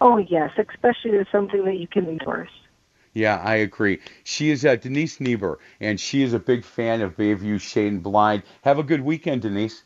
Oh, 0.00 0.18
yes, 0.18 0.50
especially 0.56 1.18
with 1.18 1.26
something 1.32 1.64
that 1.64 1.76
you 1.76 1.88
can 1.88 2.06
endorse. 2.06 2.50
Yeah, 3.14 3.40
I 3.42 3.56
agree. 3.56 4.00
She 4.22 4.50
is 4.50 4.64
uh, 4.64 4.76
Denise 4.76 5.18
Niebuhr, 5.18 5.58
and 5.80 5.98
she 5.98 6.22
is 6.22 6.34
a 6.34 6.38
big 6.38 6.64
fan 6.64 7.00
of 7.00 7.16
Bayview 7.16 7.60
Shade 7.60 7.92
and 7.92 8.02
Blind. 8.02 8.44
Have 8.62 8.78
a 8.78 8.84
good 8.84 9.00
weekend, 9.00 9.42
Denise. 9.42 9.82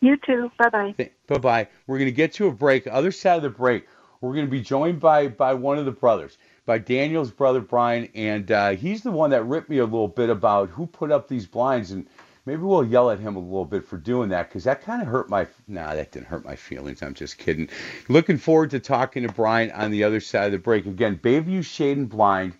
You 0.00 0.16
too. 0.16 0.50
Bye 0.58 0.68
bye. 0.68 0.94
Bye 1.26 1.38
bye. 1.38 1.68
We're 1.86 1.98
going 1.98 2.10
to 2.10 2.12
get 2.12 2.34
to 2.34 2.48
a 2.48 2.52
break. 2.52 2.86
Other 2.86 3.10
side 3.10 3.36
of 3.36 3.42
the 3.42 3.50
break, 3.50 3.86
we're 4.20 4.34
going 4.34 4.46
to 4.46 4.50
be 4.50 4.60
joined 4.60 5.00
by 5.00 5.28
by 5.28 5.54
one 5.54 5.78
of 5.78 5.86
the 5.86 5.92
brothers, 5.92 6.38
by 6.66 6.78
Daniel's 6.78 7.30
brother 7.30 7.60
Brian, 7.60 8.08
and 8.14 8.50
uh, 8.50 8.70
he's 8.70 9.02
the 9.02 9.10
one 9.10 9.30
that 9.30 9.44
ripped 9.44 9.70
me 9.70 9.78
a 9.78 9.84
little 9.84 10.08
bit 10.08 10.28
about 10.28 10.70
who 10.70 10.86
put 10.86 11.10
up 11.10 11.28
these 11.28 11.46
blinds, 11.46 11.90
and 11.90 12.06
maybe 12.46 12.62
we'll 12.62 12.84
yell 12.84 13.10
at 13.10 13.20
him 13.20 13.36
a 13.36 13.40
little 13.40 13.64
bit 13.64 13.86
for 13.86 13.96
doing 13.96 14.30
that 14.30 14.48
because 14.48 14.64
that 14.64 14.82
kind 14.82 15.02
of 15.02 15.08
hurt 15.08 15.28
my. 15.28 15.46
Nah, 15.68 15.94
that 15.94 16.12
didn't 16.12 16.26
hurt 16.26 16.44
my 16.44 16.56
feelings. 16.56 17.02
I'm 17.02 17.14
just 17.14 17.38
kidding. 17.38 17.68
Looking 18.08 18.38
forward 18.38 18.70
to 18.70 18.80
talking 18.80 19.26
to 19.26 19.32
Brian 19.32 19.70
on 19.70 19.90
the 19.90 20.04
other 20.04 20.20
side 20.20 20.46
of 20.46 20.52
the 20.52 20.58
break. 20.58 20.86
Again, 20.86 21.18
Bayview 21.22 21.64
Shade 21.64 21.98
and 21.98 22.08
Blind. 22.08 22.54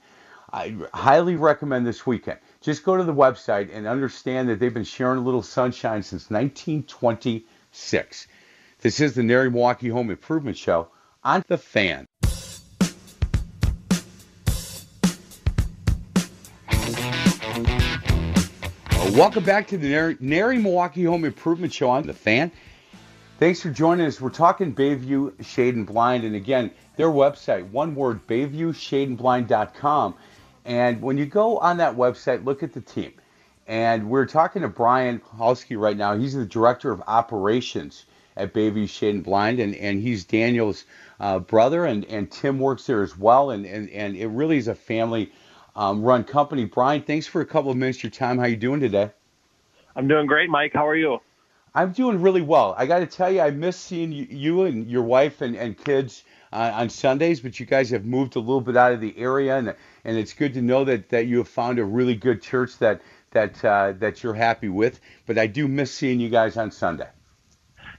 I 0.52 0.76
highly 0.92 1.36
recommend 1.36 1.86
this 1.86 2.06
weekend. 2.06 2.38
Just 2.60 2.84
go 2.84 2.96
to 2.96 3.04
the 3.04 3.14
website 3.14 3.70
and 3.72 3.86
understand 3.86 4.50
that 4.50 4.60
they've 4.60 4.74
been 4.74 4.84
sharing 4.84 5.18
a 5.18 5.22
little 5.22 5.42
sunshine 5.42 6.02
since 6.02 6.28
1926. 6.30 8.28
This 8.80 9.00
is 9.00 9.14
the 9.14 9.22
NARI 9.22 9.50
Milwaukee 9.50 9.88
Home 9.88 10.10
Improvement 10.10 10.58
Show 10.58 10.88
on 11.24 11.42
The 11.48 11.56
Fan. 11.56 12.06
Welcome 19.12 19.44
back 19.44 19.66
to 19.68 19.76
the 19.76 20.16
NARI, 20.20 20.56
Milwaukee 20.56 21.04
Home 21.04 21.26
Improvement 21.26 21.70
Show 21.70 21.90
on 21.90 22.06
The 22.06 22.14
Fan. 22.14 22.50
Thanks 23.38 23.60
for 23.60 23.68
joining 23.68 24.06
us. 24.06 24.18
We're 24.22 24.30
talking 24.30 24.74
Bayview 24.74 25.44
Shade 25.44 25.74
and 25.74 25.86
Blind. 25.86 26.24
And 26.24 26.34
again, 26.34 26.70
their 26.96 27.08
website, 27.08 27.70
one 27.70 27.94
word, 27.94 28.26
BayviewShadeandBlind.com. 28.26 30.14
And 30.64 31.02
when 31.02 31.18
you 31.18 31.26
go 31.26 31.58
on 31.58 31.76
that 31.76 31.94
website, 31.94 32.46
look 32.46 32.62
at 32.62 32.72
the 32.72 32.80
team. 32.80 33.12
And 33.66 34.08
we're 34.08 34.24
talking 34.24 34.62
to 34.62 34.68
Brian 34.68 35.20
Halsky 35.36 35.78
right 35.78 35.96
now. 35.96 36.16
He's 36.16 36.32
the 36.32 36.46
director 36.46 36.90
of 36.90 37.02
operations 37.06 38.06
at 38.38 38.54
Bayview 38.54 38.88
Shade 38.88 39.16
and 39.16 39.24
Blind, 39.24 39.60
and, 39.60 39.74
and 39.74 40.00
he's 40.00 40.24
Daniel's 40.24 40.86
uh, 41.20 41.38
brother, 41.38 41.84
and, 41.84 42.06
and 42.06 42.30
Tim 42.30 42.58
works 42.58 42.86
there 42.86 43.02
as 43.02 43.18
well. 43.18 43.50
And, 43.50 43.66
and, 43.66 43.90
and 43.90 44.16
it 44.16 44.28
really 44.28 44.56
is 44.56 44.68
a 44.68 44.74
family 44.74 45.30
um, 45.76 46.02
run 46.02 46.24
company. 46.24 46.64
Brian, 46.64 47.02
thanks 47.02 47.26
for 47.26 47.40
a 47.40 47.46
couple 47.46 47.70
of 47.70 47.76
minutes 47.76 47.98
of 47.98 48.04
your 48.04 48.10
time. 48.10 48.38
How 48.38 48.46
you 48.46 48.56
doing 48.56 48.80
today? 48.80 49.10
I'm 49.94 50.08
doing 50.08 50.26
great, 50.26 50.48
Mike. 50.48 50.72
How 50.74 50.86
are 50.86 50.96
you? 50.96 51.20
I'm 51.74 51.92
doing 51.92 52.20
really 52.20 52.42
well. 52.42 52.74
I 52.76 52.86
got 52.86 52.98
to 52.98 53.06
tell 53.06 53.30
you, 53.30 53.40
I 53.40 53.50
miss 53.50 53.78
seeing 53.78 54.12
you, 54.12 54.26
you 54.28 54.62
and 54.64 54.90
your 54.90 55.02
wife 55.02 55.40
and, 55.40 55.56
and 55.56 55.76
kids 55.76 56.22
uh, 56.52 56.70
on 56.74 56.90
Sundays, 56.90 57.40
but 57.40 57.58
you 57.58 57.64
guys 57.64 57.90
have 57.90 58.04
moved 58.04 58.36
a 58.36 58.40
little 58.40 58.60
bit 58.60 58.76
out 58.76 58.92
of 58.92 59.00
the 59.00 59.16
area, 59.16 59.56
and 59.56 59.74
and 60.04 60.18
it's 60.18 60.34
good 60.34 60.54
to 60.54 60.62
know 60.62 60.84
that, 60.84 61.08
that 61.08 61.26
you 61.26 61.38
have 61.38 61.48
found 61.48 61.78
a 61.78 61.84
really 61.84 62.14
good 62.14 62.42
church 62.42 62.78
that 62.78 63.00
that 63.30 63.64
uh, 63.64 63.92
that 63.98 64.22
you're 64.22 64.34
happy 64.34 64.68
with. 64.68 65.00
But 65.26 65.38
I 65.38 65.46
do 65.46 65.66
miss 65.66 65.92
seeing 65.92 66.20
you 66.20 66.28
guys 66.28 66.58
on 66.58 66.70
Sunday. 66.70 67.08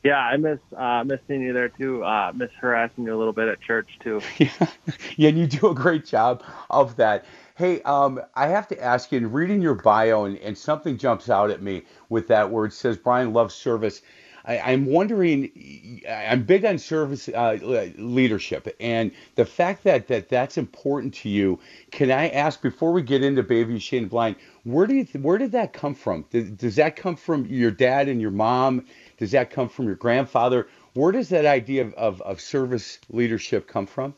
Yeah, 0.03 0.19
I 0.19 0.37
miss 0.37 0.59
uh, 0.77 1.03
miss 1.03 1.19
seeing 1.27 1.41
you 1.41 1.53
there 1.53 1.69
too. 1.69 2.03
Uh, 2.03 2.31
miss 2.35 2.51
harassing 2.59 3.05
you 3.05 3.15
a 3.15 3.17
little 3.17 3.33
bit 3.33 3.47
at 3.47 3.61
church 3.61 3.89
too. 4.03 4.21
yeah, 4.37 4.49
yeah, 5.15 5.29
and 5.29 5.37
you 5.39 5.47
do 5.47 5.69
a 5.69 5.73
great 5.73 6.05
job 6.05 6.43
of 6.69 6.97
that. 6.97 7.25
Hey, 7.55 7.83
um, 7.83 8.19
I 8.33 8.47
have 8.47 8.67
to 8.69 8.83
ask 8.83 9.11
you, 9.11 9.19
in 9.19 9.31
reading 9.31 9.61
your 9.61 9.75
bio, 9.75 10.25
and, 10.25 10.39
and 10.39 10.57
something 10.57 10.97
jumps 10.97 11.29
out 11.29 11.51
at 11.51 11.61
me 11.61 11.83
with 12.09 12.27
that 12.29 12.49
where 12.49 12.65
it 12.65 12.73
says 12.73 12.97
Brian 12.97 13.31
loves 13.31 13.53
service. 13.53 14.01
I, 14.43 14.57
I'm 14.59 14.87
wondering, 14.87 16.01
I'm 16.09 16.45
big 16.45 16.65
on 16.65 16.79
service 16.79 17.29
uh, 17.29 17.59
leadership, 17.97 18.75
and 18.79 19.11
the 19.35 19.45
fact 19.45 19.83
that, 19.83 20.07
that 20.07 20.29
that's 20.29 20.57
important 20.57 21.13
to 21.15 21.29
you. 21.29 21.59
Can 21.91 22.09
I 22.09 22.29
ask 22.29 22.59
before 22.59 22.91
we 22.91 23.03
get 23.03 23.23
into 23.23 23.43
Bayview 23.43 23.79
Shade 23.79 24.01
and 24.01 24.09
Blind, 24.09 24.37
where 24.63 24.87
do 24.87 24.95
you, 24.95 25.05
where 25.21 25.37
did 25.37 25.51
that 25.51 25.73
come 25.73 25.93
from? 25.93 26.25
Does, 26.31 26.49
does 26.49 26.75
that 26.77 26.95
come 26.95 27.15
from 27.15 27.45
your 27.45 27.71
dad 27.71 28.09
and 28.09 28.19
your 28.19 28.31
mom? 28.31 28.87
Does 29.17 29.29
that 29.29 29.51
come 29.51 29.69
from 29.69 29.85
your 29.85 29.95
grandfather? 29.95 30.67
Where 30.95 31.11
does 31.11 31.29
that 31.29 31.45
idea 31.45 31.83
of, 31.83 31.93
of, 31.93 32.21
of 32.23 32.41
service 32.41 32.97
leadership 33.11 33.67
come 33.67 33.85
from? 33.85 34.15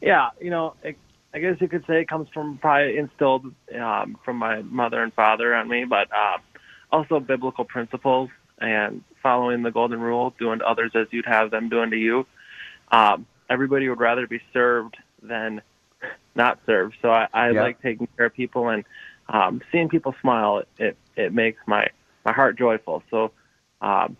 Yeah, 0.00 0.30
you 0.40 0.50
know, 0.50 0.74
it, 0.82 0.96
I 1.34 1.40
guess 1.40 1.56
you 1.60 1.68
could 1.68 1.84
say 1.86 2.00
it 2.00 2.08
comes 2.08 2.28
from 2.32 2.58
probably 2.58 2.96
instilled 2.96 3.52
um, 3.78 4.16
from 4.24 4.36
my 4.36 4.62
mother 4.62 5.02
and 5.02 5.12
father 5.12 5.52
on 5.54 5.68
me, 5.68 5.84
but 5.84 6.08
uh, 6.12 6.38
also 6.92 7.18
biblical 7.18 7.64
principles 7.64 8.30
and 8.60 9.02
following 9.20 9.62
the 9.62 9.72
golden 9.72 10.00
rule, 10.00 10.32
doing 10.38 10.60
to 10.60 10.64
others 10.64 10.92
as 10.94 11.08
you'd 11.10 11.26
have 11.26 11.50
them 11.50 11.68
doing 11.68 11.90
to 11.90 11.96
you. 11.96 12.24
Um, 12.92 13.26
everybody 13.50 13.88
would 13.88 13.98
rather 13.98 14.28
be 14.28 14.40
served 14.52 14.96
than 15.22 15.60
not 16.36 16.60
served. 16.66 16.96
So 17.02 17.10
I, 17.10 17.26
I 17.34 17.50
Yeah. 17.50 17.62
like 17.62 17.82
taking 17.82 18.06
care 18.16 18.26
of 18.26 18.34
people 18.34 18.68
and 18.68 18.84
um, 19.28 19.60
seeing 19.72 19.88
people 19.88 20.14
smile. 20.20 20.58
It, 20.58 20.68
it 20.78 20.96
it 21.16 21.32
makes 21.32 21.58
my 21.66 21.88
my 22.24 22.32
heart 22.32 22.56
joyful. 22.56 23.02
So 23.10 23.32
um, 23.80 24.16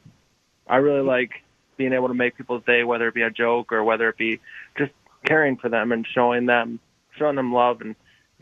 I 0.66 0.76
really 0.76 1.02
like 1.02 1.30
being 1.76 1.92
able 1.92 2.08
to 2.08 2.14
make 2.14 2.36
people's 2.36 2.64
day, 2.64 2.82
whether 2.82 3.06
it 3.06 3.14
be 3.14 3.22
a 3.22 3.30
joke 3.30 3.72
or 3.72 3.84
whether 3.84 4.08
it 4.08 4.16
be 4.16 4.40
just 4.76 4.92
caring 5.24 5.56
for 5.56 5.68
them 5.68 5.92
and 5.92 6.06
showing 6.06 6.46
them 6.46 6.80
showing 7.16 7.36
them 7.36 7.52
love. 7.52 7.80
And 7.80 7.94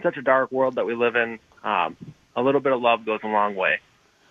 such 0.03 0.17
a 0.17 0.23
dark 0.23 0.51
world 0.53 0.75
that 0.77 0.87
we 0.87 0.95
live 0.95 1.17
in, 1.17 1.39
um, 1.65 1.97
a 2.37 2.43
little 2.43 2.61
bit 2.61 2.73
of 2.73 2.81
love 2.81 3.05
goes 3.05 3.21
a 3.23 3.29
long 3.29 3.55
way. 3.55 3.79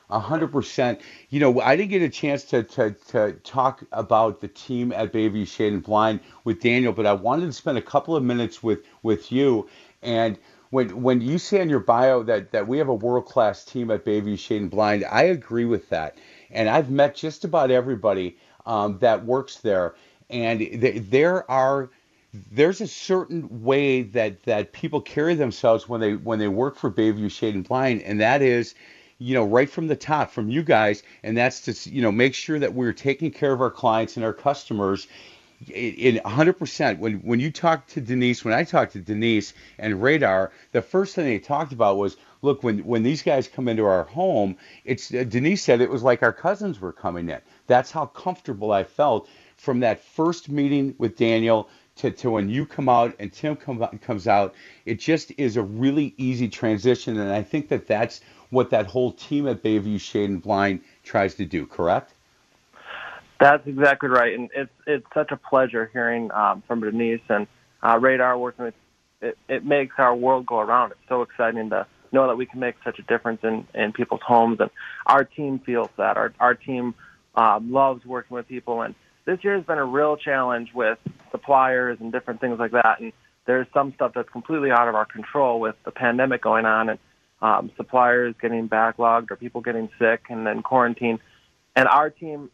A 0.09 0.19
hundred 0.19 0.51
percent. 0.51 0.99
You 1.29 1.39
know, 1.39 1.61
I 1.61 1.77
didn't 1.77 1.91
get 1.91 2.01
a 2.01 2.09
chance 2.09 2.43
to, 2.45 2.63
to 2.63 2.91
to 3.09 3.31
talk 3.43 3.83
about 3.93 4.41
the 4.41 4.49
team 4.49 4.91
at 4.91 5.13
Bayview 5.13 5.47
Shade 5.47 5.71
and 5.71 5.81
Blind 5.81 6.19
with 6.43 6.59
Daniel, 6.59 6.91
but 6.91 7.05
I 7.05 7.13
wanted 7.13 7.45
to 7.45 7.53
spend 7.53 7.77
a 7.77 7.81
couple 7.81 8.15
of 8.15 8.23
minutes 8.23 8.61
with 8.61 8.79
with 9.03 9.31
you. 9.31 9.69
And 10.01 10.37
when 10.69 11.01
when 11.01 11.21
you 11.21 11.37
say 11.37 11.61
in 11.61 11.69
your 11.69 11.79
bio 11.79 12.23
that 12.23 12.51
that 12.51 12.67
we 12.67 12.77
have 12.79 12.89
a 12.89 12.93
world 12.93 13.25
class 13.25 13.63
team 13.63 13.89
at 13.89 14.03
Bayview 14.03 14.37
Shade 14.37 14.61
and 14.61 14.69
Blind, 14.69 15.05
I 15.09 15.23
agree 15.23 15.65
with 15.65 15.87
that. 15.89 16.17
And 16.49 16.67
I've 16.67 16.89
met 16.91 17.15
just 17.15 17.45
about 17.45 17.71
everybody 17.71 18.37
um, 18.65 18.97
that 18.99 19.23
works 19.25 19.59
there, 19.59 19.95
and 20.29 20.59
th- 20.59 21.03
there 21.09 21.49
are 21.49 21.89
there's 22.33 22.79
a 22.81 22.87
certain 22.87 23.63
way 23.63 24.03
that 24.03 24.43
that 24.43 24.71
people 24.71 25.01
carry 25.01 25.35
themselves 25.35 25.89
when 25.89 25.99
they 25.99 26.15
when 26.15 26.39
they 26.39 26.47
work 26.47 26.77
for 26.77 26.89
Bayview 26.89 27.29
Shade 27.29 27.55
and 27.55 27.67
Blind, 27.67 28.01
and 28.03 28.21
that 28.21 28.41
is, 28.41 28.73
you 29.17 29.33
know, 29.33 29.43
right 29.43 29.69
from 29.69 29.87
the 29.87 29.95
top, 29.97 30.31
from 30.31 30.49
you 30.49 30.63
guys, 30.63 31.03
and 31.23 31.35
that's 31.35 31.61
to 31.61 31.89
you 31.89 32.01
know 32.01 32.11
make 32.11 32.33
sure 32.33 32.57
that 32.59 32.73
we're 32.73 32.93
taking 32.93 33.31
care 33.31 33.51
of 33.51 33.61
our 33.61 33.71
clients 33.71 34.15
and 34.15 34.25
our 34.25 34.33
customers. 34.33 35.07
In 35.67 36.15
100%, 36.25 36.97
when 36.97 37.15
when 37.19 37.39
you 37.39 37.51
talk 37.51 37.85
to 37.87 38.01
Denise, 38.01 38.43
when 38.43 38.53
I 38.53 38.63
talked 38.63 38.93
to 38.93 38.99
Denise 38.99 39.53
and 39.77 40.01
Radar, 40.01 40.51
the 40.71 40.81
first 40.81 41.13
thing 41.13 41.25
they 41.25 41.37
talked 41.37 41.71
about 41.71 41.97
was, 41.97 42.17
look, 42.41 42.63
when 42.63 42.79
when 42.79 43.03
these 43.03 43.21
guys 43.21 43.47
come 43.47 43.67
into 43.67 43.85
our 43.85 44.05
home, 44.05 44.55
it's 44.85 45.13
uh, 45.13 45.23
Denise 45.27 45.61
said 45.63 45.81
it 45.81 45.91
was 45.91 46.01
like 46.01 46.23
our 46.23 46.33
cousins 46.33 46.79
were 46.79 46.93
coming 46.93 47.29
in. 47.29 47.41
That's 47.67 47.91
how 47.91 48.07
comfortable 48.07 48.71
I 48.71 48.85
felt 48.85 49.29
from 49.57 49.81
that 49.81 50.03
first 50.03 50.49
meeting 50.49 50.95
with 50.97 51.15
Daniel 51.15 51.69
to, 51.97 52.11
to 52.11 52.31
when 52.31 52.49
you 52.49 52.65
come 52.65 52.89
out 52.89 53.15
and 53.19 53.31
Tim 53.31 53.55
come, 53.55 53.85
comes 53.99 54.27
out, 54.27 54.55
it 54.85 54.99
just 54.99 55.31
is 55.37 55.57
a 55.57 55.61
really 55.61 56.13
easy 56.17 56.47
transition. 56.47 57.19
And 57.19 57.31
I 57.31 57.43
think 57.43 57.69
that 57.69 57.87
that's 57.87 58.21
what 58.49 58.69
that 58.69 58.87
whole 58.87 59.11
team 59.13 59.47
at 59.47 59.63
Bayview 59.63 59.99
Shade 59.99 60.29
and 60.29 60.41
Blind 60.41 60.81
tries 61.03 61.35
to 61.35 61.45
do, 61.45 61.65
correct? 61.65 62.13
That's 63.39 63.65
exactly 63.65 64.07
right, 64.07 64.37
and 64.37 64.51
it's 64.55 64.71
it's 64.85 65.05
such 65.15 65.31
a 65.31 65.37
pleasure 65.37 65.89
hearing 65.91 66.31
um, 66.31 66.61
from 66.67 66.81
Denise 66.81 67.21
and 67.27 67.47
uh, 67.81 67.97
Radar 67.99 68.37
working 68.37 68.65
with. 68.65 68.75
It, 69.19 69.37
it 69.49 69.65
makes 69.65 69.95
our 69.97 70.15
world 70.15 70.45
go 70.45 70.59
around. 70.59 70.91
It's 70.91 70.99
so 71.09 71.23
exciting 71.23 71.71
to 71.71 71.87
know 72.11 72.27
that 72.27 72.35
we 72.35 72.45
can 72.45 72.59
make 72.59 72.75
such 72.83 72.99
a 72.99 73.01
difference 73.03 73.39
in, 73.43 73.65
in 73.73 73.93
people's 73.93 74.21
homes, 74.21 74.59
and 74.59 74.69
our 75.07 75.23
team 75.23 75.57
feels 75.57 75.89
that. 75.97 76.17
Our 76.17 76.33
our 76.39 76.53
team 76.53 76.93
um, 77.33 77.71
loves 77.71 78.05
working 78.05 78.35
with 78.35 78.47
people, 78.47 78.83
and 78.83 78.93
this 79.25 79.43
year 79.43 79.55
has 79.55 79.65
been 79.65 79.77
a 79.77 79.85
real 79.85 80.17
challenge 80.17 80.69
with 80.73 80.97
suppliers 81.31 81.97
and 81.99 82.11
different 82.11 82.41
things 82.41 82.59
like 82.59 82.71
that. 82.71 82.99
And 82.99 83.13
there's 83.45 83.67
some 83.73 83.93
stuff 83.93 84.13
that's 84.15 84.29
completely 84.29 84.71
out 84.71 84.87
of 84.87 84.95
our 84.95 85.05
control 85.05 85.59
with 85.59 85.75
the 85.85 85.91
pandemic 85.91 86.41
going 86.41 86.65
on, 86.65 86.89
and 86.89 86.99
um, 87.41 87.71
suppliers 87.75 88.35
getting 88.41 88.69
backlogged 88.69 89.31
or 89.31 89.35
people 89.35 89.61
getting 89.61 89.89
sick, 89.97 90.25
and 90.29 90.45
then 90.45 90.61
quarantine. 90.61 91.19
And 91.75 91.87
our 91.87 92.09
team 92.09 92.49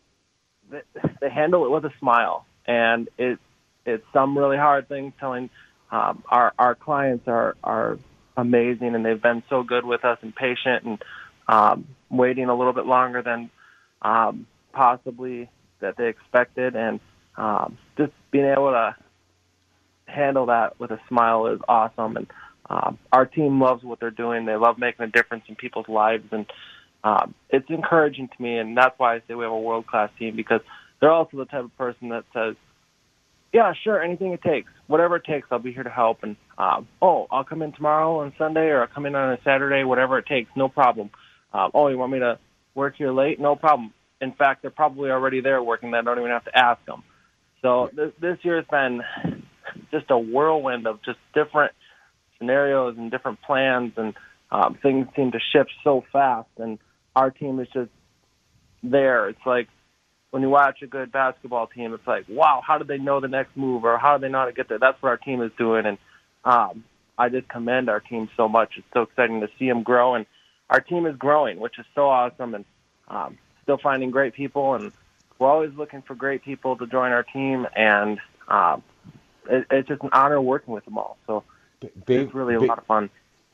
they, 0.70 1.30
handle 1.30 1.66
it 1.66 1.70
with 1.70 1.86
a 1.86 1.94
smile, 2.00 2.46
and 2.66 3.10
it 3.18 3.40
it's 3.86 4.06
some 4.14 4.38
really 4.38 4.58
hard 4.58 4.88
things. 4.88 5.14
Telling 5.20 5.50
um, 5.92 6.24
our 6.30 6.54
our 6.58 6.76
clients 6.76 7.28
are 7.28 7.56
are 7.64 7.98
amazing, 8.36 8.96
and 8.96 9.06
they've 9.06 9.22
been 9.22 9.44
so 9.50 9.64
good 9.64 9.86
with 9.86 10.06
us 10.06 10.20
and 10.22 10.36
patient, 10.36 10.86
and 10.86 11.04
um, 11.48 11.88
waiting 12.10 12.46
a 12.46 12.56
little 12.56 12.74
bit 12.74 12.86
longer 12.86 13.22
than 13.22 13.50
um, 14.02 14.48
possibly 14.74 15.50
that 15.80 15.98
they 15.98 16.08
expected, 16.08 16.76
and 16.76 17.00
um, 17.36 17.78
just 17.98 18.12
being 18.32 18.46
able 18.46 18.72
to 18.72 18.96
handle 20.06 20.48
that 20.48 20.80
with 20.80 20.92
a 20.92 21.00
smile 21.08 21.48
is 21.48 21.60
awesome. 21.68 22.18
And 22.18 22.28
um, 22.70 22.98
our 23.12 23.26
team 23.26 23.62
loves 23.62 23.84
what 23.84 24.00
they're 24.00 24.12
doing. 24.12 24.46
They 24.46 24.56
love 24.56 24.78
making 24.78 25.06
a 25.06 25.10
difference 25.10 25.44
in 25.48 25.56
people's 25.56 25.88
lives, 25.88 26.26
and 26.32 26.46
um, 27.04 27.34
it's 27.50 27.70
encouraging 27.70 28.30
to 28.30 28.42
me, 28.42 28.58
and 28.58 28.76
that's 28.76 28.98
why 28.98 29.16
I 29.16 29.20
say 29.28 29.36
we 29.36 29.44
have 29.44 29.54
a 29.54 29.60
world 29.60 29.88
class 29.88 30.10
team 30.20 30.36
because 30.36 30.62
they're 31.00 31.12
also 31.12 31.38
the 31.38 31.46
type 31.46 31.64
of 31.64 31.78
person 31.78 32.10
that 32.10 32.26
says, 32.34 32.56
"Yeah, 33.54 33.74
sure, 33.84 34.02
anything 34.02 34.34
it 34.34 34.42
takes, 34.42 34.70
whatever 34.88 35.18
it 35.18 35.24
takes, 35.24 35.48
I'll 35.52 35.60
be 35.60 35.72
here 35.72 35.84
to 35.84 35.90
help." 35.90 36.24
And 36.24 36.36
um, 36.58 36.88
oh, 37.02 37.28
I'll 37.32 37.46
come 37.46 37.62
in 37.62 37.72
tomorrow 37.72 38.20
on 38.20 38.34
Sunday, 38.38 38.68
or 38.68 38.82
I'll 38.82 38.88
come 38.88 39.06
in 39.06 39.16
on 39.16 39.32
a 39.32 39.38
Saturday, 39.44 39.84
whatever 39.84 40.18
it 40.18 40.26
takes, 40.26 40.50
no 40.56 40.68
problem. 40.68 41.12
Um, 41.54 41.72
oh, 41.74 41.88
you 41.88 41.98
want 41.98 42.12
me 42.12 42.20
to 42.20 42.40
work 42.76 42.96
here 42.98 43.12
late? 43.12 43.40
No 43.40 43.56
problem. 43.56 43.94
In 44.22 44.34
fact, 44.34 44.62
they're 44.62 44.72
probably 44.72 45.10
already 45.12 45.42
there 45.42 45.62
working. 45.62 45.92
That 45.92 46.00
I 46.00 46.02
don't 46.04 46.20
even 46.20 46.32
have 46.32 46.46
to 46.46 46.58
ask 46.58 46.84
them. 46.86 47.04
So 47.62 47.90
this, 47.96 48.12
this 48.20 48.38
year 48.44 48.58
has 48.58 48.66
been 48.70 49.02
just 49.92 50.06
a 50.10 50.18
whirlwind 50.18 50.88
of 50.88 51.04
just 51.04 51.20
different 51.34 51.72
scenarios 52.38 52.96
and 52.98 53.10
different 53.12 53.42
plans, 53.42 53.94
and 53.98 54.14
um, 54.52 54.78
things 54.82 55.08
seem 55.16 55.32
to 55.32 55.40
shift 55.52 55.72
so 55.84 56.04
fast. 56.12 56.50
And 56.58 56.80
our 57.16 57.32
team 57.32 57.60
is 57.60 57.68
just 57.74 57.92
there. 58.84 59.30
It's 59.30 59.46
like 59.46 59.68
when 60.32 60.42
you 60.42 60.50
watch 60.50 60.82
a 60.82 60.88
good 60.88 61.12
basketball 61.12 61.68
team, 61.68 61.94
it's 61.94 62.06
like, 62.06 62.26
wow, 62.30 62.62
how 62.66 62.78
did 62.78 62.88
they 62.88 62.98
know 62.98 63.20
the 63.20 63.28
next 63.28 63.56
move, 63.56 63.84
or 63.84 63.98
how 63.98 64.18
do 64.18 64.22
they 64.22 64.32
know 64.32 64.40
how 64.40 64.46
to 64.46 64.54
get 64.54 64.70
there? 64.70 64.80
That's 64.80 65.02
what 65.02 65.10
our 65.10 65.18
team 65.18 65.42
is 65.42 65.52
doing, 65.58 65.86
and 65.86 65.98
um, 66.44 66.84
I 67.18 67.30
just 67.30 67.48
commend 67.50 67.90
our 67.90 68.00
team 68.00 68.30
so 68.38 68.48
much. 68.48 68.74
It's 68.78 68.88
so 68.94 69.04
exciting 69.04 69.42
to 69.42 69.48
see 69.58 69.68
them 69.68 69.84
grow, 69.84 70.16
and 70.16 70.26
our 70.70 70.80
team 70.80 71.06
is 71.06 71.16
growing, 71.18 71.60
which 71.60 71.80
is 71.80 71.86
so 71.96 72.10
awesome, 72.10 72.56
and 72.56 72.66
um, 73.08 73.38
still 73.68 73.78
finding 73.78 74.10
great 74.10 74.34
people, 74.34 74.76
and 74.76 74.94
we're 75.40 75.50
always 75.50 75.74
looking 75.76 76.02
for 76.02 76.16
great 76.16 76.42
people 76.42 76.78
to 76.78 76.88
join 76.88 77.12
our 77.12 77.24
team, 77.24 77.68
and 77.76 78.18
um, 78.48 78.82
it, 79.50 79.68
it's 79.70 79.90
just 79.90 80.02
an 80.04 80.10
honor 80.14 80.40
working 80.40 80.74
with 80.74 80.86
them 80.86 80.98
all. 80.98 81.18
So 81.28 81.44
it's 81.82 82.34
really 82.34 82.56
a 82.56 82.60
Ba- 82.62 82.66
lot 82.66 82.78
of 82.78 82.86
fun. 82.86 83.10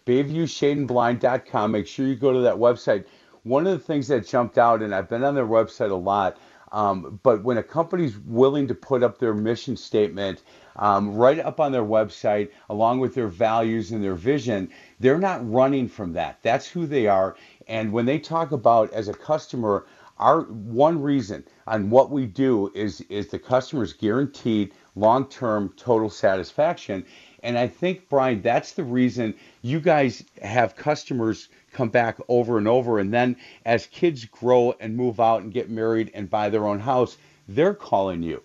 BayviewShadeandBlind.com. 0.05 1.72
Make 1.72 1.88
sure 1.88 2.05
you 2.05 2.16
go 2.16 2.32
to 2.32 2.41
that 2.41 2.55
website. 2.55 3.05
One 3.41 3.66
of 3.66 3.74
the 3.74 3.84
things 3.84 4.07
that 4.09 4.28
jumped 4.28 4.59
out, 4.59 4.84
and 4.84 4.93
I've 4.93 5.09
been 5.09 5.24
on 5.24 5.34
their 5.34 5.47
website 5.47 5.89
a 5.89 5.95
lot, 5.95 6.38
um, 6.72 7.20
but 7.24 7.43
when 7.43 7.57
a 7.57 7.64
company's 7.64 8.18
willing 8.20 8.68
to 8.68 8.76
put 8.76 9.01
up 9.01 9.18
their 9.18 9.34
mission 9.34 9.76
statement 9.78 10.43
um, 10.76 11.16
right 11.16 11.39
up 11.39 11.59
on 11.59 11.72
their 11.72 11.84
website, 11.84 12.49
along 12.70 12.99
with 12.99 13.16
their 13.16 13.28
values 13.28 13.91
and 13.91 14.03
their 14.03 14.16
vision, 14.16 14.70
they're 14.99 15.20
not 15.20 15.51
running 15.51 15.88
from 15.88 16.14
that. 16.14 16.39
That's 16.43 16.68
who 16.68 16.86
they 16.86 17.07
are. 17.07 17.36
And 17.68 17.91
when 17.91 18.05
they 18.05 18.20
talk 18.20 18.51
about 18.51 18.91
as 18.91 19.07
a 19.07 19.14
customer, 19.14 19.86
our 20.24 20.43
one 20.43 21.01
reason 21.01 21.43
on 21.67 21.89
what 21.89 22.09
we 22.09 22.26
do 22.26 22.71
is 22.74 23.01
is 23.09 23.28
the 23.28 23.38
customer's 23.38 23.91
guaranteed 23.91 24.74
long-term 24.95 25.74
total 25.76 26.09
satisfaction. 26.09 27.05
And 27.43 27.57
I 27.57 27.67
think 27.67 28.07
Brian, 28.07 28.41
that's 28.41 28.71
the 28.71 28.86
reason 28.86 29.34
you 29.63 29.82
guys 29.82 30.24
have 30.41 30.78
customers 30.78 31.49
come 31.74 31.89
back 31.89 32.19
over 32.30 32.57
and 32.57 32.69
over. 32.69 32.99
And 32.99 33.13
then 33.13 33.36
as 33.65 33.86
kids 33.88 34.24
grow 34.24 34.74
and 34.80 34.95
move 34.95 35.19
out 35.19 35.41
and 35.41 35.51
get 35.51 35.69
married 35.69 36.09
and 36.13 36.30
buy 36.30 36.47
their 36.49 36.67
own 36.67 36.80
house, 36.80 37.17
they're 37.49 37.74
calling 37.74 38.24
you 38.24 38.41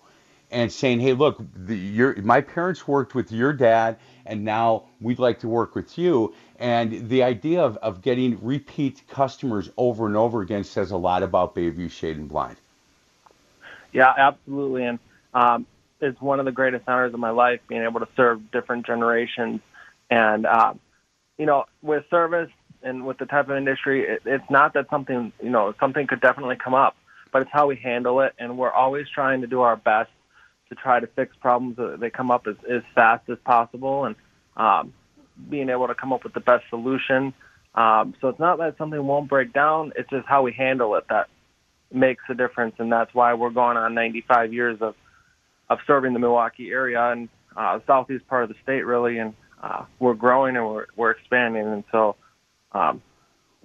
and 0.51 0.69
saying, 0.69 0.99
"Hey, 0.99 1.13
look, 1.13 1.41
the, 1.55 1.77
your, 1.77 2.21
my 2.21 2.41
parents 2.41 2.89
worked 2.89 3.15
with 3.15 3.31
your 3.31 3.53
dad, 3.53 3.97
and 4.25 4.43
now 4.43 4.83
we'd 4.99 5.19
like 5.19 5.39
to 5.39 5.47
work 5.47 5.75
with 5.75 5.97
you." 5.97 6.33
And 6.59 7.07
the 7.07 7.23
idea 7.23 7.61
of, 7.61 7.77
of 7.77 8.01
getting 8.01 8.37
repeat 8.43 9.01
customers 9.07 9.69
over 9.77 10.05
and 10.05 10.17
over 10.17 10.41
again 10.41 10.65
says 10.65 10.91
a 10.91 10.97
lot 10.97 11.23
about 11.23 11.55
Bayview 11.55 11.89
Shade 11.89 12.17
and 12.17 12.27
Blind. 12.27 12.57
Yeah, 13.93 14.13
absolutely. 14.15 14.83
And 14.83 14.99
um, 15.33 15.65
it's 16.01 16.19
one 16.19 16.39
of 16.39 16.45
the 16.45 16.51
greatest 16.51 16.83
honors 16.87 17.13
of 17.13 17.19
my 17.19 17.29
life 17.29 17.61
being 17.69 17.83
able 17.83 18.01
to 18.01 18.07
serve 18.17 18.51
different 18.51 18.85
generations. 18.85 19.61
And, 20.09 20.45
um, 20.45 20.81
you 21.37 21.45
know, 21.45 21.65
with 21.81 22.03
service 22.09 22.51
and 22.83 23.05
with 23.05 23.17
the 23.19 23.25
type 23.25 23.49
of 23.49 23.55
industry, 23.55 24.05
it, 24.05 24.21
it's 24.25 24.49
not 24.49 24.73
that 24.73 24.89
something, 24.89 25.31
you 25.41 25.49
know, 25.49 25.73
something 25.79 26.07
could 26.07 26.19
definitely 26.19 26.57
come 26.57 26.73
up, 26.73 26.97
but 27.31 27.41
it's 27.41 27.51
how 27.51 27.67
we 27.67 27.77
handle 27.77 28.19
it. 28.19 28.33
And 28.37 28.57
we're 28.57 28.71
always 28.71 29.07
trying 29.07 29.39
to 29.41 29.47
do 29.47 29.61
our 29.61 29.77
best 29.77 30.11
to 30.67 30.75
try 30.75 30.99
to 30.99 31.07
fix 31.07 31.35
problems 31.37 31.77
that 31.77 32.01
they 32.01 32.09
come 32.09 32.29
up 32.29 32.47
as, 32.47 32.57
as 32.69 32.83
fast 32.93 33.29
as 33.29 33.37
possible 33.45 34.03
and 34.03 34.15
um, 34.57 34.93
being 35.49 35.69
able 35.69 35.87
to 35.87 35.95
come 35.95 36.13
up 36.13 36.23
with 36.23 36.33
the 36.33 36.39
best 36.39 36.65
solution. 36.69 37.33
Um, 37.75 38.15
so 38.19 38.29
it's 38.29 38.39
not 38.39 38.57
that 38.57 38.77
something 38.77 39.03
won't 39.05 39.29
break 39.29 39.53
down, 39.53 39.93
it's 39.95 40.09
just 40.09 40.27
how 40.27 40.41
we 40.41 40.51
handle 40.51 40.95
it 40.95 41.05
that 41.09 41.29
makes 41.91 42.23
a 42.29 42.33
difference, 42.33 42.75
and 42.79 42.91
that's 42.91 43.13
why 43.13 43.33
we're 43.33 43.49
going 43.51 43.77
on 43.77 43.93
95 43.93 44.53
years 44.53 44.77
of 44.81 44.95
of 45.69 45.77
serving 45.85 46.13
the 46.13 46.19
Milwaukee 46.19 46.71
area 46.71 47.11
and 47.11 47.29
uh, 47.55 47.79
southeast 47.85 48.27
part 48.27 48.41
of 48.41 48.49
the 48.49 48.55
state, 48.63 48.81
really, 48.81 49.19
and 49.19 49.35
uh, 49.61 49.85
we're 49.99 50.15
growing 50.15 50.55
and 50.55 50.65
we're 50.65 50.87
we're 50.95 51.11
expanding, 51.11 51.63
and 51.63 51.83
so 51.91 52.15
um, 52.71 53.01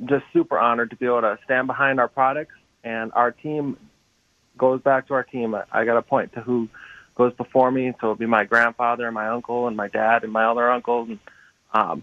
just 0.05 0.25
super 0.33 0.59
honored 0.59 0.91
to 0.91 0.97
be 0.97 1.07
able 1.07 1.23
to 1.23 1.39
stand 1.45 1.67
behind 1.67 1.99
our 1.99 2.09
products 2.09 2.55
and 2.85 3.11
our 3.15 3.33
team 3.33 3.77
goes 4.57 4.81
back 4.83 5.09
to 5.09 5.15
our 5.15 5.25
team. 5.25 5.55
I, 5.55 5.65
I 5.73 5.85
got 5.85 5.95
to 5.95 6.03
point 6.03 6.35
to 6.35 6.41
who 6.41 6.69
goes 7.17 7.33
before 7.35 7.71
me. 7.71 7.93
So 8.01 8.09
it'll 8.09 8.17
be 8.17 8.27
my 8.27 8.45
grandfather 8.45 9.07
and 9.07 9.15
my 9.15 9.29
uncle 9.29 9.67
and 9.67 9.77
my 9.77 9.89
dad 9.89 10.23
and 10.23 10.33
my 10.33 10.45
other 10.45 10.71
uncles, 10.71 11.09
and 11.09 11.19
um, 11.75 12.03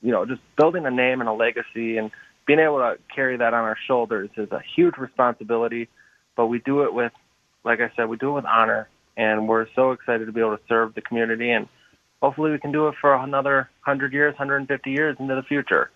you 0.00 0.10
know, 0.10 0.24
just 0.24 0.40
building 0.56 0.86
a 0.86 0.90
name 0.90 1.20
and 1.20 1.28
a 1.28 1.32
legacy 1.32 1.98
and 1.98 2.10
being 2.46 2.58
able 2.58 2.78
to 2.78 2.98
carry 3.14 3.36
that 3.36 3.54
on 3.54 3.64
our 3.64 3.76
shoulders 3.86 4.30
is 4.36 4.50
a 4.50 4.62
huge 4.74 4.96
responsibility. 4.96 5.88
But 6.36 6.46
we 6.46 6.58
do 6.60 6.84
it 6.84 6.94
with, 6.94 7.12
like 7.64 7.80
I 7.80 7.90
said, 7.94 8.08
we 8.08 8.16
do 8.16 8.30
it 8.30 8.34
with 8.34 8.44
honor, 8.46 8.88
and 9.16 9.46
we're 9.46 9.66
so 9.74 9.92
excited 9.92 10.26
to 10.26 10.32
be 10.32 10.40
able 10.40 10.56
to 10.56 10.62
serve 10.66 10.94
the 10.94 11.02
community 11.02 11.50
and 11.50 11.68
hopefully 12.22 12.52
we 12.52 12.58
can 12.58 12.72
do 12.72 12.88
it 12.88 12.94
for 13.00 13.14
another 13.14 13.68
100 13.84 14.12
years, 14.12 14.32
150 14.32 14.90
years 14.90 15.16
into 15.18 15.34
the 15.34 15.42
future. 15.42 15.90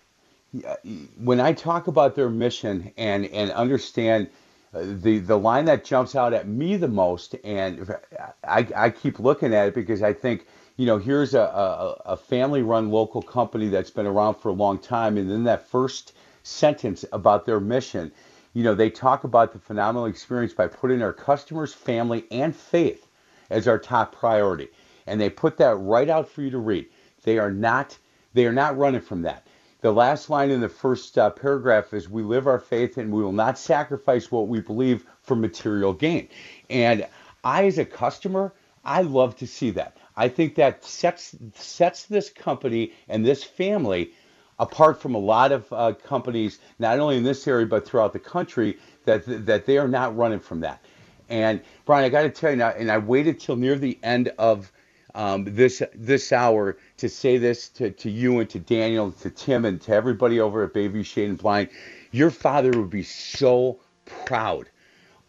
When 1.17 1.39
I 1.39 1.53
talk 1.53 1.87
about 1.87 2.15
their 2.15 2.29
mission 2.29 2.91
and, 2.97 3.25
and 3.27 3.51
understand 3.51 4.29
uh, 4.73 4.81
the, 4.83 5.19
the 5.19 5.37
line 5.37 5.65
that 5.65 5.85
jumps 5.85 6.15
out 6.15 6.33
at 6.33 6.47
me 6.47 6.75
the 6.75 6.87
most, 6.87 7.35
and 7.43 7.95
I, 8.43 8.67
I 8.75 8.89
keep 8.89 9.19
looking 9.19 9.53
at 9.53 9.69
it 9.69 9.73
because 9.73 10.03
I 10.03 10.13
think, 10.13 10.45
you 10.77 10.85
know, 10.85 10.97
here's 10.97 11.33
a, 11.33 11.41
a, 11.41 12.01
a 12.13 12.17
family 12.17 12.61
run 12.61 12.89
local 12.89 13.21
company 13.21 13.67
that's 13.67 13.91
been 13.91 14.07
around 14.07 14.35
for 14.35 14.49
a 14.49 14.53
long 14.53 14.79
time, 14.79 15.17
and 15.17 15.29
then 15.29 15.43
that 15.43 15.67
first 15.67 16.13
sentence 16.43 17.03
about 17.11 17.45
their 17.45 17.59
mission, 17.59 18.11
you 18.53 18.63
know, 18.63 18.73
they 18.73 18.89
talk 18.89 19.25
about 19.25 19.51
the 19.53 19.59
phenomenal 19.59 20.05
experience 20.07 20.53
by 20.53 20.67
putting 20.67 21.01
our 21.01 21.13
customers, 21.13 21.73
family, 21.73 22.25
and 22.31 22.55
faith 22.55 23.07
as 23.49 23.67
our 23.67 23.77
top 23.77 24.13
priority 24.15 24.69
and 25.07 25.19
they 25.19 25.29
put 25.29 25.57
that 25.57 25.75
right 25.77 26.09
out 26.09 26.29
for 26.29 26.41
you 26.41 26.51
to 26.51 26.57
read. 26.57 26.87
They 27.23 27.39
are 27.39 27.51
not 27.51 27.97
they 28.33 28.45
are 28.45 28.53
not 28.53 28.77
running 28.77 29.01
from 29.01 29.23
that. 29.23 29.47
The 29.81 29.91
last 29.91 30.29
line 30.29 30.51
in 30.51 30.61
the 30.61 30.69
first 30.69 31.17
uh, 31.17 31.29
paragraph 31.31 31.93
is 31.93 32.09
we 32.09 32.21
live 32.21 32.45
our 32.45 32.59
faith 32.59 32.97
and 32.97 33.11
we 33.11 33.23
will 33.23 33.31
not 33.31 33.57
sacrifice 33.57 34.31
what 34.31 34.47
we 34.47 34.59
believe 34.59 35.05
for 35.21 35.35
material 35.35 35.93
gain. 35.93 36.27
And 36.69 37.07
I 37.43 37.65
as 37.65 37.77
a 37.77 37.85
customer, 37.85 38.53
I 38.85 39.01
love 39.01 39.35
to 39.37 39.47
see 39.47 39.71
that. 39.71 39.96
I 40.17 40.27
think 40.27 40.55
that 40.55 40.83
sets 40.83 41.35
sets 41.55 42.05
this 42.05 42.29
company 42.29 42.91
and 43.07 43.25
this 43.25 43.43
family 43.43 44.11
apart 44.59 44.99
from 44.99 45.13
a 45.15 45.19
lot 45.19 45.51
of 45.51 45.71
uh, 45.71 45.93
companies, 45.93 46.59
not 46.79 46.99
only 46.99 47.17
in 47.17 47.23
this 47.23 47.47
area 47.47 47.65
but 47.65 47.87
throughout 47.87 48.13
the 48.13 48.19
country, 48.19 48.77
that 49.05 49.23
that 49.45 49.65
they 49.65 49.77
are 49.77 49.87
not 49.87 50.17
running 50.17 50.39
from 50.39 50.59
that. 50.61 50.83
And 51.29 51.61
Brian, 51.85 52.05
I 52.05 52.09
got 52.09 52.23
to 52.23 52.29
tell 52.29 52.51
you 52.51 52.57
now, 52.57 52.69
and 52.69 52.91
I 52.91 52.97
waited 52.97 53.39
till 53.39 53.55
near 53.55 53.77
the 53.77 53.99
end 54.01 54.31
of 54.37 54.71
um, 55.13 55.45
this 55.45 55.81
this 55.93 56.31
hour 56.31 56.77
to 56.97 57.09
say 57.09 57.37
this 57.37 57.69
to, 57.69 57.91
to 57.91 58.09
you 58.09 58.39
and 58.39 58.49
to 58.49 58.59
Daniel, 58.59 59.11
to 59.11 59.29
Tim, 59.29 59.65
and 59.65 59.79
to 59.81 59.93
everybody 59.93 60.39
over 60.39 60.63
at 60.63 60.73
Bayview 60.73 61.05
Shade 61.05 61.29
and 61.29 61.37
Blind. 61.37 61.69
Your 62.11 62.31
father 62.31 62.71
would 62.71 62.89
be 62.89 63.03
so 63.03 63.79
proud 64.05 64.69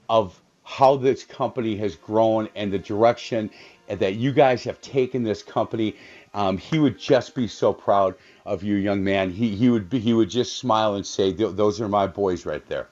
of 0.09 0.41
how 0.63 0.97
this 0.97 1.25
company 1.25 1.77
has 1.77 1.97
grown 1.97 2.49
and 2.55 2.73
the 2.73 2.79
direction 2.79 3.51
that 3.89 4.15
you 4.15 4.33
guys 4.33 4.65
have 4.65 4.81
taken 4.81 5.23
this 5.23 5.43
company. 5.43 5.97
Um, 6.35 6.59
he 6.59 6.79
would 6.79 6.99
just 6.99 7.35
be 7.35 7.49
so 7.49 7.73
proud 7.73 8.15
of 8.45 8.63
you, 8.63 8.77
young 8.77 9.03
man. 9.03 9.31
He 9.31 9.57
he 9.57 9.71
would 9.71 9.89
be, 9.89 9.99
he 9.99 10.13
would 10.13 10.31
just 10.31 10.59
smile 10.59 10.95
and 10.95 11.07
say, 11.07 11.33
"Those 11.33 11.81
are 11.81 11.89
my 11.89 12.07
boys 12.07 12.47
right 12.47 12.65
there." 12.67 12.89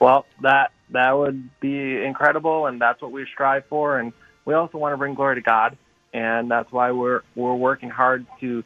Well, 0.00 0.26
that 0.42 0.72
that 0.90 1.12
would 1.12 1.48
be 1.60 2.04
incredible, 2.04 2.66
and 2.66 2.80
that's 2.80 3.00
what 3.00 3.12
we 3.12 3.26
strive 3.32 3.64
for. 3.66 3.98
And 3.98 4.12
we 4.44 4.54
also 4.54 4.78
want 4.78 4.92
to 4.92 4.96
bring 4.98 5.14
glory 5.14 5.36
to 5.36 5.40
God, 5.40 5.76
and 6.12 6.50
that's 6.50 6.70
why 6.70 6.92
we're 6.92 7.22
we're 7.34 7.54
working 7.54 7.90
hard 7.90 8.26
to 8.40 8.62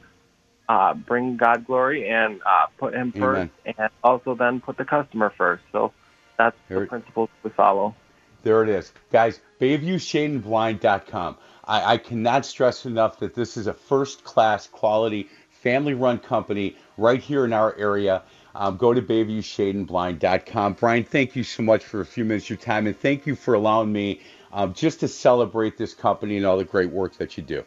uh, 0.68 0.94
bring 0.94 1.36
God 1.36 1.66
glory 1.66 2.08
and 2.08 2.40
uh, 2.44 2.66
put 2.78 2.94
Him 2.94 3.14
Amen. 3.16 3.50
first, 3.64 3.76
and 3.78 3.90
also 4.02 4.34
then 4.34 4.60
put 4.60 4.76
the 4.76 4.84
customer 4.84 5.32
first. 5.36 5.62
So 5.72 5.92
that's 6.36 6.56
Here, 6.68 6.80
the 6.80 6.86
principles 6.86 7.30
we 7.42 7.50
follow. 7.50 7.94
There 8.42 8.62
it 8.62 8.68
is, 8.68 8.92
guys. 9.10 9.40
BayviewShadeandBlind.com. 9.60 11.36
I, 11.64 11.94
I 11.94 11.98
cannot 11.98 12.46
stress 12.46 12.86
enough 12.86 13.18
that 13.20 13.34
this 13.34 13.56
is 13.56 13.66
a 13.66 13.74
first-class 13.74 14.68
quality 14.68 15.28
family-run 15.50 16.18
company 16.20 16.76
right 16.96 17.20
here 17.20 17.44
in 17.44 17.52
our 17.52 17.76
area. 17.76 18.22
Um, 18.54 18.76
go 18.76 18.94
to 18.94 19.02
BayviewShadeandBlind.com. 19.02 20.74
Brian, 20.74 21.04
thank 21.04 21.36
you 21.36 21.44
so 21.44 21.62
much 21.62 21.84
for 21.84 22.00
a 22.00 22.06
few 22.06 22.24
minutes 22.24 22.46
of 22.46 22.50
your 22.50 22.58
time, 22.58 22.86
and 22.86 22.98
thank 22.98 23.26
you 23.26 23.34
for 23.34 23.54
allowing 23.54 23.92
me 23.92 24.20
um, 24.52 24.72
just 24.72 25.00
to 25.00 25.08
celebrate 25.08 25.76
this 25.76 25.94
company 25.94 26.36
and 26.36 26.46
all 26.46 26.56
the 26.56 26.64
great 26.64 26.90
work 26.90 27.16
that 27.18 27.36
you 27.36 27.42
do. 27.42 27.64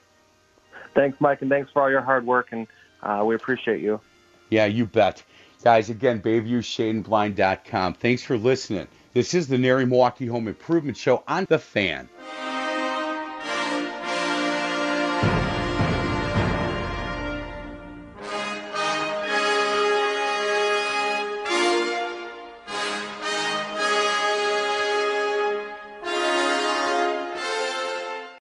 Thanks, 0.95 1.19
Mike, 1.21 1.41
and 1.41 1.49
thanks 1.49 1.71
for 1.71 1.81
all 1.81 1.89
your 1.89 2.01
hard 2.01 2.25
work, 2.25 2.47
and 2.51 2.67
uh, 3.03 3.23
we 3.25 3.35
appreciate 3.35 3.81
you. 3.81 4.01
Yeah, 4.49 4.65
you 4.65 4.85
bet. 4.85 5.23
Guys, 5.63 5.89
again, 5.89 6.21
BayviewShadeandBlind.com. 6.21 7.93
Thanks 7.93 8.23
for 8.23 8.37
listening. 8.37 8.87
This 9.13 9.33
is 9.33 9.47
the 9.47 9.57
NARI 9.57 9.85
Milwaukee 9.85 10.27
Home 10.27 10.47
Improvement 10.47 10.95
Show 10.95 11.21
on 11.27 11.45
The 11.49 11.59
Fan. 11.59 12.07